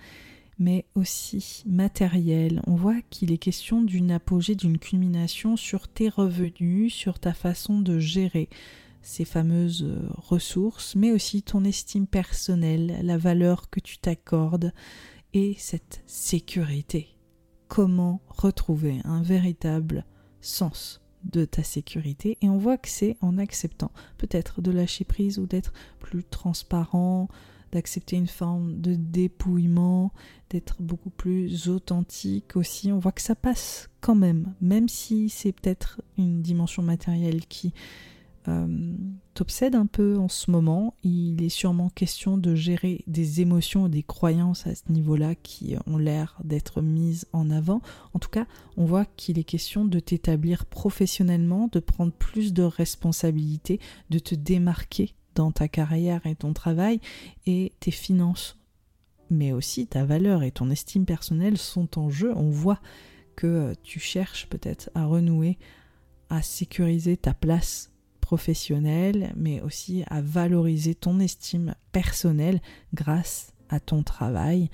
mais 0.61 0.85
aussi 0.95 1.64
matérielles. 1.67 2.62
On 2.69 2.77
voit 2.77 3.03
qu'il 3.11 3.33
est 3.33 3.39
question 3.39 3.83
d'une 3.83 4.12
apogée, 4.12 4.55
d'une 4.55 4.79
culmination 4.79 5.57
sur 5.57 5.89
tes 5.89 6.11
revenus, 6.11 6.95
sur 6.95 7.19
ta 7.19 7.35
façon 7.35 7.81
de 7.81 7.99
gérer 7.99 8.49
ces 9.03 9.25
fameuses 9.25 9.87
ressources, 10.17 10.95
mais 10.95 11.11
aussi 11.11 11.43
ton 11.43 11.64
estime 11.64 12.07
personnelle, 12.07 13.01
la 13.03 13.19
valeur 13.19 13.69
que 13.69 13.81
tu 13.81 13.99
t'accordes, 13.99 14.73
et 15.37 15.55
cette 15.59 16.03
sécurité. 16.07 17.09
Comment 17.68 18.22
retrouver 18.26 19.03
un 19.05 19.20
véritable 19.20 20.07
sens 20.41 21.03
de 21.24 21.45
ta 21.45 21.62
sécurité? 21.62 22.39
Et 22.41 22.49
on 22.49 22.57
voit 22.57 22.78
que 22.78 22.89
c'est 22.89 23.18
en 23.20 23.37
acceptant 23.37 23.93
peut-être 24.16 24.62
de 24.62 24.70
lâcher 24.70 25.05
prise 25.05 25.39
ou 25.39 25.47
d'être 25.47 25.74
plus 26.01 26.24
transparent, 26.24 27.28
d'accepter 27.70 28.16
une 28.16 28.28
forme 28.28 28.80
de 28.80 28.95
dépouillement, 28.95 30.11
d'être 30.49 30.80
beaucoup 30.80 31.11
plus 31.11 31.68
authentique 31.68 32.57
aussi. 32.57 32.91
On 32.91 32.99
voit 32.99 33.12
que 33.12 33.20
ça 33.20 33.34
passe 33.34 33.91
quand 34.01 34.14
même, 34.14 34.55
même 34.62 34.89
si 34.89 35.28
c'est 35.28 35.53
peut-être 35.53 36.01
une 36.16 36.41
dimension 36.41 36.82
matérielle 36.82 37.45
qui 37.45 37.74
euh, 38.49 38.94
t'obsède 39.34 39.74
un 39.74 39.86
peu 39.86 40.16
en 40.18 40.28
ce 40.28 40.51
moment. 40.51 40.94
Il 41.03 41.42
est 41.42 41.51
sûrement 41.51 41.90
question 41.90 42.38
de 42.38 42.55
gérer 42.55 43.05
des 43.07 43.40
émotions 43.40 43.86
et 43.86 43.90
des 43.90 44.03
croyances 44.03 44.66
à 44.66 44.74
ce 44.74 44.90
niveau-là 44.90 45.34
qui 45.34 45.76
ont 45.86 45.99
l'air 45.99 46.38
d'être 46.44 46.80
mises 46.80 47.26
en 47.32 47.51
avant. 47.51 47.82
En 48.14 48.18
tout 48.18 48.30
cas, 48.30 48.47
on 48.76 48.84
voit 48.84 49.05
qu'il 49.05 49.38
est 49.38 49.44
question 49.44 49.84
de 49.84 50.01
t'établir 50.01 50.66
professionnellement, 50.66 51.68
de 51.70 51.80
prendre 51.80 52.12
plus 52.12 52.53
de 52.53 52.62
responsabilités, 52.62 53.80
de 54.11 54.18
te 54.18 54.34
démarquer 54.34 55.14
dans 55.34 55.53
ta 55.53 55.68
carrière 55.68 56.26
et 56.26 56.34
ton 56.34 56.53
travail 56.53 57.01
et 57.47 57.72
tes 57.80 57.90
finances. 57.90 58.57
Mais 59.28 59.53
aussi 59.53 59.86
ta 59.86 60.05
valeur 60.05 60.42
et 60.42 60.53
ton 60.53 60.70
estime 60.70 61.05
personnelle 61.05 61.59
sont 61.59 61.99
en 61.99 62.09
jeu. 62.09 62.32
On 62.36 62.51
voit 62.51 62.80
que 63.34 63.74
tu 63.82 64.01
cherches 64.01 64.47
peut-être 64.47 64.88
à 64.94 65.05
renouer, 65.05 65.59
à 66.30 66.42
sécuriser 66.42 67.16
ta 67.16 67.34
place 67.34 67.90
professionnelle, 68.27 69.33
mais 69.37 69.61
aussi 69.61 70.03
à 70.09 70.20
valoriser 70.20 70.97
ton 70.97 71.20
estime 71.20 71.77
personnelle 71.93 72.61
grâce 72.93 73.53
à 73.68 73.79
ton 73.79 74.03
travail. 74.03 74.68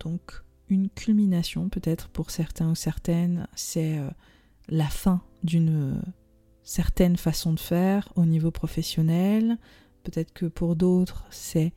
Donc 0.00 0.42
une 0.70 0.88
culmination 0.88 1.68
peut-être 1.68 2.08
pour 2.08 2.30
certains 2.30 2.70
ou 2.70 2.74
certaines, 2.74 3.46
c'est 3.54 3.98
euh, 3.98 4.08
la 4.70 4.88
fin 4.88 5.20
d'une 5.44 6.00
certaine 6.62 7.18
façon 7.18 7.52
de 7.52 7.60
faire 7.60 8.10
au 8.16 8.24
niveau 8.24 8.50
professionnel. 8.50 9.58
Peut-être 10.02 10.32
que 10.32 10.46
pour 10.46 10.76
d'autres, 10.76 11.26
c'est 11.28 11.74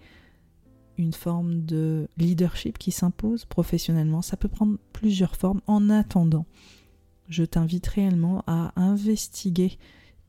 une 0.97 1.13
forme 1.13 1.65
de 1.65 2.07
leadership 2.15 2.77
qui 2.77 2.91
s'impose 2.91 3.43
professionnellement. 3.43 4.21
Ça 4.21 4.37
peut 4.37 4.47
prendre 4.47 4.77
plusieurs 4.93 5.35
formes. 5.35 5.59
En 5.67 5.89
attendant, 5.89 6.45
je 7.27 7.43
t'invite 7.43 7.87
réellement 7.87 8.43
à 8.47 8.71
investiguer 8.75 9.77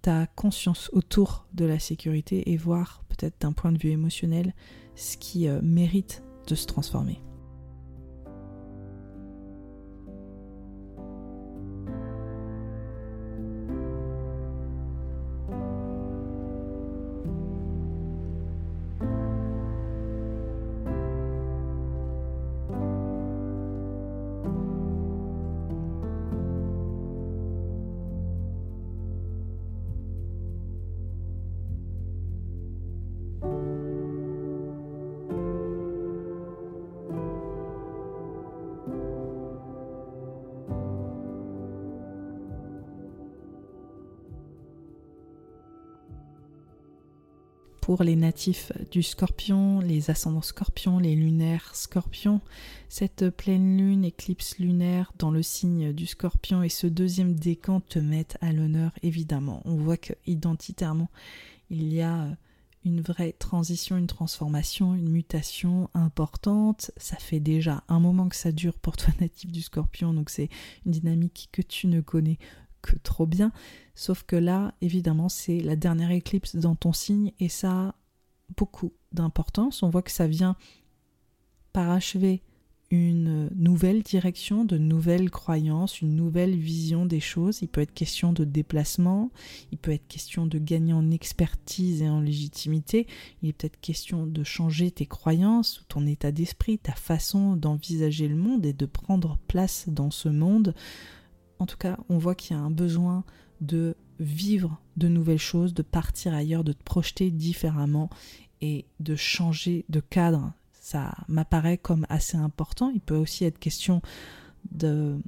ta 0.02 0.26
conscience 0.26 0.90
autour 0.92 1.46
de 1.54 1.64
la 1.64 1.78
sécurité 1.78 2.50
et 2.50 2.56
voir 2.56 3.02
peut-être 3.08 3.40
d'un 3.40 3.52
point 3.52 3.72
de 3.72 3.78
vue 3.78 3.90
émotionnel 3.90 4.54
ce 4.94 5.16
qui 5.16 5.48
euh, 5.48 5.60
mérite 5.62 6.22
de 6.46 6.54
se 6.54 6.66
transformer. 6.66 7.20
Pour 47.90 48.04
les 48.04 48.14
natifs 48.14 48.70
du 48.92 49.02
scorpion, 49.02 49.80
les 49.80 50.12
ascendants 50.12 50.42
scorpions, 50.42 51.00
les 51.00 51.16
lunaires 51.16 51.74
scorpions. 51.74 52.40
Cette 52.88 53.30
pleine 53.30 53.76
lune, 53.76 54.04
éclipse 54.04 54.58
lunaire 54.58 55.12
dans 55.18 55.32
le 55.32 55.42
signe 55.42 55.92
du 55.92 56.06
scorpion 56.06 56.62
et 56.62 56.68
ce 56.68 56.86
deuxième 56.86 57.34
décan 57.34 57.80
te 57.80 57.98
mettent 57.98 58.38
à 58.42 58.52
l'honneur 58.52 58.92
évidemment. 59.02 59.60
On 59.64 59.74
voit 59.74 59.96
que 59.96 60.12
identitairement 60.28 61.10
il 61.68 61.92
y 61.92 62.00
a 62.00 62.28
une 62.84 63.00
vraie 63.00 63.32
transition, 63.32 63.96
une 63.96 64.06
transformation, 64.06 64.94
une 64.94 65.10
mutation 65.10 65.90
importante. 65.92 66.92
Ça 66.96 67.16
fait 67.16 67.40
déjà 67.40 67.82
un 67.88 67.98
moment 67.98 68.28
que 68.28 68.36
ça 68.36 68.52
dure 68.52 68.78
pour 68.78 68.96
toi 68.96 69.12
natif 69.20 69.50
du 69.50 69.62
scorpion, 69.62 70.14
donc 70.14 70.30
c'est 70.30 70.48
une 70.86 70.92
dynamique 70.92 71.48
que 71.50 71.60
tu 71.60 71.88
ne 71.88 72.00
connais 72.00 72.38
trop 73.02 73.26
bien. 73.26 73.52
Sauf 73.94 74.22
que 74.22 74.36
là, 74.36 74.74
évidemment, 74.80 75.28
c'est 75.28 75.60
la 75.60 75.76
dernière 75.76 76.10
éclipse 76.10 76.56
dans 76.56 76.74
ton 76.74 76.92
signe 76.92 77.32
et 77.38 77.48
ça 77.48 77.70
a 77.70 77.94
beaucoup 78.56 78.92
d'importance. 79.12 79.82
On 79.82 79.90
voit 79.90 80.02
que 80.02 80.10
ça 80.10 80.26
vient 80.26 80.56
parachever 81.72 82.42
une 82.90 83.48
nouvelle 83.54 84.02
direction, 84.02 84.64
de 84.64 84.76
nouvelles 84.76 85.30
croyances, 85.30 86.00
une 86.00 86.16
nouvelle 86.16 86.56
vision 86.56 87.06
des 87.06 87.20
choses. 87.20 87.62
Il 87.62 87.68
peut 87.68 87.82
être 87.82 87.94
question 87.94 88.32
de 88.32 88.44
déplacement, 88.44 89.30
il 89.70 89.78
peut 89.78 89.92
être 89.92 90.08
question 90.08 90.46
de 90.46 90.58
gagner 90.58 90.92
en 90.92 91.10
expertise 91.12 92.02
et 92.02 92.08
en 92.08 92.20
légitimité, 92.20 93.06
il 93.42 93.50
est 93.50 93.52
peut-être 93.52 93.80
question 93.80 94.26
de 94.26 94.42
changer 94.42 94.90
tes 94.90 95.06
croyances, 95.06 95.84
ton 95.88 96.04
état 96.06 96.32
d'esprit, 96.32 96.78
ta 96.78 96.92
façon 96.92 97.54
d'envisager 97.54 98.26
le 98.26 98.36
monde 98.36 98.66
et 98.66 98.72
de 98.72 98.86
prendre 98.86 99.38
place 99.46 99.88
dans 99.88 100.10
ce 100.10 100.28
monde 100.28 100.74
en 101.60 101.66
tout 101.66 101.76
cas, 101.76 101.98
on 102.08 102.18
voit 102.18 102.34
qu'il 102.34 102.56
y 102.56 102.58
a 102.58 102.62
un 102.62 102.70
besoin 102.70 103.22
de 103.60 103.94
vivre 104.18 104.80
de 104.96 105.08
nouvelles 105.08 105.38
choses, 105.38 105.74
de 105.74 105.82
partir 105.82 106.34
ailleurs, 106.34 106.64
de 106.64 106.72
te 106.72 106.82
projeter 106.82 107.30
différemment 107.30 108.10
et 108.60 108.86
de 108.98 109.14
changer 109.14 109.84
de 109.88 110.00
cadre. 110.00 110.52
Ça 110.72 111.12
m'apparaît 111.28 111.78
comme 111.78 112.06
assez 112.08 112.36
important. 112.36 112.90
Il 112.94 113.00
peut 113.00 113.16
aussi 113.16 113.44
être 113.44 113.58
question 113.58 114.00
de 114.72 115.18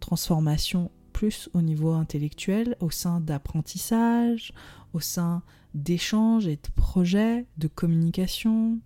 transformation 0.00 0.90
plus 1.12 1.48
au 1.54 1.62
niveau 1.62 1.92
intellectuel, 1.92 2.76
au 2.80 2.90
sein 2.90 3.20
d'apprentissage, 3.20 4.52
au 4.92 5.00
sein 5.00 5.42
d'échanges 5.74 6.46
et 6.46 6.56
de 6.56 6.70
projets, 6.76 7.46
de 7.56 7.66
communication, 7.66 8.78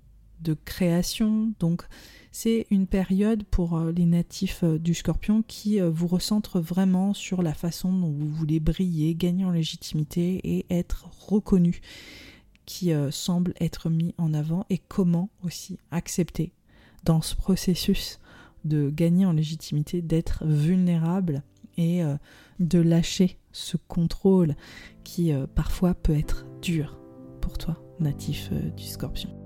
de 0.42 0.54
création. 0.54 1.52
Donc 1.60 1.84
c'est 2.34 2.66
une 2.70 2.86
période 2.86 3.44
pour 3.44 3.76
euh, 3.76 3.92
les 3.92 4.06
natifs 4.06 4.64
euh, 4.64 4.78
du 4.78 4.94
scorpion 4.94 5.44
qui 5.46 5.80
euh, 5.80 5.90
vous 5.90 6.06
recentre 6.06 6.60
vraiment 6.60 7.12
sur 7.12 7.42
la 7.42 7.52
façon 7.52 7.92
dont 7.92 8.10
vous 8.10 8.28
voulez 8.28 8.58
briller, 8.58 9.14
gagner 9.14 9.44
en 9.44 9.50
légitimité 9.50 10.40
et 10.42 10.64
être 10.70 11.10
reconnu, 11.28 11.82
qui 12.64 12.92
semble 13.10 13.54
être 13.60 13.90
mis 13.90 14.14
en 14.18 14.32
avant 14.32 14.64
et 14.70 14.78
comment 14.78 15.30
aussi 15.42 15.78
accepter 15.90 16.52
dans 17.04 17.20
ce 17.20 17.34
processus 17.34 18.20
de 18.64 18.88
gagner 18.88 19.26
en 19.26 19.32
légitimité, 19.32 20.00
d'être 20.00 20.46
vulnérable 20.46 21.42
et 21.76 22.02
de 22.60 22.78
lâcher 22.78 23.36
ce 23.50 23.76
contrôle 23.88 24.54
qui 25.02 25.32
parfois 25.56 25.92
peut 25.94 26.16
être 26.16 26.46
dur 26.62 27.00
pour 27.40 27.58
toi, 27.58 27.82
natif 27.98 28.52
du 28.76 28.84
scorpion. 28.84 29.41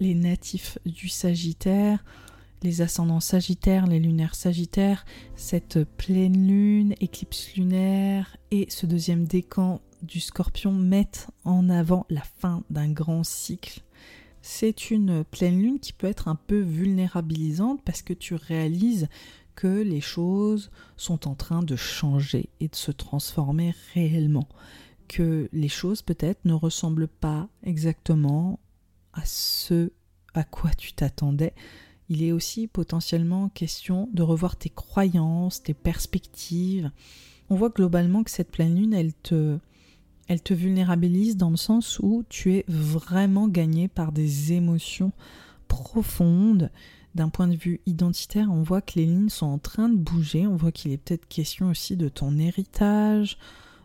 Les 0.00 0.14
natifs 0.14 0.78
du 0.84 1.08
Sagittaire, 1.08 2.04
les 2.62 2.80
ascendants 2.80 3.20
Sagittaires, 3.20 3.86
les 3.86 3.98
lunaires 3.98 4.34
Sagittaires, 4.34 5.04
cette 5.36 5.84
pleine 5.84 6.46
lune, 6.46 6.94
éclipse 7.00 7.54
lunaire 7.54 8.36
et 8.50 8.66
ce 8.68 8.86
deuxième 8.86 9.24
décan 9.24 9.80
du 10.02 10.20
Scorpion 10.20 10.72
mettent 10.72 11.28
en 11.44 11.68
avant 11.68 12.06
la 12.10 12.22
fin 12.22 12.62
d'un 12.70 12.90
grand 12.90 13.24
cycle. 13.24 13.82
C'est 14.42 14.90
une 14.90 15.24
pleine 15.24 15.60
lune 15.62 15.80
qui 15.80 15.92
peut 15.92 16.08
être 16.08 16.28
un 16.28 16.34
peu 16.34 16.60
vulnérabilisante 16.60 17.80
parce 17.84 18.02
que 18.02 18.12
tu 18.12 18.34
réalises 18.34 19.08
que 19.54 19.82
les 19.82 20.00
choses 20.00 20.70
sont 20.96 21.28
en 21.28 21.34
train 21.34 21.62
de 21.62 21.76
changer 21.76 22.48
et 22.60 22.68
de 22.68 22.74
se 22.74 22.90
transformer 22.90 23.74
réellement, 23.94 24.48
que 25.08 25.48
les 25.52 25.68
choses 25.68 26.02
peut-être 26.02 26.44
ne 26.44 26.54
ressemblent 26.54 27.08
pas 27.08 27.48
exactement 27.62 28.58
à 29.12 29.22
ce 29.24 29.92
à 30.34 30.44
quoi 30.44 30.70
tu 30.70 30.92
t'attendais 30.92 31.54
il 32.12 32.22
est 32.22 32.32
aussi 32.32 32.66
potentiellement 32.66 33.48
question 33.48 34.10
de 34.12 34.22
revoir 34.22 34.56
tes 34.56 34.68
croyances, 34.68 35.62
tes 35.62 35.72
perspectives. 35.72 36.90
On 37.48 37.54
voit 37.54 37.70
globalement 37.70 38.22
que 38.22 38.30
cette 38.30 38.50
pleine 38.50 38.76
lune, 38.76 38.92
elle 38.92 39.14
te, 39.14 39.58
elle 40.28 40.42
te 40.42 40.52
vulnérabilise 40.52 41.38
dans 41.38 41.48
le 41.48 41.56
sens 41.56 41.98
où 42.00 42.22
tu 42.28 42.54
es 42.54 42.66
vraiment 42.68 43.48
gagné 43.48 43.88
par 43.88 44.12
des 44.12 44.52
émotions 44.52 45.12
profondes. 45.68 46.70
D'un 47.14 47.30
point 47.30 47.48
de 47.48 47.56
vue 47.56 47.80
identitaire, 47.86 48.50
on 48.50 48.62
voit 48.62 48.82
que 48.82 48.92
les 48.96 49.06
lignes 49.06 49.30
sont 49.30 49.46
en 49.46 49.58
train 49.58 49.88
de 49.88 49.96
bouger, 49.96 50.46
on 50.46 50.56
voit 50.56 50.72
qu'il 50.72 50.92
est 50.92 50.98
peut-être 50.98 51.26
question 51.28 51.70
aussi 51.70 51.96
de 51.96 52.10
ton 52.10 52.38
héritage, 52.38 53.38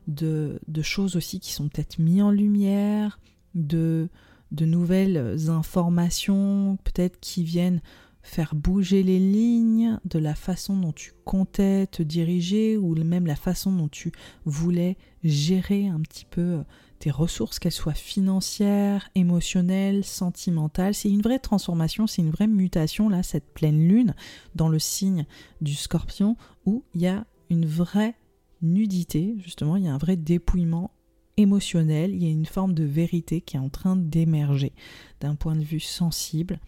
de, 0.07 0.59
de 0.67 0.81
choses 0.81 1.15
aussi 1.15 1.39
qui 1.39 1.53
sont 1.53 1.69
peut-être 1.69 1.97
mises 1.99 2.23
en 2.23 2.31
lumière, 2.31 3.19
de, 3.55 4.09
de 4.51 4.65
nouvelles 4.65 5.49
informations 5.49 6.77
peut-être 6.83 7.19
qui 7.19 7.43
viennent 7.43 7.81
faire 8.27 8.55
bouger 8.55 9.03
les 9.03 9.19
lignes 9.19 9.99
de 10.05 10.19
la 10.19 10.35
façon 10.35 10.77
dont 10.77 10.91
tu 10.91 11.13
comptais 11.23 11.87
te 11.87 12.03
diriger 12.03 12.77
ou 12.77 12.93
même 12.95 13.25
la 13.25 13.35
façon 13.35 13.71
dont 13.71 13.87
tu 13.87 14.11
voulais 14.45 14.97
gérer 15.23 15.87
un 15.87 16.01
petit 16.01 16.25
peu 16.25 16.41
euh, 16.41 16.63
tes 16.99 17.11
ressources, 17.11 17.59
qu'elles 17.59 17.71
soient 17.71 17.93
financières, 17.93 19.09
émotionnelles, 19.15 20.03
sentimentales. 20.03 20.93
C'est 20.93 21.09
une 21.09 21.21
vraie 21.21 21.39
transformation, 21.39 22.07
c'est 22.07 22.21
une 22.21 22.31
vraie 22.31 22.47
mutation, 22.47 23.07
là, 23.07 23.23
cette 23.23 23.53
pleine 23.53 23.87
lune 23.87 24.13
dans 24.55 24.67
le 24.67 24.79
signe 24.79 25.25
du 25.61 25.75
scorpion, 25.75 26.35
où 26.65 26.83
il 26.95 27.01
y 27.01 27.07
a 27.07 27.25
une 27.49 27.65
vraie 27.65 28.15
nudité, 28.61 29.35
justement, 29.37 29.77
il 29.77 29.85
y 29.85 29.87
a 29.87 29.93
un 29.93 29.99
vrai 29.99 30.17
dépouillement 30.17 30.91
émotionnel, 31.37 32.13
il 32.13 32.23
y 32.23 32.27
a 32.27 32.31
une 32.31 32.45
forme 32.45 32.73
de 32.73 32.83
vérité 32.83 33.41
qui 33.41 33.55
est 33.55 33.59
en 33.59 33.69
train 33.69 33.95
d'émerger 33.95 34.73
d'un 35.19 35.35
point 35.35 35.55
de 35.55 35.63
vue 35.63 35.79
sensible 35.79 36.59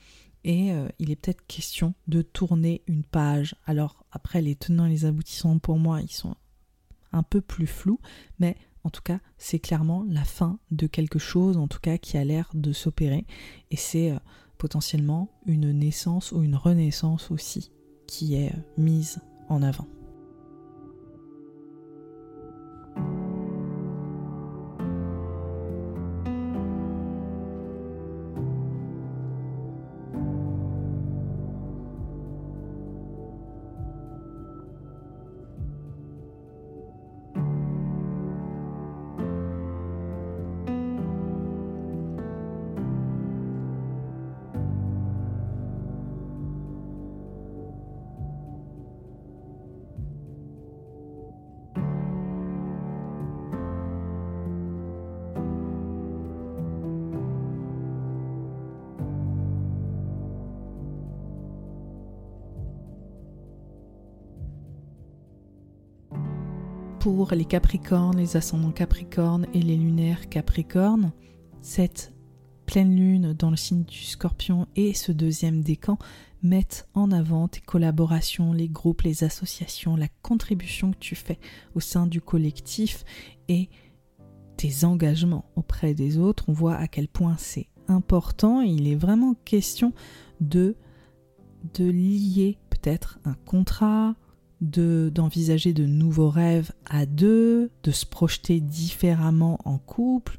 et 0.44 0.72
euh, 0.72 0.88
il 1.00 1.12
est 1.12 1.16
peut-être 1.16 1.46
question 1.48 1.94
de 2.08 2.22
tourner 2.22 2.84
une 2.88 3.04
page. 3.04 3.56
Alors 3.66 4.06
après 4.12 4.42
les 4.42 4.56
tenants 4.56 4.86
et 4.86 4.90
les 4.90 5.06
aboutissants 5.06 5.60
pour 5.60 5.78
moi 5.78 6.02
ils 6.02 6.12
sont 6.12 6.36
un 7.12 7.24
peu 7.24 7.42
plus 7.42 7.68
flous, 7.68 8.00
mais 8.40 8.56
en 8.84 8.90
tout 8.90 9.02
cas 9.02 9.20
c'est 9.38 9.60
clairement 9.60 10.06
la 10.08 10.24
fin 10.24 10.60
de 10.72 10.88
quelque 10.88 11.20
chose 11.20 11.58
en 11.58 11.68
tout 11.68 11.80
cas 11.80 11.98
qui 11.98 12.18
a 12.18 12.24
l'air 12.24 12.50
de 12.54 12.72
s'opérer 12.72 13.26
et 13.72 13.76
c'est 13.76 14.12
euh, 14.12 14.20
potentiellement 14.58 15.32
une 15.46 15.72
naissance 15.72 16.32
ou 16.32 16.44
une 16.44 16.56
renaissance 16.56 17.32
aussi 17.32 17.72
qui 18.08 18.36
est 18.36 18.54
euh, 18.54 18.60
mise 18.78 19.20
en 19.50 19.64
avant. 19.64 19.88
Les 67.32 67.46
Capricornes, 67.46 68.18
les 68.18 68.38
ascendants 68.38 68.72
Capricornes 68.72 69.48
et 69.54 69.62
les 69.62 69.76
lunaires 69.76 70.30
Capricornes, 70.30 71.12
cette 71.62 72.14
pleine 72.68 72.96
lune 72.96 73.34
dans 73.34 73.50
le 73.50 73.56
signe 73.56 73.84
du 73.84 73.98
Scorpion 73.98 74.68
et 74.76 74.94
ce 74.94 75.12
deuxième 75.12 75.62
décan 75.62 75.98
mettent 76.44 76.88
en 76.94 77.12
avant 77.12 77.48
tes 77.48 77.62
collaborations, 77.62 78.54
les 78.54 78.70
groupes, 78.70 79.02
les 79.02 79.24
associations, 79.24 79.96
la 79.96 80.08
contribution 80.22 80.92
que 80.92 81.00
tu 81.00 81.16
fais 81.16 81.40
au 81.74 81.80
sein 81.80 82.06
du 82.06 82.22
collectif 82.22 83.04
et 83.48 83.70
tes 84.56 84.86
engagements 84.86 85.46
auprès 85.56 85.96
des 85.96 86.20
autres. 86.20 86.46
On 86.48 86.54
voit 86.54 86.76
à 86.76 86.88
quel 86.88 87.08
point 87.08 87.38
c'est 87.38 87.70
important. 87.88 88.62
Il 88.62 88.88
est 88.88 88.96
vraiment 88.96 89.34
question 89.46 89.94
de 90.42 90.76
de 91.74 91.90
lier 91.90 92.58
peut-être 92.70 93.20
un 93.26 93.34
contrat, 93.34 94.16
d'envisager 94.62 95.74
de, 95.74 95.86
nouveaux 95.86 96.30
rêves 96.30 96.72
à 96.86 97.06
deux, 97.06 97.72
de 97.84 97.92
se 97.92 98.06
projeter 98.06 98.60
différemment 98.60 99.60
en 99.66 99.78
couple, 99.78 100.38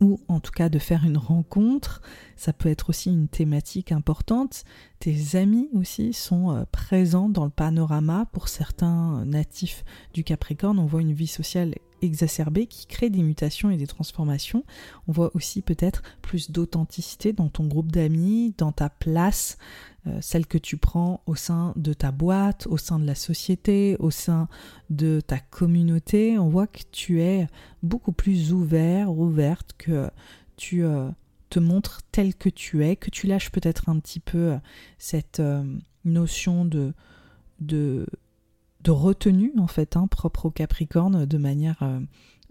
ou 0.00 0.20
en 0.28 0.40
tout 0.40 0.52
cas 0.52 0.68
de 0.68 0.78
faire 0.78 1.04
une 1.04 1.16
rencontre. 1.16 2.02
Ça 2.36 2.52
peut 2.52 2.68
être 2.68 2.90
aussi 2.90 3.10
une 3.10 3.28
thématique 3.28 3.92
importante. 3.92 4.64
Tes 4.98 5.36
amis 5.36 5.68
aussi 5.72 6.12
sont 6.12 6.50
euh, 6.50 6.64
présents 6.70 7.28
dans 7.28 7.44
le 7.44 7.50
panorama. 7.50 8.26
Pour 8.32 8.48
certains 8.48 9.24
natifs 9.24 9.84
du 10.12 10.22
Capricorne, 10.22 10.78
on 10.78 10.86
voit 10.86 11.00
une 11.00 11.14
vie 11.14 11.26
sociale 11.26 11.74
exacerbée 12.02 12.66
qui 12.66 12.86
crée 12.86 13.10
des 13.10 13.22
mutations 13.22 13.70
et 13.70 13.76
des 13.76 13.86
transformations. 13.86 14.64
On 15.08 15.12
voit 15.12 15.30
aussi 15.34 15.62
peut-être 15.62 16.02
plus 16.22 16.50
d'authenticité 16.50 17.32
dans 17.32 17.48
ton 17.48 17.66
groupe 17.66 17.92
d'amis, 17.92 18.54
dans 18.58 18.72
ta 18.72 18.88
place, 18.88 19.58
euh, 20.06 20.18
celle 20.20 20.46
que 20.46 20.58
tu 20.58 20.76
prends 20.76 21.22
au 21.26 21.34
sein 21.34 21.72
de 21.76 21.92
ta 21.92 22.12
boîte, 22.12 22.66
au 22.66 22.76
sein 22.76 22.98
de 22.98 23.06
la 23.06 23.14
société, 23.14 23.96
au 23.98 24.10
sein 24.10 24.48
de 24.90 25.20
ta 25.20 25.38
communauté. 25.38 26.38
On 26.38 26.48
voit 26.48 26.66
que 26.66 26.82
tu 26.92 27.20
es 27.20 27.48
beaucoup 27.82 28.12
plus 28.12 28.52
ouvert, 28.52 29.10
ouverte, 29.10 29.74
que 29.78 30.10
tu 30.56 30.84
euh, 30.84 31.08
te 31.50 31.58
montres 31.58 32.02
tel 32.12 32.34
que 32.34 32.48
tu 32.48 32.84
es, 32.84 32.96
que 32.96 33.10
tu 33.10 33.26
lâches 33.26 33.50
peut-être 33.50 33.88
un 33.88 33.98
petit 33.98 34.20
peu 34.20 34.52
euh, 34.52 34.58
cette 34.98 35.42
notion 36.04 36.64
de, 36.64 36.94
de, 37.60 38.06
de, 38.86 38.90
retenue 38.90 39.52
en 39.58 39.66
fait, 39.66 39.96
hein, 39.96 40.06
propre 40.06 40.46
au 40.46 40.50
Capricorne 40.50 41.26
de 41.26 41.38
manière 41.38 41.82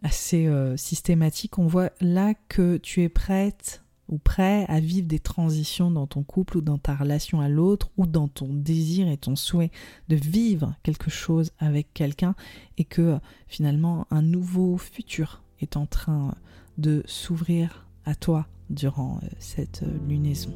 assez 0.04 0.50
systématique. 0.78 1.58
On 1.58 1.68
voit 1.68 1.92
là 2.02 2.34
que 2.50 2.78
tu 2.78 3.02
es 3.02 3.10
prête 3.10 3.84
ou 4.08 4.18
prêt 4.18 4.66
à 4.68 4.80
vivre 4.80 5.08
des 5.08 5.20
transitions 5.20 5.92
dans 5.92 6.08
ton 6.08 6.24
couple 6.24 6.58
ou 6.58 6.62
dans 6.62 6.78
ta 6.78 6.96
relation 6.96 7.42
à 7.42 7.50
l'autre 7.50 7.90
ou 7.98 8.06
dans 8.06 8.28
ton 8.28 8.54
désir 8.54 9.08
et 9.08 9.18
ton 9.18 9.36
souhait 9.36 9.72
de 10.10 10.16
vivre 10.16 10.76
quelque 10.84 11.10
chose 11.10 11.52
avec 11.60 11.94
quelqu'un 11.94 12.36
et 12.78 12.86
que 12.86 13.18
finalement 13.48 14.08
un 14.12 14.22
nouveau 14.22 14.78
futur 14.78 15.42
est 15.60 15.78
en 15.78 15.86
train 15.86 16.36
de 16.78 17.04
s'ouvrir 17.06 17.88
à 18.06 18.16
toi 18.16 18.48
durant 18.70 19.20
euh, 19.24 19.28
cette 19.40 19.84
euh, 19.84 19.98
lunaison. 20.08 20.54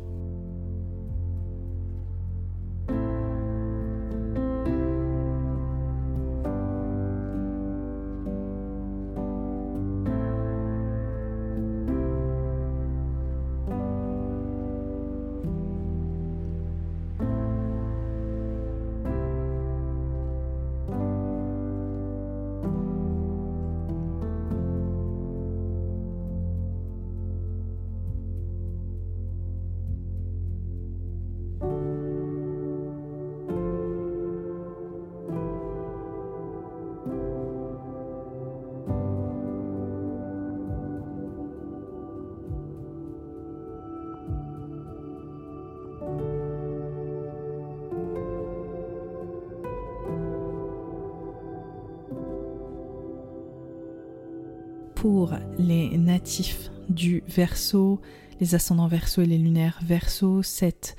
Pour 54.99 55.33
les 55.57 55.97
natifs 55.97 56.71
du 56.89 57.23
Verseau, 57.25 58.01
les 58.41 58.53
ascendants 58.53 58.89
Verseau 58.89 59.21
et 59.21 59.25
les 59.25 59.37
lunaires 59.37 59.79
Verseau, 59.81 60.43
cette 60.43 60.97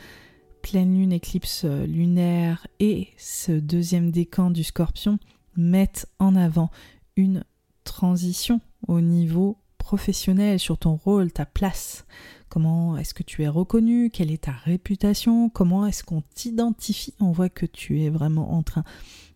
pleine 0.62 0.94
lune 0.94 1.12
éclipse 1.12 1.64
lunaire 1.64 2.66
et 2.78 3.08
ce 3.16 3.52
deuxième 3.52 4.10
décan 4.10 4.50
du 4.50 4.64
Scorpion 4.64 5.18
mettent 5.56 6.06
en 6.18 6.36
avant 6.36 6.70
une 7.16 7.44
transition 7.84 8.60
au 8.88 9.00
niveau 9.00 9.58
professionnel, 9.78 10.58
sur 10.58 10.78
ton 10.78 10.94
rôle, 10.94 11.32
ta 11.32 11.46
place. 11.46 12.04
Comment 12.48 12.96
est-ce 12.96 13.14
que 13.14 13.22
tu 13.22 13.42
es 13.42 13.48
reconnu? 13.48 14.10
Quelle 14.10 14.30
est 14.30 14.44
ta 14.44 14.52
réputation? 14.52 15.48
Comment 15.48 15.86
est-ce 15.86 16.04
qu'on 16.04 16.22
t'identifie? 16.34 17.14
On 17.20 17.32
voit 17.32 17.48
que 17.48 17.66
tu 17.66 18.02
es 18.02 18.10
vraiment 18.10 18.52
en 18.54 18.62
train 18.62 18.84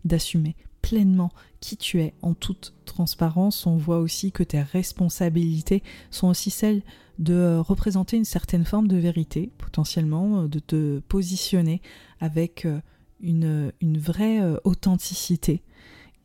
d'assumer 0.04 0.54
pleinement 0.84 1.32
qui 1.60 1.76
tu 1.78 2.00
es 2.00 2.12
en 2.20 2.34
toute 2.34 2.74
transparence. 2.84 3.66
On 3.66 3.76
voit 3.76 3.98
aussi 3.98 4.32
que 4.32 4.42
tes 4.42 4.60
responsabilités 4.60 5.82
sont 6.10 6.28
aussi 6.28 6.50
celles 6.50 6.82
de 7.18 7.56
représenter 7.56 8.16
une 8.16 8.24
certaine 8.24 8.64
forme 8.64 8.88
de 8.88 8.96
vérité, 8.96 9.50
potentiellement, 9.56 10.44
de 10.44 10.58
te 10.58 10.98
positionner 11.00 11.80
avec 12.20 12.66
euh, 12.66 12.80
une, 13.20 13.72
une 13.80 13.98
vraie 13.98 14.42
euh, 14.42 14.58
authenticité. 14.64 15.62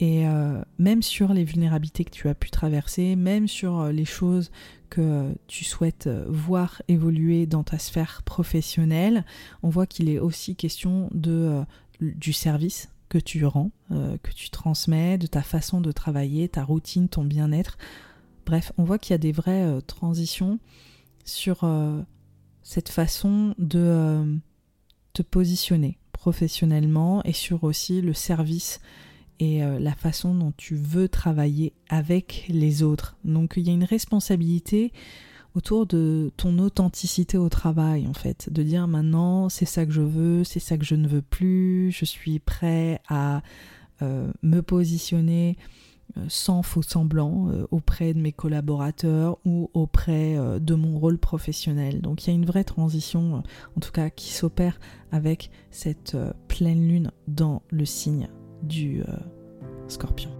Et 0.02 0.28
euh, 0.28 0.62
même 0.78 1.02
sur 1.02 1.34
les 1.34 1.44
vulnérabilités 1.44 2.04
que 2.04 2.12
tu 2.12 2.28
as 2.28 2.36
pu 2.36 2.50
traverser, 2.50 3.16
même 3.16 3.48
sur 3.48 3.88
les 3.88 4.06
choses 4.06 4.52
que 4.90 5.34
tu 5.48 5.64
souhaites 5.64 6.10
voir 6.28 6.82
évoluer 6.88 7.46
dans 7.46 7.64
ta 7.64 7.78
sphère 7.78 8.24
professionnelle, 8.24 9.26
on 9.62 9.70
voit 9.70 9.86
qu'il 9.86 10.10
est 10.10 10.20
aussi 10.20 10.56
question 10.56 11.10
de, 11.14 11.62
du 12.00 12.34
service 12.34 12.90
que 13.10 13.18
tu 13.18 13.44
rends, 13.46 13.72
euh, 13.92 14.18
que 14.22 14.32
tu 14.32 14.50
transmets, 14.50 15.18
de 15.18 15.28
ta 15.28 15.42
façon 15.42 15.82
de 15.82 15.92
travailler, 15.92 16.48
ta 16.48 16.64
routine, 16.64 17.10
ton 17.10 17.26
bien-être. 17.26 17.78
Bref, 18.46 18.72
on 18.78 18.84
voit 18.84 19.00
qu'il 19.00 19.12
y 19.12 19.16
a 19.16 19.20
des 19.20 19.32
vraies 19.32 19.66
euh, 19.66 19.82
transitions 19.82 20.60
sur 21.26 21.64
euh, 21.64 22.02
cette 22.64 22.90
façon 22.90 23.56
de 23.58 24.40
te 25.14 25.24
positionner 25.24 25.98
professionnellement 26.12 27.24
et 27.24 27.34
sur 27.34 27.64
aussi 27.64 28.02
le 28.02 28.14
service 28.14 28.80
et 29.40 29.62
la 29.62 29.94
façon 29.94 30.36
dont 30.36 30.52
tu 30.58 30.76
veux 30.76 31.08
travailler 31.08 31.72
avec 31.88 32.46
les 32.50 32.84
autres. 32.84 33.16
Donc 33.24 33.54
il 33.56 33.66
y 33.66 33.70
a 33.70 33.74
une 33.74 33.86
responsabilité 33.86 34.92
autour 35.56 35.86
de 35.86 36.32
ton 36.38 36.60
authenticité 36.60 37.38
au 37.38 37.50
travail 37.50 38.08
en 38.08 38.14
fait, 38.14 38.52
de 38.52 38.64
dire 38.64 38.88
maintenant 38.88 39.50
c'est 39.50 39.66
ça 39.66 39.86
que 39.86 39.92
je 39.92 40.02
veux, 40.02 40.44
c'est 40.44 40.60
ça 40.60 40.78
que 40.78 40.86
je 40.86 40.96
ne 40.96 41.08
veux 41.08 41.22
plus, 41.22 41.92
je 41.92 42.06
suis 42.06 42.40
prêt 42.40 43.02
à 43.08 43.42
euh, 44.02 44.32
me 44.44 44.62
positionner 44.62 45.58
euh, 46.18 46.26
sans 46.30 46.64
faux 46.64 46.82
semblant 46.82 47.50
euh, 47.50 47.68
auprès 47.72 48.14
de 48.14 48.22
mes 48.22 48.32
collaborateurs 48.32 49.38
ou 49.46 49.70
auprès 49.74 50.38
de 50.60 50.76
mon 50.76 50.98
rôle 50.98 51.18
professionnel. 51.18 52.02
Donc 52.02 52.26
il 52.26 52.30
y 52.30 52.34
a 52.34 52.36
une 52.36 52.46
vraie 52.46 52.64
transition 52.64 53.44
en 53.76 53.80
tout 53.80 53.92
cas 53.92 54.10
qui 54.10 54.32
s'opère 54.32 54.80
avec 55.12 55.50
cette 55.72 56.16
pleine 56.48 56.88
lune 56.88 57.12
dans 57.28 57.62
le 57.70 57.86
signe 57.86 58.30
du 58.64 59.04
scorpion. 59.88 60.39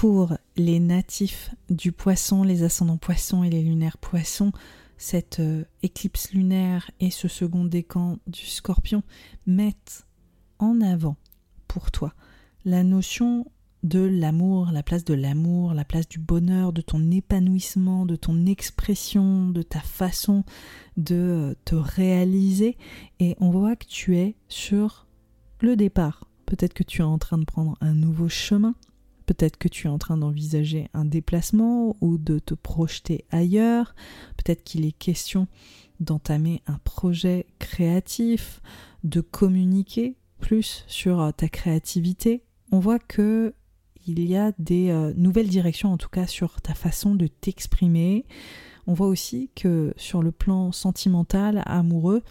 Pour 0.00 0.32
les 0.56 0.80
natifs 0.80 1.54
du 1.68 1.92
poisson, 1.92 2.42
les 2.42 2.62
ascendants 2.62 2.96
poissons 2.96 3.44
et 3.44 3.50
les 3.50 3.62
lunaires 3.62 3.98
poissons, 3.98 4.50
cette 4.96 5.40
euh, 5.40 5.64
éclipse 5.82 6.32
lunaire 6.32 6.90
et 7.00 7.10
ce 7.10 7.28
second 7.28 7.66
décan 7.66 8.16
du 8.26 8.46
scorpion 8.46 9.02
mettent 9.46 10.06
en 10.58 10.80
avant 10.80 11.18
pour 11.68 11.90
toi 11.90 12.14
la 12.64 12.82
notion 12.82 13.44
de 13.82 14.00
l'amour, 14.00 14.70
la 14.72 14.82
place 14.82 15.04
de 15.04 15.12
l'amour, 15.12 15.74
la 15.74 15.84
place 15.84 16.08
du 16.08 16.18
bonheur, 16.18 16.72
de 16.72 16.80
ton 16.80 17.10
épanouissement, 17.10 18.06
de 18.06 18.16
ton 18.16 18.46
expression, 18.46 19.50
de 19.50 19.60
ta 19.60 19.80
façon 19.80 20.44
de 20.96 21.14
euh, 21.14 21.54
te 21.66 21.74
réaliser. 21.74 22.78
Et 23.18 23.36
on 23.38 23.50
voit 23.50 23.76
que 23.76 23.86
tu 23.86 24.16
es 24.16 24.34
sur 24.48 25.06
le 25.60 25.76
départ. 25.76 26.26
Peut-être 26.46 26.72
que 26.72 26.84
tu 26.84 27.02
es 27.02 27.04
en 27.04 27.18
train 27.18 27.36
de 27.36 27.44
prendre 27.44 27.76
un 27.82 27.92
nouveau 27.92 28.30
chemin, 28.30 28.74
Peut-être 29.30 29.58
que 29.58 29.68
tu 29.68 29.86
es 29.86 29.90
en 29.90 29.98
train 29.98 30.16
d'envisager 30.16 30.88
un 30.92 31.04
déplacement 31.04 31.96
ou 32.00 32.18
de 32.18 32.40
te 32.40 32.52
projeter 32.52 33.26
ailleurs. 33.30 33.94
Peut-être 34.36 34.64
qu'il 34.64 34.84
est 34.84 34.90
question 34.90 35.46
d'entamer 36.00 36.62
un 36.66 36.78
projet 36.82 37.46
créatif, 37.60 38.60
de 39.04 39.20
communiquer 39.20 40.16
plus 40.40 40.84
sur 40.88 41.20
euh, 41.20 41.30
ta 41.30 41.48
créativité. 41.48 42.42
On 42.72 42.80
voit 42.80 42.98
que 42.98 43.54
il 44.04 44.20
y 44.20 44.36
a 44.36 44.50
des 44.58 44.90
euh, 44.90 45.12
nouvelles 45.16 45.48
directions 45.48 45.92
en 45.92 45.96
tout 45.96 46.08
cas 46.08 46.26
sur 46.26 46.60
ta 46.60 46.74
façon 46.74 47.14
de 47.14 47.28
t'exprimer. 47.28 48.26
On 48.88 48.94
voit 48.94 49.06
aussi 49.06 49.52
que 49.54 49.94
sur 49.96 50.24
le 50.24 50.32
plan 50.32 50.72
sentimental, 50.72 51.62
amoureux, 51.66 52.24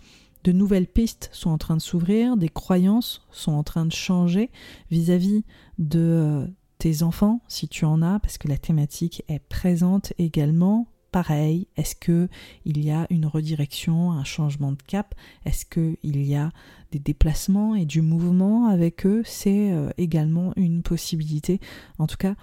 de 0.43 0.52
nouvelles 0.52 0.88
pistes 0.88 1.30
sont 1.32 1.50
en 1.50 1.58
train 1.58 1.78
de 1.78 1.82
s'ouvrir, 1.82 2.36
des 2.36 2.50
croyances 2.50 3.26
sont 3.32 3.54
en 3.54 3.64
train 3.64 3.86
de 3.86 3.93
changer 3.93 4.52
vis-à-vis 4.91 5.45
de 5.78 6.00
euh, 6.00 6.47
tes 6.80 7.04
enfants, 7.04 7.42
si 7.48 7.68
tu 7.68 7.86
en 7.86 8.02
as, 8.02 8.20
parce 8.20 8.38
que 8.38 8.48
la 8.48 8.58
thématique 8.58 9.24
est 9.28 9.40
présente 9.40 10.14
également. 10.18 10.88
Pareil, 11.12 11.68
est-ce 11.76 11.96
que 11.96 12.30
il 12.66 12.84
y 12.84 12.92
a 12.92 13.06
une 13.10 13.26
redirection, 13.26 14.12
un 14.12 14.24
changement 14.24 14.72
de 14.72 14.82
cap? 14.82 15.14
Est-ce 15.46 15.66
qu'il 15.66 16.26
y 16.26 16.36
a 16.36 16.52
des 16.92 17.00
déplacements 17.00 17.76
et 17.76 17.86
du 17.86 18.02
mouvement 18.02 18.68
avec 18.68 19.06
eux? 19.06 19.24
C'est 19.26 19.72
euh, 19.72 19.90
également 19.98 20.54
une 20.56 20.82
possibilité. 20.82 21.60
En 21.98 22.08
tout 22.08 22.18
cas, 22.18 22.36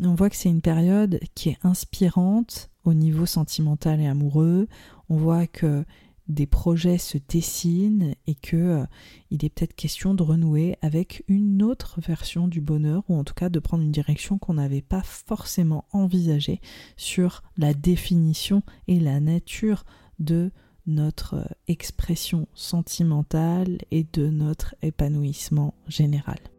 on 0.00 0.14
voit 0.14 0.30
que 0.30 0.36
c'est 0.36 0.48
une 0.48 0.62
période 0.62 1.20
qui 1.34 1.50
est 1.50 1.58
inspirante 1.62 2.70
au 2.84 2.94
niveau 2.94 3.26
sentimental 3.26 4.00
et 4.00 4.06
amoureux. 4.06 4.68
On 5.08 5.16
voit 5.16 5.46
que 5.46 5.84
des 6.32 6.46
projets 6.46 6.98
se 6.98 7.18
dessinent 7.28 8.14
et 8.26 8.34
que 8.34 8.56
euh, 8.56 8.86
il 9.30 9.44
est 9.44 9.48
peut-être 9.48 9.74
question 9.74 10.14
de 10.14 10.22
renouer 10.22 10.76
avec 10.82 11.24
une 11.28 11.62
autre 11.62 12.00
version 12.00 12.48
du 12.48 12.60
bonheur 12.60 13.04
ou 13.08 13.16
en 13.16 13.24
tout 13.24 13.34
cas 13.34 13.48
de 13.48 13.58
prendre 13.58 13.82
une 13.82 13.92
direction 13.92 14.38
qu'on 14.38 14.54
n'avait 14.54 14.82
pas 14.82 15.02
forcément 15.02 15.84
envisagée 15.92 16.60
sur 16.96 17.42
la 17.56 17.74
définition 17.74 18.62
et 18.88 18.98
la 18.98 19.20
nature 19.20 19.84
de 20.18 20.50
notre 20.86 21.34
euh, 21.34 21.44
expression 21.68 22.48
sentimentale 22.54 23.78
et 23.90 24.04
de 24.12 24.28
notre 24.28 24.74
épanouissement 24.82 25.74
général. 25.86 26.51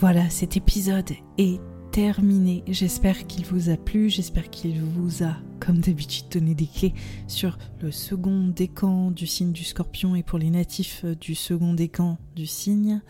Voilà, 0.00 0.30
cet 0.30 0.56
épisode 0.56 1.10
est 1.36 1.60
terminé. 1.92 2.64
J'espère 2.66 3.26
qu'il 3.26 3.44
vous 3.44 3.68
a 3.68 3.76
plu, 3.76 4.08
j'espère 4.08 4.48
qu'il 4.48 4.80
vous 4.80 5.22
a, 5.22 5.36
comme 5.60 5.76
d'habitude, 5.76 6.24
donné 6.30 6.54
des 6.54 6.66
clés 6.66 6.94
sur 7.28 7.58
le 7.82 7.90
second 7.90 8.48
décan 8.48 9.10
du 9.10 9.26
signe 9.26 9.52
du 9.52 9.62
scorpion 9.62 10.14
et 10.14 10.22
pour 10.22 10.38
les 10.38 10.48
natifs 10.48 11.04
du 11.04 11.34
second 11.34 11.74
décan 11.74 12.16
du 12.34 12.46
signe. 12.46 13.02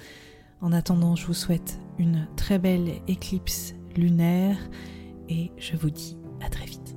En 0.61 0.72
attendant, 0.72 1.14
je 1.14 1.26
vous 1.26 1.32
souhaite 1.32 1.78
une 2.01 2.26
très 2.34 2.59
belle 2.59 2.91
éclipse 3.07 3.72
lunaire 3.97 4.59
et 5.28 5.53
je 5.59 5.76
vous 5.76 5.91
dis 5.91 6.16
à 6.41 6.49
très 6.49 6.66
vite. 6.66 6.89